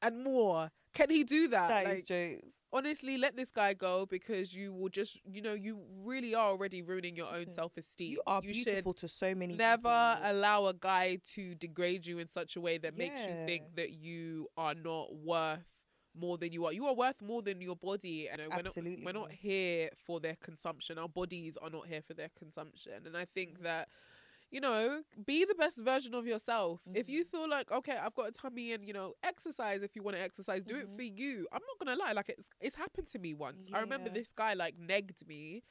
and 0.02 0.24
more. 0.24 0.70
Can 0.94 1.10
he 1.10 1.22
do 1.22 1.48
that? 1.48 1.68
That 1.68 1.82
is 1.82 1.88
Like, 1.88 2.06
jokes. 2.06 2.54
honestly, 2.72 3.16
let 3.16 3.36
this 3.36 3.52
guy 3.52 3.74
go 3.74 4.06
because 4.06 4.52
you 4.52 4.74
will 4.74 4.88
just, 4.88 5.20
you 5.24 5.40
know, 5.40 5.54
you 5.54 5.80
really 6.02 6.34
are 6.34 6.48
already 6.50 6.82
ruining 6.82 7.14
your 7.14 7.28
own 7.32 7.46
mm. 7.46 7.52
self 7.52 7.76
esteem. 7.76 8.10
You 8.10 8.22
are 8.26 8.42
should 8.42 8.52
beautiful 8.52 8.94
to 8.94 9.06
so 9.08 9.34
many 9.34 9.54
never 9.54 9.76
people. 9.76 10.30
allow 10.30 10.66
a 10.66 10.74
guy 10.74 11.18
to 11.34 11.54
degrade 11.54 12.06
you 12.06 12.18
in 12.18 12.26
such 12.26 12.56
a 12.56 12.60
way 12.60 12.78
that 12.78 12.96
makes 12.96 13.20
you 13.20 13.32
think 13.46 13.76
that 13.76 13.92
you 13.92 14.48
are 14.56 14.74
not 14.74 15.14
worth 15.14 15.60
more 16.18 16.38
than 16.38 16.52
you 16.52 16.66
are. 16.66 16.72
You 16.72 16.86
are 16.86 16.94
worth 16.94 17.20
more 17.22 17.42
than 17.42 17.60
your 17.60 17.76
body, 17.76 18.28
and 18.28 18.40
we're 18.40 18.62
not, 18.62 18.66
Absolutely. 18.66 19.04
we're 19.04 19.12
not 19.12 19.30
here 19.32 19.90
for 20.06 20.20
their 20.20 20.36
consumption. 20.42 20.98
Our 20.98 21.08
bodies 21.08 21.56
are 21.60 21.70
not 21.70 21.86
here 21.86 22.02
for 22.02 22.14
their 22.14 22.30
consumption, 22.38 23.06
and 23.06 23.16
I 23.16 23.24
think 23.24 23.58
Mm. 23.58 23.62
that. 23.62 23.88
You 24.50 24.60
know, 24.60 25.02
be 25.26 25.44
the 25.44 25.54
best 25.54 25.78
version 25.78 26.14
of 26.14 26.26
yourself. 26.26 26.80
If 26.92 27.06
Mm-hmm. 27.06 27.12
you 27.12 27.24
feel 27.24 27.48
like, 27.48 27.70
okay, 27.70 27.96
I've 27.96 28.14
got 28.14 28.28
a 28.28 28.32
tummy 28.32 28.72
and, 28.72 28.84
you 28.86 28.92
know, 28.92 29.14
exercise 29.22 29.82
if 29.82 29.94
you 29.94 30.02
want 30.02 30.16
to 30.16 30.22
exercise, 30.22 30.64
do 30.64 30.74
Mm-hmm. 30.74 30.82
it 30.82 30.88
for 30.96 31.02
you. 31.02 31.46
I'm 31.52 31.60
not 31.66 31.78
going 31.86 31.96
to 31.96 32.04
lie. 32.04 32.12
Like, 32.12 32.30
it's, 32.30 32.48
it's 32.60 32.74
happened 32.74 33.06
to 33.08 33.18
me 33.18 33.32
once. 33.34 33.68
I 33.72 33.78
remember 33.80 34.10
this 34.10 34.32
guy, 34.32 34.54
like, 34.54 34.74
negged 34.76 35.26
me 35.26 35.62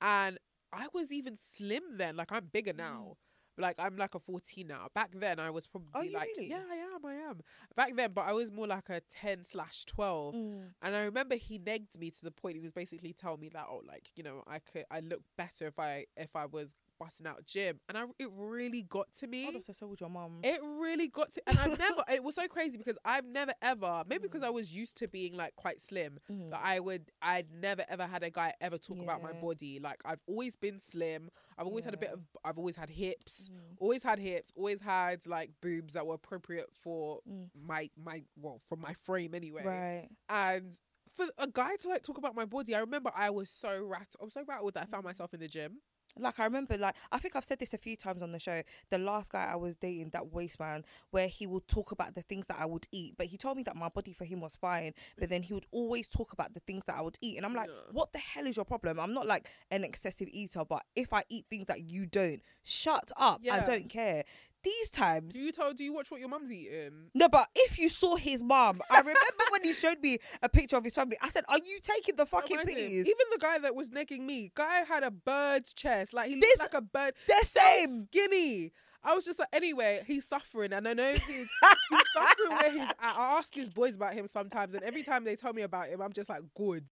and 0.00 0.38
I 0.72 0.86
was 0.92 1.12
even 1.12 1.36
slim 1.36 1.82
then. 1.96 2.16
Like 2.16 2.32
I'm 2.32 2.46
bigger 2.52 2.72
now. 2.72 3.16
Like 3.58 3.76
I'm 3.78 3.96
like 3.96 4.14
a 4.14 4.20
14 4.20 4.66
now. 4.66 4.88
Back 4.94 5.10
then 5.14 5.38
I 5.38 5.50
was 5.50 5.66
probably 5.66 6.10
like 6.10 6.28
really? 6.36 6.50
yeah 6.50 6.62
I 6.70 6.76
am 6.94 7.04
I 7.04 7.14
am. 7.14 7.40
Back 7.74 7.96
then, 7.96 8.12
but 8.12 8.22
I 8.22 8.32
was 8.32 8.52
more 8.52 8.66
like 8.66 8.88
a 8.88 9.00
10 9.00 9.44
slash 9.44 9.84
12. 9.86 10.34
Mm. 10.34 10.60
And 10.82 10.96
I 10.96 11.04
remember 11.04 11.36
he 11.36 11.58
negged 11.58 11.98
me 11.98 12.10
to 12.10 12.22
the 12.22 12.30
point 12.30 12.56
he 12.56 12.62
was 12.62 12.72
basically 12.72 13.12
telling 13.12 13.40
me 13.40 13.48
that 13.50 13.66
oh 13.70 13.82
like 13.86 14.10
you 14.14 14.22
know 14.22 14.42
I 14.46 14.58
could 14.58 14.84
I 14.90 15.00
look 15.00 15.22
better 15.36 15.66
if 15.66 15.78
I 15.78 16.06
if 16.16 16.34
I 16.36 16.46
was 16.46 16.74
busting 16.98 17.26
out 17.26 17.44
gym. 17.46 17.80
And 17.88 17.96
I 17.98 18.04
it 18.18 18.28
really 18.34 18.82
got 18.82 19.06
to 19.20 19.26
me. 19.26 19.50
So 19.60 19.72
so 19.72 19.86
would 19.86 20.00
your 20.00 20.10
mum. 20.10 20.40
It 20.42 20.60
really 20.62 21.08
got 21.08 21.32
to, 21.32 21.42
and 21.46 21.58
I've 21.58 21.78
never. 21.78 22.02
It 22.10 22.22
was 22.22 22.34
so 22.34 22.46
crazy 22.48 22.76
because 22.78 22.98
I've 23.04 23.24
never 23.26 23.52
ever, 23.62 24.02
maybe 24.08 24.22
because 24.22 24.42
Mm. 24.42 24.46
I 24.46 24.50
was 24.50 24.70
used 24.74 24.96
to 24.98 25.08
being 25.08 25.34
like 25.34 25.54
quite 25.56 25.80
slim, 25.80 26.18
but 26.28 26.60
I 26.62 26.80
would, 26.80 27.10
I'd 27.22 27.50
never 27.52 27.84
ever 27.88 28.04
had 28.06 28.22
a 28.22 28.30
guy 28.30 28.52
ever 28.60 28.78
talk 28.78 28.98
about 28.98 29.22
my 29.22 29.32
body. 29.32 29.78
Like 29.82 30.00
I've 30.04 30.20
always 30.26 30.56
been 30.56 30.80
slim. 30.80 31.30
I've 31.58 31.66
always 31.66 31.84
had 31.84 31.94
a 31.94 31.98
bit 31.98 32.10
of, 32.10 32.20
I've 32.44 32.58
always 32.58 32.76
had 32.76 32.90
hips, 32.90 33.50
Mm. 33.52 33.76
always 33.78 34.02
had 34.02 34.18
hips, 34.18 34.52
always 34.56 34.80
had 34.80 35.26
like 35.26 35.50
boobs 35.62 35.94
that 35.94 36.06
were 36.06 36.14
appropriate 36.14 36.68
for 36.82 37.20
Mm. 37.28 37.48
my 37.54 37.90
my 37.96 38.22
well 38.36 38.60
for 38.68 38.76
my 38.76 38.94
frame 38.94 39.34
anyway. 39.34 39.64
Right. 39.64 40.08
And 40.28 40.78
for 41.12 41.26
a 41.38 41.46
guy 41.46 41.76
to 41.76 41.88
like 41.88 42.02
talk 42.02 42.18
about 42.18 42.34
my 42.34 42.44
body, 42.44 42.74
I 42.74 42.80
remember 42.80 43.10
I 43.14 43.30
was 43.30 43.48
so 43.50 43.82
rattled. 43.84 44.16
I 44.20 44.24
was 44.24 44.34
so 44.34 44.44
rattled 44.46 44.74
that 44.74 44.82
I 44.82 44.86
found 44.86 45.04
myself 45.04 45.32
in 45.32 45.40
the 45.40 45.48
gym. 45.48 45.80
Like 46.18 46.38
I 46.40 46.44
remember, 46.44 46.76
like 46.76 46.94
I 47.12 47.18
think 47.18 47.36
I've 47.36 47.44
said 47.44 47.58
this 47.58 47.74
a 47.74 47.78
few 47.78 47.96
times 47.96 48.22
on 48.22 48.32
the 48.32 48.38
show. 48.38 48.62
The 48.90 48.98
last 48.98 49.32
guy 49.32 49.48
I 49.50 49.56
was 49.56 49.76
dating, 49.76 50.10
that 50.10 50.32
waste 50.32 50.58
man, 50.58 50.84
where 51.10 51.28
he 51.28 51.46
would 51.46 51.66
talk 51.68 51.92
about 51.92 52.14
the 52.14 52.22
things 52.22 52.46
that 52.46 52.58
I 52.60 52.66
would 52.66 52.86
eat, 52.92 53.14
but 53.16 53.26
he 53.26 53.36
told 53.36 53.56
me 53.56 53.62
that 53.64 53.76
my 53.76 53.88
body 53.88 54.12
for 54.12 54.24
him 54.24 54.40
was 54.40 54.56
fine. 54.56 54.92
But 55.18 55.28
then 55.28 55.42
he 55.42 55.54
would 55.54 55.66
always 55.70 56.08
talk 56.08 56.32
about 56.32 56.54
the 56.54 56.60
things 56.60 56.84
that 56.86 56.96
I 56.96 57.02
would 57.02 57.18
eat, 57.20 57.36
and 57.36 57.46
I'm 57.46 57.54
like, 57.54 57.68
Yeah. 57.68 57.92
what 57.92 58.12
the 58.12 58.18
hell 58.18 58.46
is 58.46 58.56
your 58.56 58.64
problem? 58.64 58.98
I'm 59.00 59.14
not 59.14 59.26
like 59.26 59.48
an 59.70 59.84
excessive 59.84 60.28
eater, 60.30 60.64
but 60.64 60.82
if 60.94 61.12
I 61.12 61.22
eat 61.28 61.46
things 61.50 61.66
that 61.66 61.82
you 61.90 62.06
don't, 62.06 62.42
shut 62.62 63.10
up. 63.16 63.42
I 63.54 63.60
don't 63.66 63.88
care. 63.88 64.24
These 64.66 64.90
times, 64.90 65.34
Do 65.34 65.42
you 65.42 65.52
tell? 65.52 65.72
Do 65.72 65.84
you 65.84 65.92
watch 65.94 66.10
what 66.10 66.18
your 66.18 66.28
mum's 66.28 66.50
eating? 66.50 67.10
no, 67.14 67.28
but 67.28 67.46
if 67.54 67.78
you 67.78 67.88
saw 67.88 68.16
his 68.16 68.42
mom, 68.42 68.80
I 68.90 68.98
remember 68.98 69.44
when 69.52 69.62
he 69.62 69.72
showed 69.72 70.00
me 70.00 70.18
a 70.42 70.48
picture 70.48 70.76
of 70.76 70.82
his 70.82 70.92
family. 70.92 71.16
I 71.22 71.28
said, 71.28 71.44
"Are 71.48 71.58
you 71.64 71.78
taking 71.80 72.16
the 72.16 72.26
fucking 72.26 72.56
Imagine. 72.58 72.74
piss?" 72.74 73.06
Even 73.06 73.26
the 73.30 73.38
guy 73.40 73.58
that 73.58 73.76
was 73.76 73.90
negging 73.90 74.22
me, 74.22 74.50
guy 74.56 74.80
had 74.82 75.04
a 75.04 75.12
bird's 75.12 75.72
chest. 75.72 76.12
Like 76.12 76.30
he 76.30 76.40
This- 76.40 76.58
looked 76.58 76.74
like 76.74 76.82
a 76.82 76.84
bird. 76.84 77.14
They're 77.28 77.42
same. 77.42 78.06
skinny. 78.06 78.72
I 79.04 79.14
was 79.14 79.24
just 79.24 79.38
like, 79.38 79.48
anyway, 79.52 80.02
he's 80.04 80.24
suffering, 80.26 80.72
and 80.72 80.88
I 80.88 80.92
know 80.94 81.12
he's 81.12 81.24
he's 81.28 81.48
suffering 82.14 82.50
where 82.50 82.72
he's. 82.72 82.80
at. 82.82 82.96
I 83.00 83.38
ask 83.38 83.54
his 83.54 83.70
boys 83.70 83.94
about 83.94 84.14
him 84.14 84.26
sometimes, 84.26 84.74
and 84.74 84.82
every 84.82 85.04
time 85.04 85.22
they 85.22 85.36
tell 85.36 85.52
me 85.52 85.62
about 85.62 85.86
him, 85.86 86.02
I'm 86.02 86.12
just 86.12 86.28
like, 86.28 86.42
good. 86.56 86.84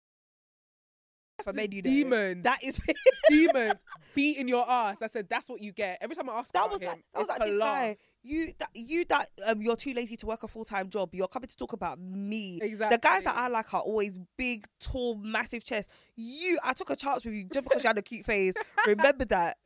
For 1.45 1.53
men, 1.53 1.69
you 1.71 2.05
know. 2.05 2.35
That 2.43 2.63
is 2.63 2.81
demons 3.29 3.81
beating 4.15 4.49
your 4.49 4.69
ass. 4.69 5.03
I 5.03 5.07
said 5.09 5.29
that's 5.29 5.49
what 5.49 5.61
you 5.63 5.73
get 5.73 5.99
every 6.01 6.15
time 6.17 6.29
I 6.31 6.35
ask 6.35 6.53
that 6.53 6.61
about 6.61 6.73
was 6.73 6.83
him. 6.83 6.89
like 6.89 7.05
that 7.13 7.19
was 7.19 7.29
like 7.29 7.45
this 7.45 7.59
guy. 7.59 7.97
You 8.25 8.53
that 8.59 8.69
you 8.75 9.05
that 9.07 9.27
um 9.47 9.61
you're 9.63 9.77
too 9.77 9.93
lazy 9.95 10.17
to 10.17 10.27
work 10.27 10.43
a 10.43 10.49
full 10.49 10.65
time 10.65 10.89
job. 10.89 11.15
You're 11.15 11.29
coming 11.29 11.49
to 11.49 11.57
talk 11.57 11.73
about 11.73 11.99
me. 11.99 12.61
Exactly. 12.63 12.97
The 12.97 13.01
guys 13.01 13.25
that 13.25 13.35
I 13.37 13.49
like 13.49 13.73
are 13.75 13.81
always 13.81 14.19
big, 14.39 14.67
tall, 14.81 15.17
massive 15.17 15.65
chest. 15.65 15.91
You, 16.15 16.59
I 16.63 16.73
took 16.73 16.91
a 16.91 16.97
chance 16.97 17.25
with 17.25 17.35
you 17.35 17.49
just 17.53 17.65
because 17.65 17.83
you 17.83 17.89
had 17.89 17.99
a 17.99 18.03
cute 18.03 18.25
face. 18.25 18.55
Remember 18.87 19.25
that. 19.27 19.57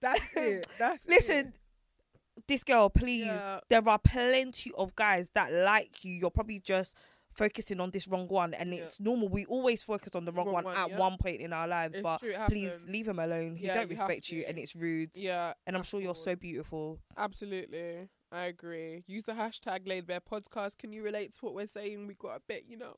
That's 0.00 0.36
it. 0.36 0.66
That's 0.78 1.06
Listen, 1.08 1.48
it. 1.48 1.58
this 2.46 2.64
girl, 2.64 2.88
please. 2.88 3.26
Yeah. 3.26 3.60
There 3.68 3.86
are 3.86 3.98
plenty 3.98 4.70
of 4.78 4.94
guys 4.96 5.30
that 5.34 5.52
like 5.52 6.04
you. 6.04 6.14
You're 6.14 6.30
probably 6.30 6.58
just 6.60 6.96
focusing 7.36 7.80
on 7.80 7.90
this 7.90 8.08
wrong 8.08 8.26
one, 8.28 8.54
and 8.54 8.72
Yeah. 8.72 8.80
it's 8.82 8.98
normal. 8.98 9.28
We 9.28 9.44
always 9.46 9.82
focus 9.82 10.14
on 10.14 10.24
the 10.24 10.32
wrong, 10.32 10.46
Wrong 10.46 10.54
one, 10.54 10.64
one, 10.64 10.76
at 10.76 10.90
yeah. 10.90 10.98
one 10.98 11.16
point 11.18 11.40
in 11.40 11.52
our 11.52 11.68
lives. 11.68 11.96
It's 11.96 12.02
but 12.02 12.18
true, 12.20 12.34
please 12.48 12.84
leave 12.88 13.06
him 13.06 13.18
alone. 13.18 13.56
He 13.56 13.66
Yeah, 13.66 13.74
don't 13.74 13.90
respect 13.90 14.30
you, 14.30 14.44
and 14.48 14.58
it's 14.58 14.74
rude. 14.74 15.10
Yeah, 15.14 15.52
And 15.66 15.76
I'm 15.76 15.82
sure 15.82 16.00
you're 16.00 16.14
so 16.14 16.34
beautiful. 16.36 16.98
Absolutely. 17.16 18.08
I 18.32 18.44
agree. 18.46 19.04
Use 19.06 19.24
the 19.24 19.32
hashtag 19.32 19.86
laid 19.86 20.06
bare 20.06 20.20
podcast. 20.20 20.78
Can 20.78 20.92
you 20.92 21.02
relate 21.04 21.32
to 21.34 21.38
what 21.44 21.54
we're 21.54 21.66
saying? 21.66 22.06
We 22.06 22.14
got 22.14 22.36
a 22.36 22.40
bit, 22.40 22.64
you 22.66 22.76
know, 22.76 22.96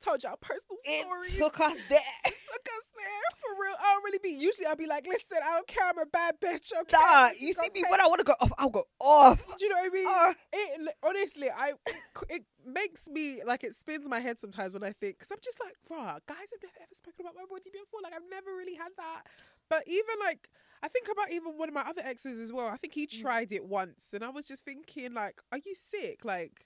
told 0.00 0.22
y'all 0.22 0.36
personal 0.40 0.78
It 0.84 1.02
stories. 1.02 1.36
took 1.36 1.60
us 1.60 1.76
there. 1.88 1.98
It 2.26 2.34
took 2.46 2.66
us 2.66 2.84
there 2.96 3.30
for 3.40 3.62
real. 3.62 3.74
I 3.78 3.92
don't 3.94 4.04
really 4.04 4.18
be. 4.22 4.30
Usually 4.30 4.66
I'll 4.66 4.76
be 4.76 4.86
like, 4.86 5.06
listen, 5.06 5.38
I 5.44 5.54
don't 5.54 5.66
care. 5.66 5.88
I'm 5.88 5.98
a 5.98 6.06
bad 6.06 6.34
bitch. 6.40 6.72
Okay? 6.80 6.96
Nah, 6.96 7.28
you 7.38 7.52
see 7.52 7.68
me 7.74 7.84
when 7.90 8.00
I 8.00 8.06
want 8.06 8.18
to 8.20 8.24
go 8.24 8.34
off, 8.40 8.52
I'll 8.58 8.68
go 8.70 8.84
off. 9.00 9.44
Do 9.58 9.64
you 9.64 9.70
know 9.70 9.76
what 9.80 9.90
I 9.92 9.94
mean? 9.94 10.06
Ah. 10.08 10.34
it 10.52 10.94
honestly, 11.02 11.48
I 11.50 11.72
it, 11.86 11.96
it 12.28 12.42
makes 12.66 13.08
me 13.08 13.42
like 13.44 13.64
it 13.64 13.74
spins 13.74 14.08
my 14.08 14.20
head 14.20 14.38
sometimes 14.38 14.74
when 14.74 14.82
I 14.84 14.92
think 14.92 15.18
because 15.18 15.30
I'm 15.30 15.38
just 15.42 15.60
like, 15.60 15.74
bruh, 15.88 16.18
guys 16.26 16.50
have 16.52 16.62
never 16.62 16.74
ever 16.82 16.94
spoken 16.94 17.20
about 17.26 17.34
my 17.36 17.44
body 17.48 17.70
before. 17.72 18.00
Like 18.02 18.14
I've 18.14 18.28
never 18.30 18.54
really 18.56 18.74
had 18.74 18.90
that. 18.96 19.22
But 19.68 19.84
even 19.86 20.14
like 20.24 20.48
I 20.82 20.88
think 20.88 21.08
about 21.12 21.30
even 21.30 21.58
one 21.58 21.68
of 21.68 21.74
my 21.74 21.82
other 21.82 22.02
exes 22.04 22.38
as 22.40 22.52
well. 22.52 22.66
I 22.68 22.76
think 22.76 22.94
he 22.94 23.06
Mm. 23.06 23.20
tried 23.20 23.52
it 23.52 23.64
once, 23.64 24.12
and 24.14 24.24
I 24.24 24.30
was 24.30 24.46
just 24.48 24.64
thinking 24.64 25.12
like, 25.14 25.40
are 25.52 25.58
you 25.58 25.74
sick? 25.74 26.24
Like, 26.24 26.64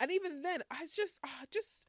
and 0.00 0.10
even 0.10 0.42
then, 0.42 0.60
I 0.70 0.82
was 0.82 0.94
just 0.94 1.18
ah, 1.24 1.42
just. 1.50 1.86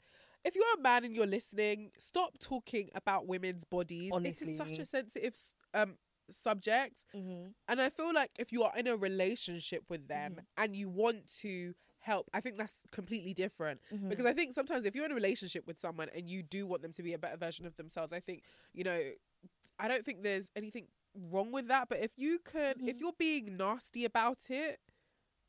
If 0.48 0.56
you're 0.56 0.74
a 0.78 0.82
man 0.82 1.04
and 1.06 1.14
you're 1.16 1.28
listening, 1.28 1.92
stop 1.98 2.38
talking 2.40 2.90
about 2.96 3.28
women's 3.28 3.66
bodies. 3.66 4.12
Honestly. 4.14 4.48
it 4.48 4.52
is 4.52 4.58
such 4.58 4.78
a 4.80 4.86
sensitive 4.86 5.36
um 5.74 5.96
subject. 6.30 7.06
Mm-hmm. 7.16 7.48
And 7.70 7.82
I 7.82 7.90
feel 7.90 8.14
like 8.14 8.32
if 8.40 8.52
you 8.52 8.64
are 8.64 8.74
in 8.78 8.88
a 8.88 8.96
relationship 8.96 9.84
with 9.90 10.08
them 10.08 10.32
Mm-hmm. 10.34 10.64
and 10.64 10.76
you 10.76 10.90
want 10.90 11.20
to 11.42 11.74
help, 12.00 12.30
I 12.34 12.40
think 12.42 12.58
that's 12.58 12.84
completely 12.92 13.34
different. 13.34 13.80
Mm-hmm. 13.94 14.10
Because 14.10 14.26
I 14.26 14.34
think 14.34 14.54
sometimes 14.54 14.86
if 14.86 14.96
you're 14.96 15.06
in 15.06 15.12
a 15.12 15.16
relationship 15.16 15.66
with 15.68 15.80
someone 15.80 16.10
and 16.16 16.30
you 16.30 16.44
do 16.44 16.66
want 16.68 16.82
them 16.82 16.94
to 16.94 17.04
be 17.04 17.14
a 17.14 17.18
better 17.18 17.38
version 17.38 17.66
of 17.66 17.76
themselves, 17.78 18.12
I 18.14 18.20
think, 18.20 18.44
you 18.74 18.84
know, 18.84 19.00
I 19.80 19.88
don't 19.88 20.06
think 20.06 20.24
there's 20.24 20.50
anything 20.56 20.88
wrong 21.32 21.52
with 21.52 21.68
that. 21.70 21.88
But 21.90 22.00
if 22.04 22.12
you 22.18 22.40
can, 22.40 22.76
Mm-hmm. 22.76 22.88
if 22.90 23.00
you're 23.00 23.14
being 23.18 23.58
nasty 23.58 24.06
about 24.06 24.50
it, 24.50 24.80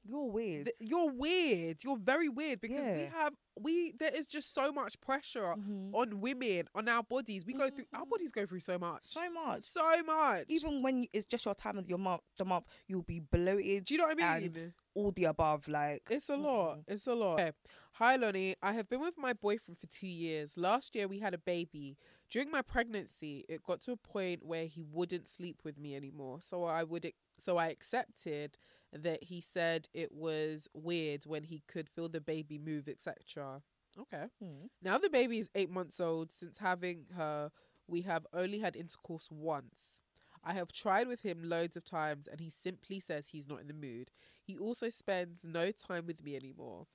You're 0.05 0.31
weird. 0.31 0.67
th- 0.67 0.77
you're 0.91 1.11
weird. 1.11 1.85
You're 1.85 1.99
very 1.99 2.29
weird 2.29 2.61
because 2.61 2.87
we 2.97 3.05
have 3.13 3.35
we 3.61 3.93
there 3.99 4.15
is 4.15 4.27
just 4.27 4.55
so 4.55 4.71
much 4.73 4.99
pressure 5.01 5.55
Mhm. 5.59 5.93
on 5.95 6.21
women 6.21 6.69
on 6.75 6.89
our 6.89 7.03
bodies. 7.03 7.45
We 7.45 7.53
go 7.55 7.69
through 7.71 7.87
our 7.93 8.07
bodies 8.07 8.31
go 8.33 8.47
through 8.47 8.61
so 8.61 8.79
much, 8.79 9.05
so 9.05 9.29
much. 9.31 9.63
so 9.63 10.03
much. 10.05 10.45
Even 10.49 10.83
when 10.83 11.07
it's 11.13 11.27
just 11.27 11.45
your 11.45 11.55
time 11.55 11.77
of 11.79 11.89
your 11.89 11.99
month, 11.99 12.23
the 12.37 12.45
month 12.45 12.67
you'll 12.87 13.03
be 13.03 13.21
bloated. 13.21 13.85
Do 13.85 13.95
you 13.95 13.99
know 13.99 14.07
what 14.07 14.23
I 14.23 14.39
mean? 14.41 14.53
And 14.55 14.75
all 14.95 15.13
the 15.13 15.25
above, 15.25 15.69
like 15.69 16.03
It's 16.11 16.29
a 16.29 16.37
lot. 16.37 16.81
It's 16.87 17.07
a 17.07 17.15
lot. 17.15 17.41
Okay. 17.41 17.53
Hi, 17.95 18.17
Oloni. 18.17 18.55
I 18.63 18.73
have 18.75 18.89
been 18.89 19.01
with 19.01 19.19
my 19.19 19.33
boyfriend 19.33 19.79
for 19.79 19.87
two 19.89 20.07
years. 20.07 20.57
Last 20.57 20.95
year, 20.95 21.09
we 21.09 21.19
had 21.19 21.35
a 21.35 21.39
baby. 21.39 21.97
During 22.31 22.51
my 22.51 22.63
pregnancy, 22.63 23.45
it 23.49 23.63
got 23.65 23.81
to 23.83 23.93
a 23.93 23.97
point 23.97 24.45
where 24.45 24.67
he 24.67 24.83
wouldn't 24.83 25.27
sleep 25.27 25.63
with 25.65 25.79
me 25.79 25.97
anymore. 25.97 26.41
So 26.41 26.63
I 26.65 26.85
would, 26.85 27.11
so 27.39 27.57
I 27.57 27.69
accepted 27.69 28.57
that 28.93 29.23
he 29.25 29.41
said 29.41 29.89
it 29.93 30.13
was 30.13 30.69
weird 30.73 31.25
when 31.27 31.45
he 31.45 31.63
could 31.69 31.89
feel 31.89 32.09
the 32.09 32.21
baby 32.21 32.59
move, 32.59 32.89
etc. 32.89 33.63
Okay. 33.99 34.25
Mm. 34.43 34.69
Now 34.83 34.99
the 34.99 35.11
baby 35.11 35.39
is 35.39 35.51
eight 35.55 35.71
months 35.71 36.01
old. 36.01 36.33
Since 36.33 36.59
having 36.59 37.07
her, 37.17 37.51
we 37.87 38.03
have 38.03 38.27
only 38.33 38.59
had 38.59 38.77
intercourse 38.77 39.29
once. 39.31 40.01
I 40.45 40.53
have 40.55 40.73
tried 40.73 41.09
with 41.09 41.23
him 41.23 41.43
loads 41.43 41.77
of 41.77 41.85
times 41.85 42.29
and 42.29 42.41
he 42.41 42.51
simply 42.51 43.01
says 43.01 43.29
he's 43.29 43.49
not 43.49 43.61
in 43.61 43.67
the 43.67 43.75
mood. 43.75 44.11
He 44.43 44.57
also 44.57 44.89
spends 44.89 45.45
no 45.45 45.73
time 45.73 46.07
with 46.07 46.23
me 46.23 46.37
anymore. 46.37 46.87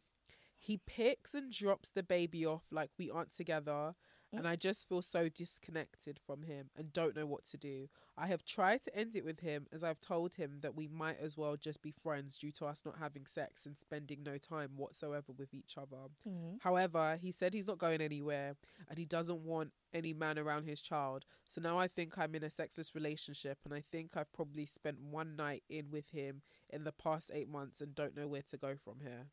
He 0.57 0.79
picks 0.87 1.33
and 1.33 1.51
drops 1.51 1.89
the 1.89 2.03
baby 2.03 2.45
off 2.45 2.63
like 2.71 2.89
we 2.97 3.11
aren't 3.11 3.35
together, 3.35 3.95
and 4.37 4.47
I 4.47 4.55
just 4.55 4.87
feel 4.87 5.01
so 5.01 5.29
disconnected 5.29 6.19
from 6.25 6.43
him 6.43 6.69
and 6.75 6.91
don't 6.91 7.15
know 7.15 7.25
what 7.25 7.45
to 7.45 7.57
do. 7.57 7.87
I 8.17 8.27
have 8.27 8.45
tried 8.45 8.83
to 8.83 8.95
end 8.95 9.15
it 9.15 9.25
with 9.25 9.39
him 9.39 9.67
as 9.71 9.83
I've 9.83 9.99
told 10.01 10.35
him 10.35 10.59
that 10.61 10.75
we 10.75 10.87
might 10.87 11.17
as 11.21 11.37
well 11.37 11.55
just 11.55 11.81
be 11.81 11.91
friends 11.91 12.37
due 12.37 12.51
to 12.53 12.65
us 12.65 12.83
not 12.85 12.95
having 12.99 13.25
sex 13.25 13.65
and 13.65 13.77
spending 13.77 14.23
no 14.23 14.37
time 14.37 14.71
whatsoever 14.75 15.33
with 15.37 15.53
each 15.53 15.75
other. 15.77 15.97
Mm-hmm. 16.27 16.57
However, 16.61 17.17
he 17.21 17.31
said 17.31 17.53
he's 17.53 17.67
not 17.67 17.77
going 17.77 18.01
anywhere 18.01 18.55
and 18.89 18.97
he 18.97 19.05
doesn't 19.05 19.43
want 19.43 19.71
any 19.93 20.13
man 20.13 20.37
around 20.37 20.67
his 20.67 20.81
child. 20.81 21.25
So 21.47 21.61
now 21.61 21.77
I 21.77 21.87
think 21.87 22.17
I'm 22.17 22.35
in 22.35 22.43
a 22.43 22.47
sexist 22.47 22.95
relationship 22.95 23.57
and 23.65 23.73
I 23.73 23.83
think 23.91 24.15
I've 24.15 24.33
probably 24.33 24.65
spent 24.65 24.99
one 24.99 25.35
night 25.35 25.63
in 25.69 25.91
with 25.91 26.09
him 26.09 26.41
in 26.69 26.83
the 26.83 26.91
past 26.91 27.31
eight 27.33 27.49
months 27.49 27.81
and 27.81 27.95
don't 27.95 28.15
know 28.15 28.27
where 28.27 28.43
to 28.49 28.57
go 28.57 28.75
from 28.83 28.95
here. 29.01 29.27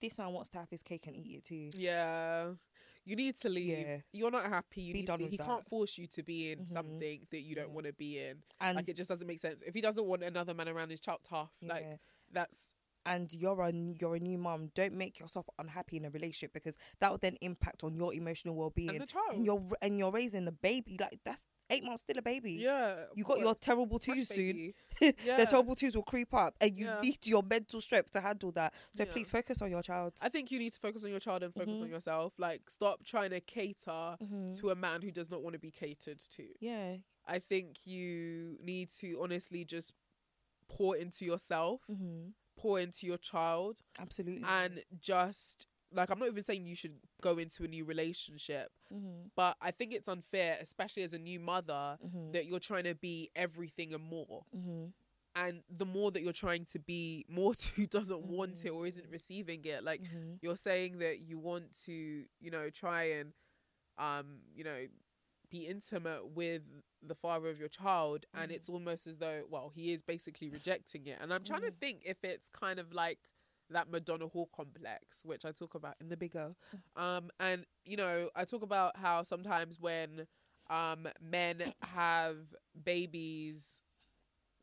This 0.00 0.18
man 0.18 0.32
wants 0.32 0.48
to 0.50 0.58
have 0.58 0.70
his 0.70 0.82
cake 0.82 1.06
and 1.06 1.16
eat 1.16 1.36
it 1.38 1.44
too. 1.44 1.70
Yeah. 1.74 2.52
You 3.06 3.16
need 3.16 3.36
to 3.40 3.48
leave. 3.50 3.68
Yeah. 3.78 3.96
You're 4.12 4.30
not 4.30 4.46
happy. 4.46 4.80
You 4.82 4.92
Be 4.94 5.00
need 5.00 5.06
done 5.06 5.18
to, 5.18 5.28
he 5.28 5.36
that. 5.36 5.46
can't 5.46 5.66
force 5.68 5.98
you 5.98 6.06
to 6.06 6.22
be 6.22 6.52
in 6.52 6.60
Mhm. 6.60 6.68
something 6.70 7.26
that 7.30 7.40
you 7.42 7.54
don't 7.54 7.70
want 7.70 7.86
to 7.86 7.92
be 7.92 8.18
in. 8.18 8.42
And 8.60 8.76
like 8.76 8.88
it 8.88 8.96
just 8.96 9.08
doesn't 9.08 9.26
make 9.26 9.38
sense. 9.40 9.62
If 9.62 9.74
he 9.74 9.80
doesn't 9.82 10.06
want 10.06 10.22
another 10.22 10.54
man 10.54 10.68
around 10.68 10.90
his 10.90 11.00
child, 11.00 11.20
tough. 11.22 11.54
Like 11.60 12.00
that's 12.32 12.76
and 13.06 13.32
you're 13.32 13.60
a 13.60 13.72
you're 13.72 14.14
a 14.16 14.20
new 14.20 14.38
mom, 14.38 14.70
Don't 14.74 14.94
make 14.94 15.18
yourself 15.20 15.46
unhappy 15.58 15.96
in 15.96 16.04
a 16.04 16.10
relationship 16.10 16.52
because 16.52 16.76
that 17.00 17.10
will 17.10 17.18
then 17.18 17.36
impact 17.40 17.84
on 17.84 17.94
your 17.94 18.14
emotional 18.14 18.54
well 18.54 18.70
being. 18.70 18.90
and 18.90 19.00
the 19.00 19.06
child. 19.06 19.34
And 19.36 19.44
you're 19.44 19.62
and 19.82 19.98
you're 19.98 20.10
raising 20.12 20.46
a 20.46 20.52
baby 20.52 20.96
like 21.00 21.20
that's 21.24 21.44
eight 21.70 21.82
months 21.84 22.02
still 22.02 22.18
a 22.18 22.22
baby. 22.22 22.52
yeah. 22.54 23.04
You 23.14 23.24
got 23.24 23.38
your 23.38 23.54
terrible 23.54 23.98
twos 23.98 24.28
soon. 24.28 24.36
baby. 24.36 24.74
the 25.00 25.46
terrible 25.48 25.74
twos 25.74 25.96
will 25.96 26.02
creep 26.02 26.32
up, 26.34 26.54
and 26.60 26.76
you 26.76 26.86
Yeah. 26.86 27.00
need 27.00 27.26
your 27.26 27.42
mental 27.42 27.80
strength 27.80 28.10
to 28.12 28.20
handle 28.20 28.52
that. 28.52 28.74
So 28.92 29.04
Yeah. 29.04 29.12
please 29.12 29.28
focus 29.30 29.62
on 29.62 29.70
your 29.70 29.82
child. 29.82 30.12
I 30.22 30.28
think 30.28 30.50
you 30.50 30.58
need 30.58 30.72
to 30.74 30.80
focus 30.80 31.04
on 31.04 31.10
your 31.10 31.20
child 31.20 31.42
and 31.42 31.54
focus 31.54 31.80
on 31.80 31.86
Mhm. 31.88 31.90
yourself. 31.90 32.34
Like, 32.38 32.68
stop 32.68 33.02
trying 33.04 33.30
to 33.30 33.40
cater 33.40 34.16
Mhm. 34.22 34.54
to 34.60 34.70
a 34.70 34.74
man 34.74 35.00
who 35.02 35.10
does 35.10 35.30
not 35.30 35.42
want 35.42 35.54
to 35.54 35.58
be 35.58 35.70
catered 35.70 36.18
to. 36.36 36.46
yeah. 36.60 36.96
I 37.26 37.38
think 37.38 37.86
you 37.86 38.58
need 38.62 38.90
to 39.00 39.18
honestly 39.22 39.64
just 39.64 39.94
pour 40.68 40.94
into 40.96 41.24
yourself, 41.24 41.80
Mm-hmm. 41.90 42.28
Pour 42.64 42.78
into 42.80 43.06
your 43.06 43.18
child, 43.18 43.82
Absolutely. 43.98 44.42
and 44.48 44.82
just 45.00 45.66
like 45.92 46.10
I'm 46.10 46.18
not 46.18 46.28
even 46.28 46.42
saying 46.42 46.66
you 46.66 46.74
should 46.74 46.96
go 47.22 47.38
into 47.38 47.62
a 47.64 47.68
new 47.68 47.84
relationship, 47.84 48.68
mm-hmm. 48.92 49.28
but 49.36 49.56
I 49.60 49.70
think 49.70 49.92
it's 49.92 50.08
unfair, 50.08 50.56
especially 50.60 51.02
as 51.04 51.12
a 51.12 51.18
new 51.18 51.38
mother, 51.38 51.98
Mhm. 52.04 52.32
that 52.32 52.46
you're 52.46 52.58
trying 52.70 52.84
to 52.84 52.94
be 52.94 53.30
everything 53.36 53.94
and 53.94 54.02
more. 54.02 54.42
Mm-hmm. 54.56 54.86
And 55.36 55.62
the 55.68 55.84
more 55.86 56.10
that 56.12 56.22
you're 56.22 56.32
trying 56.46 56.64
to 56.74 56.78
be 56.78 57.24
more 57.28 57.54
to 57.62 57.68
who 57.76 57.86
doesn't 57.86 58.22
want 58.26 58.54
Mm-hmm. 58.56 58.66
it 58.66 58.70
or 58.70 58.86
isn't 58.86 59.08
receiving 59.10 59.64
it, 59.64 59.84
like 59.84 60.00
you're 60.42 60.56
saying 60.56 60.98
that 60.98 61.20
you 61.20 61.38
want 61.38 61.66
to, 61.86 62.24
you 62.40 62.50
know, 62.50 62.70
try 62.70 63.02
and, 63.18 63.32
um, 63.98 64.38
you 64.56 64.64
know, 64.64 64.86
be 65.50 65.66
intimate 65.68 66.26
with 66.34 66.62
the 67.08 67.14
father 67.14 67.48
of 67.48 67.58
your 67.58 67.68
child, 67.68 68.26
and 68.34 68.50
Mm-hmm. 68.50 68.52
it's 68.52 68.68
almost 68.68 69.06
as 69.06 69.18
though, 69.18 69.42
well, 69.48 69.72
he 69.74 69.92
is 69.92 70.02
basically 70.02 70.48
rejecting 70.52 71.06
it. 71.06 71.18
And 71.20 71.32
I'm 71.32 71.44
trying 71.44 71.60
to 71.62 71.72
Mm-hmm. 71.72 71.78
think 71.80 72.02
if 72.04 72.18
it's 72.24 72.48
kind 72.48 72.78
of 72.78 72.92
like 72.92 73.18
that 73.70 73.90
Madonna 73.90 74.26
whore 74.28 74.46
complex, 74.54 75.24
which 75.24 75.44
I 75.44 75.52
talk 75.52 75.74
about 75.74 75.94
in 76.00 76.08
the 76.08 76.16
Big 76.16 76.36
O. 76.36 76.54
Mm. 76.74 76.80
Um, 76.96 77.30
and 77.40 77.64
you 77.84 77.96
know, 77.96 78.30
I 78.36 78.44
talk 78.44 78.62
about 78.62 78.96
how 78.96 79.22
sometimes 79.22 79.80
when 79.80 80.26
um 80.70 81.06
men 81.20 81.62
have 81.82 82.36
babies 82.84 83.82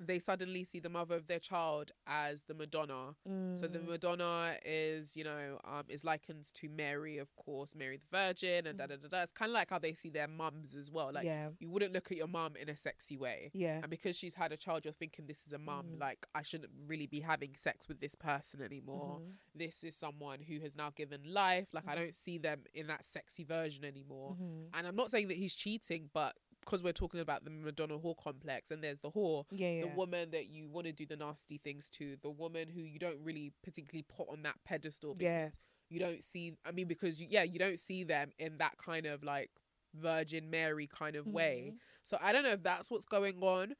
they 0.07 0.19
suddenly 0.19 0.63
see 0.63 0.79
the 0.79 0.89
mother 0.89 1.15
of 1.15 1.27
their 1.27 1.39
child 1.39 1.91
as 2.07 2.43
the 2.43 2.53
Madonna. 2.53 3.15
So 3.55 3.67
the 3.67 3.79
Mm. 3.79 3.87
Madonna 3.87 4.57
is, 4.65 5.15
you 5.15 5.23
know, 5.23 5.59
um, 5.63 5.83
is 5.89 6.03
likened 6.03 6.45
to 6.55 6.69
Mary, 6.69 7.17
of 7.17 7.35
course, 7.35 7.75
Mary 7.75 7.97
the 7.97 8.07
Virgin, 8.17 8.67
and 8.67 8.77
da 8.79 8.87
da 8.87 8.95
da 8.97 9.07
da. 9.07 9.21
It's 9.21 9.31
kind 9.31 9.49
of 9.49 9.53
like 9.53 9.69
how 9.69 9.79
they 9.79 9.93
see 9.93 10.09
their 10.09 10.27
mums 10.27 10.75
as 10.75 10.91
well. 10.91 11.11
Like 11.13 11.25
Yeah. 11.25 11.49
you 11.59 11.69
wouldn't 11.69 11.93
look 11.93 12.11
at 12.11 12.17
your 12.17 12.27
mum 12.27 12.55
in 12.55 12.69
a 12.69 12.75
sexy 12.77 13.17
way. 13.17 13.51
Yeah. 13.53 13.79
And 13.81 13.89
because 13.89 14.17
she's 14.17 14.35
had 14.35 14.51
a 14.51 14.57
child, 14.57 14.85
you're 14.85 14.93
thinking 14.93 15.25
this 15.27 15.45
is 15.45 15.53
a 15.53 15.59
mum. 15.59 15.85
Mm. 15.95 15.99
Like 15.99 16.25
I 16.33 16.41
shouldn't 16.41 16.71
really 16.87 17.07
be 17.07 17.19
having 17.19 17.55
sex 17.55 17.87
with 17.87 17.99
this 17.99 18.15
person 18.15 18.61
anymore. 18.61 19.19
Mm-hmm. 19.19 19.31
This 19.55 19.83
is 19.83 19.95
someone 19.95 20.39
who 20.41 20.59
has 20.61 20.75
now 20.75 20.89
given 20.95 21.21
life. 21.25 21.67
Like 21.73 21.87
I 21.87 21.95
don't 21.95 22.15
see 22.15 22.37
them 22.37 22.61
in 22.73 22.87
that 22.87 23.05
sexy 23.05 23.43
version 23.43 23.85
anymore. 23.85 24.31
Mm-hmm. 24.33 24.77
And 24.77 24.87
I'm 24.87 24.95
not 24.95 25.11
saying 25.11 25.27
that 25.29 25.37
he's 25.37 25.53
cheating, 25.53 26.09
but 26.13 26.35
because 26.61 26.83
we're 26.83 26.93
talking 26.93 27.19
about 27.19 27.43
the 27.43 27.49
Madonna 27.49 27.97
whore 27.97 28.15
complex, 28.17 28.71
and 28.71 28.83
there's 28.83 28.99
the 28.99 29.11
whore, 29.11 29.45
Yeah, 29.51 29.81
the 29.81 29.87
woman 29.95 30.31
that 30.31 30.47
you 30.47 30.69
want 30.69 30.87
to 30.87 30.93
do 30.93 31.05
the 31.05 31.15
nasty 31.17 31.57
things 31.63 31.89
to, 31.91 32.15
the 32.21 32.29
woman 32.29 32.69
who 32.69 32.81
you 32.81 32.99
don't 32.99 33.19
really 33.23 33.51
particularly 33.63 34.05
put 34.07 34.29
on 34.29 34.43
that 34.43 34.55
pedestal. 34.65 35.15
Yeah. 35.19 35.45
Because 35.45 35.59
you 35.89 35.99
don't 35.99 36.23
see. 36.23 36.53
I 36.65 36.71
mean, 36.71 36.87
because 36.87 37.19
you, 37.19 37.27
yeah, 37.29 37.43
you 37.43 37.59
don't 37.59 37.79
see 37.79 38.03
them 38.03 38.31
in 38.39 38.57
that 38.59 38.77
kind 38.77 39.05
of 39.05 39.23
like 39.23 39.49
Virgin 39.93 40.49
Mary 40.49 40.87
kind 40.87 41.15
of 41.15 41.25
Mm-hmm. 41.25 41.33
way. 41.33 41.73
So 42.03 42.17
I 42.21 42.31
don't 42.31 42.43
know 42.43 42.51
if 42.51 42.63
that's 42.63 42.89
what's 42.89 43.05
going 43.05 43.41
on. 43.41 43.73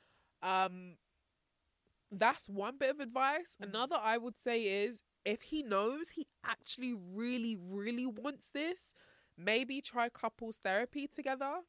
Um, 0.43 0.95
that's 2.11 2.49
one 2.49 2.77
bit 2.77 2.89
of 2.89 2.99
advice. 2.99 3.55
Mm. 3.61 3.69
Another 3.69 3.97
I 4.01 4.17
would 4.17 4.37
say 4.37 4.61
is 4.83 5.03
if 5.23 5.41
he 5.43 5.63
knows 5.63 6.09
he 6.09 6.27
actually 6.45 6.93
really, 7.13 7.57
really 7.61 8.05
wants 8.05 8.49
this, 8.53 8.93
maybe 9.37 9.81
try 9.81 10.09
couples 10.09 10.57
therapy 10.57 11.07
together. 11.07 11.59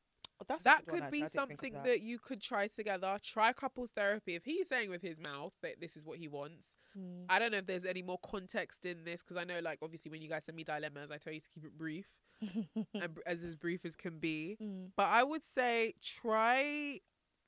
That 0.48 0.86
could 0.86 0.94
be 0.94 0.96
I 0.96 1.00
didn't 1.00 1.10
think 1.10 1.24
of 1.24 1.32
something 1.32 1.72
that. 1.74 1.84
that. 1.84 2.00
you 2.00 2.18
could 2.18 2.42
try 2.42 2.68
together. 2.68 3.18
Try 3.22 3.52
couples 3.52 3.90
therapy. 3.90 4.34
If 4.34 4.44
he's 4.44 4.68
saying 4.68 4.90
with 4.90 5.02
his 5.02 5.20
mouth 5.20 5.52
that 5.62 5.80
this 5.80 5.96
is 5.96 6.06
what 6.06 6.18
he 6.18 6.28
wants, 6.28 6.76
Mm. 6.98 7.24
I 7.28 7.38
don't 7.38 7.52
know 7.52 7.58
if 7.58 7.66
there's 7.66 7.84
any 7.84 8.02
more 8.02 8.18
context 8.22 8.86
in 8.86 9.04
this 9.04 9.22
because 9.22 9.36
I 9.36 9.44
know, 9.44 9.60
like, 9.60 9.78
obviously, 9.82 10.10
when 10.10 10.22
you 10.22 10.28
guys 10.28 10.44
send 10.44 10.56
me 10.56 10.64
dilemmas, 10.64 11.10
I 11.10 11.18
tell 11.18 11.32
you 11.32 11.40
to 11.40 11.48
keep 11.48 11.64
it 11.64 11.76
brief 11.76 12.06
and 12.40 13.18
as 13.26 13.44
as 13.44 13.56
brief 13.56 13.84
as 13.84 13.96
can 13.96 14.18
be. 14.18 14.56
Mm. 14.62 14.90
But 14.96 15.06
I 15.06 15.22
would 15.24 15.44
say 15.44 15.94
try 16.02 17.00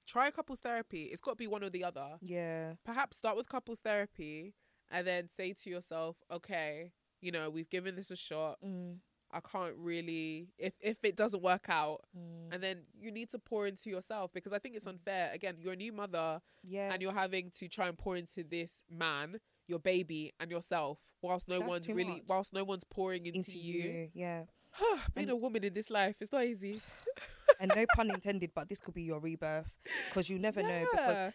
try 0.06 0.30
couples 0.30 0.60
therapy. 0.60 1.04
It's 1.04 1.20
got 1.20 1.32
to 1.32 1.36
be 1.36 1.46
one 1.46 1.64
or 1.64 1.70
the 1.70 1.84
other. 1.84 2.18
Yeah. 2.20 2.74
Perhaps 2.84 3.16
start 3.16 3.36
with 3.36 3.48
couples 3.48 3.80
therapy 3.80 4.54
and 4.90 5.06
then 5.06 5.28
say 5.28 5.52
to 5.52 5.70
yourself, 5.70 6.16
okay, 6.30 6.92
you 7.20 7.32
know, 7.32 7.48
we've 7.48 7.70
given 7.70 7.96
this 7.96 8.10
a 8.10 8.16
shot. 8.16 8.58
Mm. 8.64 8.98
I 9.34 9.40
can't 9.40 9.74
really 9.76 10.48
if 10.58 10.74
if 10.80 10.98
it 11.02 11.16
doesn't 11.16 11.42
work 11.42 11.66
out 11.68 12.02
Mm. 12.16 12.52
and 12.54 12.62
then 12.62 12.82
you 12.98 13.10
need 13.10 13.30
to 13.30 13.38
pour 13.38 13.66
into 13.66 13.90
yourself 13.90 14.30
because 14.32 14.52
I 14.52 14.58
think 14.58 14.76
it's 14.76 14.86
unfair. 14.86 15.30
Again, 15.32 15.56
you're 15.58 15.72
a 15.72 15.76
new 15.76 15.92
mother 15.92 16.40
Yeah. 16.62 16.92
and 16.92 17.02
you're 17.02 17.12
having 17.12 17.50
to 17.58 17.68
try 17.68 17.88
and 17.88 17.98
pour 17.98 18.16
into 18.16 18.44
this 18.44 18.84
man, 18.90 19.40
your 19.66 19.78
baby, 19.80 20.32
and 20.38 20.50
yourself, 20.50 20.98
whilst 21.22 21.48
no 21.48 21.58
That's 21.58 21.68
one's 21.68 21.88
really 21.88 22.04
much. 22.14 22.22
whilst 22.28 22.52
no 22.52 22.64
one's 22.64 22.84
pouring 22.84 23.26
into, 23.26 23.38
into 23.38 23.58
you. 23.58 23.82
you. 23.82 24.10
Yeah. 24.14 24.44
Being 25.14 25.30
a 25.30 25.36
woman 25.36 25.64
in 25.64 25.74
this 25.74 25.90
life, 25.90 26.16
it's 26.20 26.32
not 26.32 26.44
easy. 26.44 26.80
and 27.60 27.70
no 27.74 27.84
pun 27.94 28.10
intended, 28.10 28.50
but 28.54 28.68
this 28.68 28.80
could 28.80 28.94
be 28.94 29.02
your 29.02 29.20
rebirth 29.20 29.72
because 30.08 30.28
you 30.30 30.38
never 30.38 30.62
know. 30.62 30.86
Because 30.92 31.32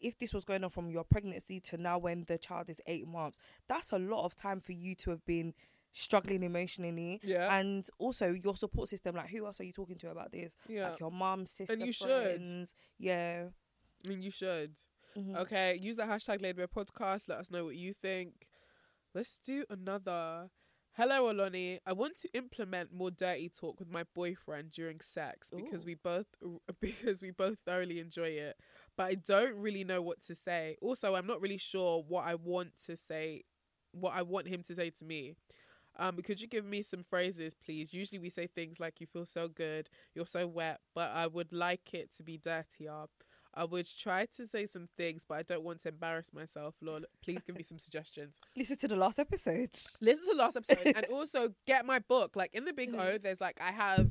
if 0.00 0.16
this 0.18 0.32
was 0.32 0.44
going 0.44 0.62
on 0.62 0.70
from 0.70 0.88
your 0.90 1.02
pregnancy 1.04 1.58
to 1.60 1.76
now 1.76 1.98
when 1.98 2.24
the 2.28 2.38
child 2.38 2.70
is 2.70 2.80
eight 2.86 3.06
months, 3.08 3.38
that's 3.68 3.92
a 3.92 3.98
lot 3.98 4.24
of 4.24 4.36
time 4.36 4.60
for 4.60 4.72
you 4.72 4.94
to 4.96 5.10
have 5.10 5.24
been 5.26 5.52
struggling 5.98 6.42
emotionally. 6.42 7.20
Yeah. 7.22 7.54
And 7.54 7.86
also 7.98 8.32
your 8.32 8.56
support 8.56 8.88
system. 8.88 9.16
Like, 9.16 9.30
who 9.30 9.46
else 9.46 9.60
are 9.60 9.64
you 9.64 9.72
talking 9.72 9.96
to 9.98 10.10
about 10.10 10.32
this? 10.32 10.54
Yeah. 10.68 10.90
Like 10.90 11.00
your 11.00 11.10
mum, 11.10 11.46
sister, 11.46 11.74
you 11.74 11.92
should. 11.92 12.06
friends. 12.40 12.74
Yeah. 12.98 13.44
I 14.04 14.08
mean, 14.08 14.22
you 14.22 14.30
should. 14.30 14.72
Mhm. 15.16 15.36
Okay, 15.36 15.76
use 15.76 15.96
the 15.96 16.04
hashtag 16.04 16.40
Laid 16.40 16.56
Bare 16.56 16.68
Podcast. 16.68 17.28
Let 17.28 17.38
us 17.38 17.50
know 17.50 17.64
what 17.64 17.76
you 17.76 17.94
think. 17.94 18.46
Let's 19.14 19.38
do 19.38 19.64
another. 19.70 20.50
Hello, 20.92 21.32
Oloni. 21.32 21.78
I 21.86 21.92
want 21.92 22.16
to 22.18 22.28
implement 22.34 22.92
more 22.92 23.10
dirty 23.10 23.48
talk 23.48 23.78
with 23.78 23.88
my 23.88 24.04
boyfriend 24.14 24.72
during 24.72 25.00
sex 25.00 25.50
because 25.54 25.82
Ooh. 25.82 25.86
we 25.86 25.94
both 25.94 26.26
because 26.80 27.20
we 27.20 27.30
both 27.30 27.58
thoroughly 27.64 27.98
enjoy 28.00 28.28
it, 28.28 28.56
but 28.96 29.04
I 29.04 29.14
don't 29.14 29.54
really 29.56 29.84
know 29.84 30.02
what 30.02 30.20
to 30.26 30.34
say. 30.34 30.76
Also, 30.80 31.14
I'm 31.14 31.26
not 31.26 31.40
really 31.40 31.56
sure 31.56 32.04
what 32.06 32.26
I 32.26 32.34
want 32.34 32.70
to 32.86 32.96
say, 32.96 33.44
what 33.92 34.12
I 34.14 34.22
want 34.22 34.48
him 34.48 34.62
to 34.64 34.74
say 34.74 34.90
to 34.90 35.04
me. 35.04 35.34
Um, 35.98 36.16
could 36.18 36.40
you 36.40 36.46
give 36.46 36.64
me 36.64 36.82
some 36.82 37.02
phrases, 37.02 37.54
please? 37.54 37.92
Usually 37.92 38.18
we 38.18 38.30
say 38.30 38.46
things 38.46 38.78
like 38.78 39.00
"You 39.00 39.06
feel 39.06 39.26
so 39.26 39.48
good," 39.48 39.88
"You're 40.14 40.26
so 40.26 40.46
wet," 40.46 40.80
but 40.94 41.10
I 41.12 41.26
would 41.26 41.52
like 41.52 41.94
it 41.94 42.14
to 42.16 42.22
be 42.22 42.38
dirtier. 42.38 43.06
I 43.54 43.64
would 43.64 43.88
try 43.98 44.26
to 44.36 44.46
say 44.46 44.66
some 44.66 44.86
things, 44.96 45.24
but 45.28 45.38
I 45.38 45.42
don't 45.42 45.64
want 45.64 45.80
to 45.80 45.88
embarrass 45.88 46.32
myself. 46.32 46.76
Lord, 46.80 47.06
please 47.22 47.42
give 47.44 47.56
me 47.56 47.62
some 47.62 47.78
suggestions. 47.78 48.36
Listen 48.56 48.76
to 48.78 48.88
the 48.88 48.96
last 48.96 49.18
episode. 49.18 49.70
Listen 50.00 50.24
to 50.26 50.30
the 50.32 50.38
last 50.38 50.56
episode 50.56 50.92
and 50.94 51.06
also 51.12 51.48
get 51.66 51.84
my 51.84 51.98
book. 51.98 52.36
Like 52.36 52.54
in 52.54 52.64
the 52.64 52.72
Big 52.72 52.94
O, 52.94 53.18
there's 53.18 53.40
like 53.40 53.60
I 53.60 53.72
have 53.72 54.08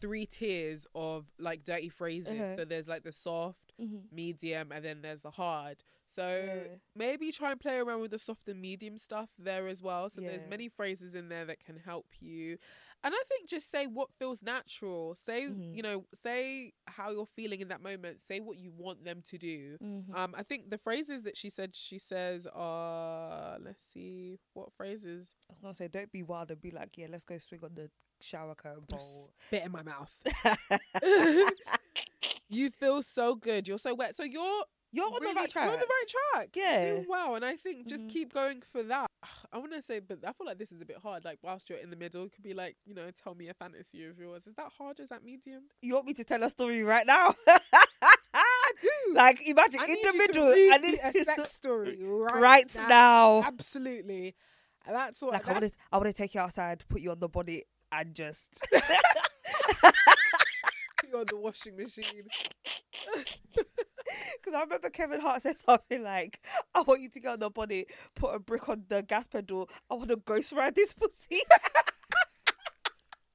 three 0.00 0.26
tiers 0.26 0.86
of 0.94 1.24
like 1.38 1.64
dirty 1.64 1.88
phrases. 1.88 2.40
Uh-huh. 2.40 2.56
So 2.56 2.64
there's 2.64 2.88
like 2.88 3.02
the 3.04 3.12
soft, 3.12 3.69
Mhm. 3.80 4.12
medium, 4.12 4.72
and 4.72 4.84
then 4.84 5.02
there's 5.02 5.22
the 5.22 5.30
hard. 5.30 5.82
So 6.06 6.26
Yeah. 6.26 6.76
maybe 6.94 7.32
try 7.32 7.52
and 7.52 7.60
play 7.60 7.78
around 7.78 8.00
with 8.00 8.10
the 8.10 8.18
soft 8.18 8.48
and 8.48 8.60
medium 8.60 8.98
stuff 8.98 9.30
there 9.38 9.66
as 9.68 9.82
well. 9.82 10.10
So 10.10 10.20
there's 10.20 10.44
many 10.46 10.68
phrases 10.68 11.14
in 11.14 11.28
there 11.28 11.46
that 11.46 11.60
can 11.64 11.76
help 11.78 12.06
you. 12.20 12.58
And 13.02 13.14
I 13.14 13.22
think 13.28 13.48
just 13.48 13.70
say 13.70 13.86
what 13.86 14.12
feels 14.18 14.42
natural. 14.42 15.14
Say, 15.14 15.44
Mhm. 15.48 15.74
you 15.74 15.82
know, 15.82 16.06
say 16.12 16.72
how 16.86 17.10
you're 17.10 17.26
feeling 17.26 17.60
in 17.60 17.68
that 17.68 17.80
moment. 17.80 18.20
Say 18.20 18.40
what 18.40 18.58
you 18.58 18.70
want 18.72 19.04
them 19.04 19.22
to 19.22 19.38
do. 19.38 19.78
Mhm. 19.80 20.14
Um, 20.14 20.34
I 20.36 20.42
think 20.42 20.70
the 20.70 20.78
phrases 20.78 21.22
that 21.22 21.36
she 21.36 21.48
said 21.48 21.74
she 21.74 21.98
says 21.98 22.46
are 22.52 23.58
let's 23.60 23.82
see 23.84 24.38
what 24.54 24.72
phrases. 24.72 25.34
I 25.48 25.52
was 25.54 25.60
gonna 25.62 25.74
say, 25.74 25.88
don't 25.88 26.12
be 26.12 26.22
wild 26.22 26.50
and 26.50 26.60
be 26.60 26.70
like, 26.70 26.96
yeah, 26.98 27.06
let's 27.08 27.24
go 27.24 27.38
swing 27.38 27.64
on 27.64 27.74
the 27.74 27.90
shower 28.20 28.54
curtain 28.54 28.84
bowl. 28.88 29.32
Spit 29.46 29.64
in 29.64 29.72
my 29.72 29.82
mouth. 29.82 30.14
you 32.50 32.70
feel 32.70 33.02
so 33.02 33.34
good. 33.34 33.66
You're 33.66 33.78
so 33.78 33.94
wet. 33.94 34.14
So 34.14 34.22
you're 34.24 34.64
You're 34.92 35.06
on 35.06 35.12
really- 35.20 35.34
the 35.34 35.40
right 35.40 35.50
track. 35.50 35.64
You're 35.66 35.74
on 35.74 35.80
the 35.80 35.86
right 35.86 36.04
track. 36.34 36.48
Yeah. 36.54 36.82
You're 36.84 36.94
doing 36.96 37.06
well. 37.08 37.34
And 37.36 37.44
I 37.44 37.56
think 37.56 37.86
just 37.88 38.04
Mhm. 38.06 38.10
keep 38.10 38.32
going 38.34 38.62
for 38.72 38.82
that. 38.82 39.06
I 39.52 39.58
want 39.58 39.72
to 39.72 39.82
say, 39.82 40.00
but 40.00 40.18
I 40.26 40.32
feel 40.32 40.46
like 40.46 40.58
this 40.58 40.72
is 40.72 40.80
a 40.82 40.84
bit 40.84 40.98
hard. 40.98 41.24
Like 41.24 41.38
whilst 41.42 41.70
you're 41.70 41.78
in 41.78 41.90
the 41.90 41.96
middle, 41.96 42.24
it 42.24 42.32
could 42.32 42.42
be 42.42 42.54
like, 42.54 42.76
you 42.84 42.94
know, 42.94 43.08
tell 43.12 43.34
me 43.34 43.48
a 43.48 43.54
fantasy 43.54 44.04
of 44.06 44.18
yours. 44.18 44.46
Is 44.48 44.54
that 44.56 44.70
hard? 44.76 44.98
Is 45.00 45.08
that 45.10 45.22
medium? 45.24 45.64
You 45.80 45.94
want 45.94 46.06
me 46.06 46.14
to 46.14 46.24
tell 46.24 46.42
a 46.42 46.50
story 46.50 46.82
right 46.82 47.06
now? 47.06 47.34
I 48.34 48.72
do. 48.80 48.88
like, 49.14 49.40
imagine 49.46 49.80
I 49.80 49.84
in 49.86 49.96
the 50.02 50.12
middle. 50.18 50.46
I 50.48 50.78
need 50.82 50.98
a 51.02 51.24
sex 51.24 51.52
story 51.54 51.98
right, 52.02 52.34
right 52.34 52.74
now. 52.88 53.42
Absolutely. 53.44 54.34
And 54.86 54.96
That's 54.96 55.22
what. 55.22 55.34
Like, 55.34 55.48
I 55.48 55.52
want 55.52 55.64
to, 55.66 55.70
I 55.92 55.96
want 55.98 56.06
to 56.08 56.12
take 56.12 56.34
you 56.34 56.40
outside, 56.40 56.84
put 56.88 57.00
you 57.00 57.10
on 57.12 57.20
the 57.20 57.28
body, 57.28 57.64
and 57.92 58.14
just. 58.14 58.66
on 61.20 61.26
the 61.28 61.36
washing 61.36 61.76
machine. 61.76 62.24
Because 64.42 64.54
I 64.56 64.62
remember 64.62 64.90
Kevin 64.90 65.20
Hart 65.20 65.42
said 65.42 65.56
something 65.58 66.02
like, 66.02 66.40
"I 66.74 66.80
want 66.80 67.00
you 67.00 67.08
to 67.10 67.20
get 67.20 67.32
on 67.32 67.38
the 67.38 67.50
bonnet, 67.50 67.92
put 68.16 68.34
a 68.34 68.40
brick 68.40 68.68
on 68.68 68.84
the 68.88 69.02
gas 69.02 69.28
pedal. 69.28 69.68
I 69.88 69.94
want 69.94 70.08
to 70.08 70.16
ghost 70.16 70.52
ride 70.52 70.74
this 70.74 70.92
pussy." 71.00 71.42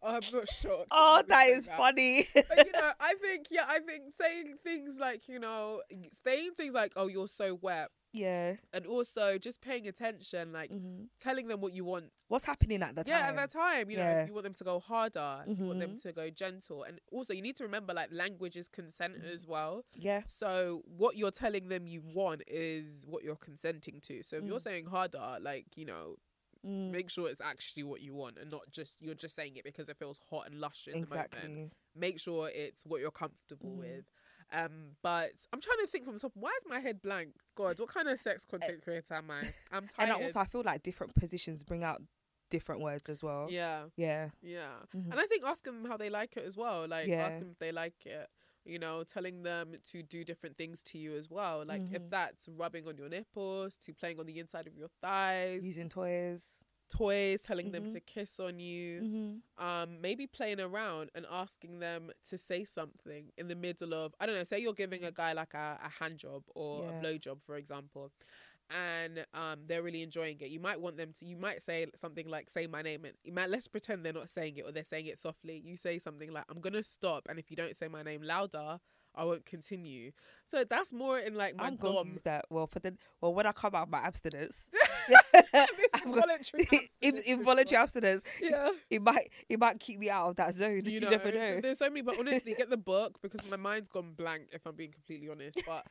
I'm 0.04 0.22
not 0.34 0.50
sure. 0.52 0.86
oh, 0.92 1.24
that 1.28 1.64
funny. 1.78 2.28
but 2.34 2.66
you 2.66 2.72
know, 2.74 2.92
I 3.00 3.16
think 3.22 3.48
yeah, 3.50 3.66
I 3.68 3.80
think 3.80 4.12
saying 4.12 4.56
things 4.64 4.98
like 5.00 5.28
you 5.28 5.40
know, 5.40 5.82
saying 6.26 6.52
things 6.58 6.76
like 6.76 6.94
"oh, 6.96 7.08
you're 7.08 7.28
so 7.28 7.58
wet," 7.62 7.90
yeah. 8.16 8.55
and 8.74 8.86
also 8.86 9.38
just 9.38 9.61
paying 9.61 9.88
attention, 9.88 10.51
like 10.53 10.72
Mhm. 10.72 11.07
telling 11.20 11.47
them 11.47 11.61
what 11.61 11.74
you 11.74 11.84
want. 11.86 12.11
What's 12.28 12.45
happening 12.45 12.82
at 12.82 12.95
the 12.95 13.03
yeah, 13.05 13.20
time? 13.20 13.36
Yeah, 13.36 13.41
at 13.43 13.51
that 13.51 13.51
time, 13.51 13.89
you 13.91 13.97
know, 13.97 14.03
Yeah. 14.03 14.22
if 14.24 14.28
you 14.28 14.34
want 14.34 14.45
them 14.45 14.53
to 14.55 14.63
go 14.63 14.80
harder, 14.80 15.43
if 15.47 15.59
you 15.59 15.66
want 15.66 15.80
them 15.80 15.95
Mhm. 15.95 16.01
to 16.03 16.11
go 16.13 16.30
gentle, 16.30 16.84
and 16.84 16.99
also 17.11 17.34
you 17.34 17.41
need 17.41 17.55
to 17.57 17.63
remember 17.63 17.93
like 17.93 18.11
language 18.11 18.55
is 18.55 18.68
consent 18.70 19.16
Mm-hmm. 19.16 19.28
as 19.34 19.45
well. 19.47 19.86
Yeah. 19.93 20.24
So 20.26 20.82
what 20.86 21.18
you're 21.18 21.32
telling 21.32 21.68
them 21.70 21.86
you 21.88 22.01
want 22.01 22.41
is 22.47 23.05
what 23.07 23.24
you're 23.24 23.36
consenting 23.36 24.01
to. 24.01 24.24
So 24.24 24.38
if 24.38 24.45
you're 24.45 24.57
Mm. 24.59 24.61
saying 24.70 24.86
harder, 24.86 25.38
like 25.41 25.68
you 25.76 25.86
know, 25.86 26.18
Mm, 26.63 26.89
make 26.89 27.11
sure 27.11 27.30
it's 27.30 27.41
actually 27.41 27.84
what 27.84 28.01
you 28.01 28.16
want 28.16 28.39
and 28.39 28.49
not 28.49 28.72
just 28.72 28.99
you're 28.99 29.13
just 29.13 29.36
saying 29.36 29.55
it 29.55 29.63
because 29.63 29.88
it 29.88 29.97
feels 29.97 30.18
hot 30.32 30.47
and 30.47 30.59
lush 30.59 30.88
in 30.88 30.93
the 30.93 30.99
moment 31.07 31.28
exactly. 31.36 31.72
make 31.93 32.20
sure 32.20 32.49
it's 32.49 32.88
what 32.88 33.01
you're 33.01 33.11
comfortable 33.11 33.70
Mhm. 33.70 33.78
with. 33.78 34.05
Um, 34.52 34.91
but 35.02 35.32
I'm 35.52 35.60
trying 35.62 35.80
to 35.82 35.88
think 35.88 36.06
from 36.06 36.14
the 36.14 36.20
top. 36.20 36.32
Why 36.36 36.50
is 36.58 36.64
my 36.68 36.80
head 36.80 37.02
blank? 37.02 37.30
God, 37.56 37.80
what 37.80 37.89
kind 37.89 38.08
of 38.08 38.20
sex 38.20 38.46
content 38.46 38.82
creator 38.84 39.16
am 39.16 39.32
I? 39.32 39.41
I'm 39.72 39.88
tired. 39.88 40.10
And 40.10 40.12
also, 40.12 40.39
I 40.39 40.46
feel 40.46 40.64
like 40.66 40.84
different 40.84 41.16
positions 41.16 41.64
bring 41.64 41.84
out 41.84 42.02
different 42.52 42.82
words 42.82 43.04
as 43.10 43.24
well. 43.24 43.48
yeah, 43.50 43.86
Yeah. 43.98 44.30
yeah. 44.41 44.76
Mhm. 44.96 45.12
And 45.12 45.20
I 45.20 45.26
think 45.26 45.43
asking 45.43 45.82
them 45.82 45.91
how 45.91 45.98
they 45.98 46.10
like 46.10 46.38
it 46.38 46.46
as 46.46 46.56
well. 46.56 46.88
Like 46.88 47.08
Yeah. 47.08 47.26
ask 47.26 47.39
them 47.39 47.50
if 47.52 47.60
they 47.60 47.72
like 47.72 48.06
it. 48.06 48.30
You 48.66 48.80
know, 48.80 49.04
telling 49.04 49.43
them 49.43 49.74
to 49.91 50.02
do 50.04 50.24
different 50.24 50.58
things 50.58 50.82
to 50.84 50.98
you 50.98 51.16
as 51.16 51.30
well. 51.30 51.64
Like 51.66 51.82
if 51.91 52.02
Mhm. 52.04 52.10
that's 52.10 52.48
rubbing 52.50 52.88
on 52.88 52.98
your 52.98 53.10
nipples, 53.10 53.76
to 53.78 53.93
playing 53.93 54.20
on 54.20 54.26
the 54.26 54.39
inside 54.39 54.68
of 54.68 54.76
your 54.76 54.88
thighs, 55.02 55.66
Using 55.66 55.89
toys. 55.89 56.64
Toys, 56.90 57.42
telling 57.44 57.72
them 57.72 57.84
Mhm. 57.84 57.92
to 57.94 58.00
kiss 58.02 58.40
on 58.40 58.60
you. 58.60 59.04
Mm-hmm. 59.04 59.38
um 59.58 60.02
maybe 60.02 60.28
playing 60.28 60.60
around 60.60 61.10
and 61.16 61.26
asking 61.32 61.80
them 61.80 62.12
to 62.30 62.38
say 62.38 62.64
something 62.66 63.32
in 63.38 63.48
the 63.48 63.56
middle 63.56 63.94
of 63.94 64.14
I 64.20 64.26
don't 64.26 64.36
know, 64.36 64.44
say 64.44 64.60
you're 64.60 64.74
giving 64.74 65.04
a 65.06 65.12
guy 65.12 65.34
like 65.34 65.54
a, 65.54 65.80
a 65.84 65.90
hand 65.90 66.18
job 66.18 66.44
or 66.56 66.84
Yeah. 66.84 66.90
a 66.90 66.94
blow 66.94 67.18
job, 67.18 67.40
for 67.46 67.56
example, 67.56 68.12
and 68.70 69.26
um 69.34 69.60
they're 69.68 69.84
really 69.84 70.02
enjoying 70.04 70.38
it. 70.42 70.50
You 70.50 70.60
might 70.60 70.80
want 70.80 70.98
them 70.98 71.14
to 71.20 71.26
you 71.26 71.38
might 71.38 71.62
say 71.62 71.88
something 71.96 72.28
like 72.28 72.50
say 72.50 72.68
my 72.68 72.82
name 72.82 73.06
and 73.06 73.14
you 73.24 73.32
might 73.34 73.50
let's 73.50 73.68
pretend 73.68 74.06
they're 74.06 74.14
not 74.14 74.30
saying 74.30 74.58
it 74.58 74.66
or 74.66 74.72
they're 74.72 74.84
saying 74.84 75.08
it 75.08 75.20
softly. 75.20 75.62
You 75.64 75.78
say 75.78 76.00
something 76.00 76.32
like 76.32 76.46
I'm 76.50 76.60
gonna 76.62 76.84
stop 76.84 77.28
and 77.30 77.40
if 77.40 77.50
you 77.52 77.56
don't 77.58 77.76
say 77.76 77.88
my 77.88 78.04
name 78.04 78.22
louder, 78.24 78.80
I 79.18 79.24
won't 79.26 79.45
continue. 79.45 80.11
So 80.49 80.63
that's 80.70 80.93
more 80.93 81.18
in 81.20 81.36
like 81.36 81.55
my 81.55 81.66
I'm 81.66 81.76
gonna 81.78 81.95
dom. 81.95 82.07
use 82.11 82.22
that. 82.24 82.45
Well, 82.49 82.68
for 82.68 82.80
the 82.80 82.95
well, 83.22 83.34
when 83.34 83.45
I 83.45 83.51
come 83.51 83.76
out 83.76 83.84
of 83.84 83.89
my 83.89 83.99
abstinence, 84.03 84.70
involuntary 86.03 86.63
abstinence 86.63 86.91
is 87.01 87.20
involuntary 87.22 87.78
abstinence, 87.82 88.24
Yeah. 88.41 88.72
it 88.89 89.01
might 89.01 89.30
it 89.49 89.59
might 89.59 89.80
keep 89.80 89.99
me 89.99 90.09
out 90.09 90.30
of 90.30 90.36
that 90.38 90.55
zone. 90.55 90.84
You, 90.86 90.93
you 90.93 90.99
know, 90.99 91.09
never 91.09 91.32
so 91.32 91.38
know. 91.38 91.61
there's 91.61 91.80
so 91.80 91.89
many, 91.89 92.01
but 92.01 92.18
honestly, 92.20 92.53
get 92.55 92.70
the 92.70 92.78
book 92.78 93.20
because 93.22 93.47
my 93.49 93.57
mind's 93.57 93.89
gone 93.89 94.13
blank. 94.16 94.47
If 94.51 94.66
I'm 94.66 94.76
being 94.76 94.91
completely 94.91 95.30
honest, 95.30 95.59
but 95.66 95.86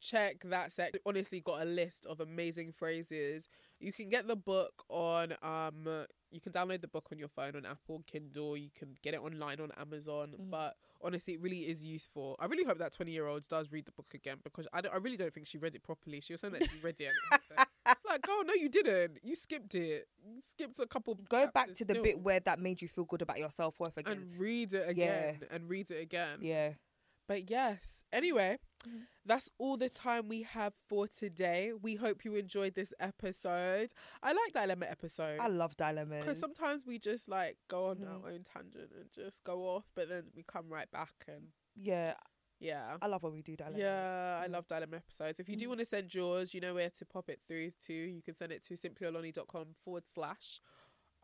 check 0.00 0.42
that 0.44 0.72
section. 0.72 1.00
Honestly, 1.06 1.40
got 1.40 1.62
a 1.62 1.64
list 1.64 2.06
of 2.06 2.20
amazing 2.20 2.72
phrases. 2.72 3.48
You 3.80 3.92
can 3.92 4.08
get 4.08 4.26
the 4.26 4.36
book 4.36 4.72
on 4.88 5.34
um. 5.42 6.06
You 6.36 6.40
can 6.42 6.52
download 6.52 6.82
the 6.82 6.88
book 6.88 7.08
on 7.10 7.18
your 7.18 7.28
phone 7.28 7.56
on 7.56 7.64
Apple 7.64 8.02
Kindle. 8.06 8.56
You 8.56 8.68
can 8.78 8.94
get 9.02 9.14
it 9.14 9.20
online 9.20 9.58
on 9.60 9.72
Amazon. 9.78 10.34
Mm. 10.38 10.50
But 10.50 10.76
honestly, 11.02 11.34
it 11.34 11.40
really 11.40 11.60
is 11.60 11.82
useful. 11.82 12.36
I 12.38 12.44
really 12.46 12.64
hope 12.64 12.78
that 12.78 12.92
twenty 12.92 13.12
year 13.12 13.26
olds 13.26 13.48
does 13.48 13.72
read 13.72 13.86
the 13.86 13.92
book 13.92 14.12
again 14.12 14.36
because 14.44 14.66
I, 14.72 14.82
I 14.92 14.98
really 14.98 15.16
don't 15.16 15.32
think 15.32 15.46
she 15.46 15.56
read 15.56 15.74
it 15.74 15.82
properly. 15.82 16.20
She 16.20 16.34
was 16.34 16.42
saying 16.42 16.52
that 16.52 16.64
she 16.64 16.78
read 16.82 17.00
it. 17.00 17.12
it 17.32 17.68
it's 17.88 18.04
like, 18.04 18.26
oh 18.28 18.44
no, 18.46 18.52
you 18.52 18.68
didn't. 18.68 19.18
You 19.22 19.34
skipped 19.34 19.74
it. 19.74 20.08
You 20.22 20.40
skipped 20.42 20.78
a 20.78 20.86
couple. 20.86 21.18
Go 21.28 21.48
back 21.54 21.74
to 21.74 21.84
the 21.84 21.94
still. 21.94 22.04
bit 22.04 22.20
where 22.20 22.40
that 22.40 22.58
made 22.58 22.82
you 22.82 22.88
feel 22.88 23.04
good 23.04 23.22
about 23.22 23.38
your 23.38 23.50
self 23.50 23.80
worth 23.80 23.96
again. 23.96 24.12
and 24.12 24.38
read 24.38 24.74
it 24.74 24.88
again. 24.88 25.08
Yeah. 25.08 25.28
again 25.30 25.48
and 25.50 25.70
read 25.70 25.90
it 25.90 26.02
again. 26.02 26.38
yeah. 26.42 26.70
But 27.28 27.50
yes, 27.50 28.04
anyway, 28.12 28.58
that's 29.24 29.50
all 29.58 29.76
the 29.76 29.88
time 29.88 30.28
we 30.28 30.42
have 30.42 30.72
for 30.88 31.08
today. 31.08 31.72
We 31.80 31.96
hope 31.96 32.24
you 32.24 32.34
enjoyed 32.36 32.74
this 32.74 32.94
episode. 33.00 33.92
I 34.22 34.32
like 34.32 34.52
dilemma 34.52 34.86
episodes. 34.86 35.40
I 35.42 35.48
love 35.48 35.76
dilemmas. 35.76 36.24
because 36.24 36.38
sometimes 36.38 36.86
we 36.86 36.98
just 36.98 37.28
like 37.28 37.56
go 37.68 37.86
on 37.86 37.96
Mhm. 37.96 38.08
our 38.24 38.30
own 38.30 38.42
tangent 38.44 38.92
and 38.92 39.10
just 39.12 39.42
go 39.44 39.62
off, 39.68 39.84
but 39.94 40.08
then 40.08 40.30
we 40.34 40.42
come 40.44 40.68
right 40.68 40.90
back 40.90 41.24
and 41.26 41.52
yeah, 41.74 42.14
yeah. 42.60 42.96
I 43.02 43.06
love 43.06 43.22
when 43.24 43.32
we 43.32 43.42
do 43.42 43.56
dilemmas. 43.56 43.80
Yeah, 43.80 44.40
I 44.42 44.46
Mm. 44.48 44.52
love 44.52 44.66
dilemma 44.68 44.96
episodes. 44.98 45.40
If 45.40 45.48
you 45.48 45.56
do 45.56 45.66
Mm. 45.66 45.68
want 45.68 45.80
to 45.80 45.86
send 45.86 46.14
yours, 46.14 46.54
you 46.54 46.60
know 46.60 46.74
where 46.74 46.90
to 46.90 47.04
pop 47.04 47.28
it 47.28 47.40
through 47.48 47.72
to. 47.86 47.92
You 47.92 48.22
can 48.22 48.34
send 48.34 48.52
it 48.52 48.62
to 48.64 48.74
simplyoloni.com 48.74 49.74
forward 49.84 50.06
slash 50.06 50.60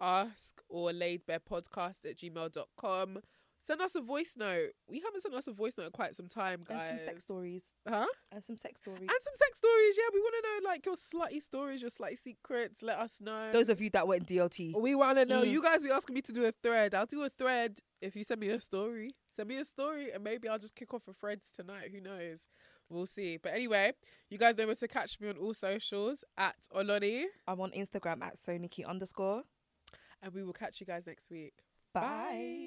ask 0.01 0.61
or 0.69 0.91
laidbarepodcast 0.91 2.05
at 2.11 2.17
gmail.com. 2.17 3.23
Send 3.65 3.81
us 3.81 3.95
a 3.95 4.01
voice 4.01 4.35
note. 4.37 4.71
We 4.89 5.01
haven't 5.01 5.21
sent 5.21 5.35
us 5.37 5.47
a 5.47 5.53
voice 5.53 5.79
note 5.79 5.87
in 5.87 5.93
quite 5.93 6.17
some 6.17 6.27
time, 6.27 6.65
guys. 6.67 6.91
And 6.91 6.99
some 6.99 7.07
sex 7.07 7.23
stories. 7.23 7.75
Huh? 7.89 8.07
And 8.33 8.43
some 8.43 8.57
sex 8.57 8.81
stories. 8.81 9.03
And 9.03 9.11
some 9.11 9.35
sex 9.37 9.59
stories. 9.59 9.95
Yeah, 9.97 10.11
we 10.13 10.21
want 10.21 10.35
to 10.35 10.49
know 10.49 10.69
like 10.69 10.85
your 10.85 10.97
slutty 10.97 11.41
stories, 11.41 11.81
your 11.81 11.91
slutty 11.91 12.19
secrets. 12.19 12.83
Let 12.83 12.99
us 12.99 13.19
know. 13.21 13.53
Those 13.53 13.69
of 13.69 13.81
you 13.81 13.89
that 13.91 14.09
went 14.09 14.27
DLT. 14.27 14.81
we 14.81 14.97
want 14.97 15.19
to 15.19 15.25
know. 15.25 15.43
Mm. 15.43 15.51
You 15.51 15.63
guys 15.63 15.85
be 15.85 15.91
asking 15.93 16.15
me 16.15 16.23
to 16.23 16.33
do 16.33 16.45
a 16.45 16.51
thread. 16.51 16.93
I'll 16.93 17.07
do 17.07 17.23
a 17.23 17.29
thread 17.29 17.79
if 18.01 18.17
you 18.17 18.25
send 18.25 18.41
me 18.41 18.49
a 18.49 18.59
story. 18.59 19.15
Send 19.31 19.49
me 19.49 19.59
a 19.59 19.65
story, 19.65 20.11
and 20.13 20.25
maybe 20.25 20.49
I'll 20.49 20.59
just 20.59 20.75
kick 20.75 20.93
off 20.93 21.03
a 21.09 21.13
threads 21.13 21.53
tonight. 21.55 21.91
Who 21.93 22.01
knows? 22.01 22.49
We'll 22.91 23.07
see. 23.07 23.39
But 23.39 23.55
anyway, 23.55 23.93
you 24.29 24.39
guys 24.39 24.59
know 24.59 24.67
where 24.67 24.75
to 24.75 24.89
catch 24.89 25.21
me 25.21 25.29
on 25.29 25.37
all 25.39 25.55
socials 25.55 26.25
at 26.37 26.57
Oloni, 26.75 27.25
I'm 27.47 27.61
on 27.61 27.71
Instagram 27.71 28.23
at 28.23 28.37
soniki 28.37 28.85
underscore. 28.85 29.45
and 30.21 30.35
we 30.35 30.43
will 30.43 30.53
catch 30.53 30.81
you 30.81 30.87
guys 30.87 31.07
next 31.07 31.31
week. 31.31 31.55
Bye. 31.95 32.67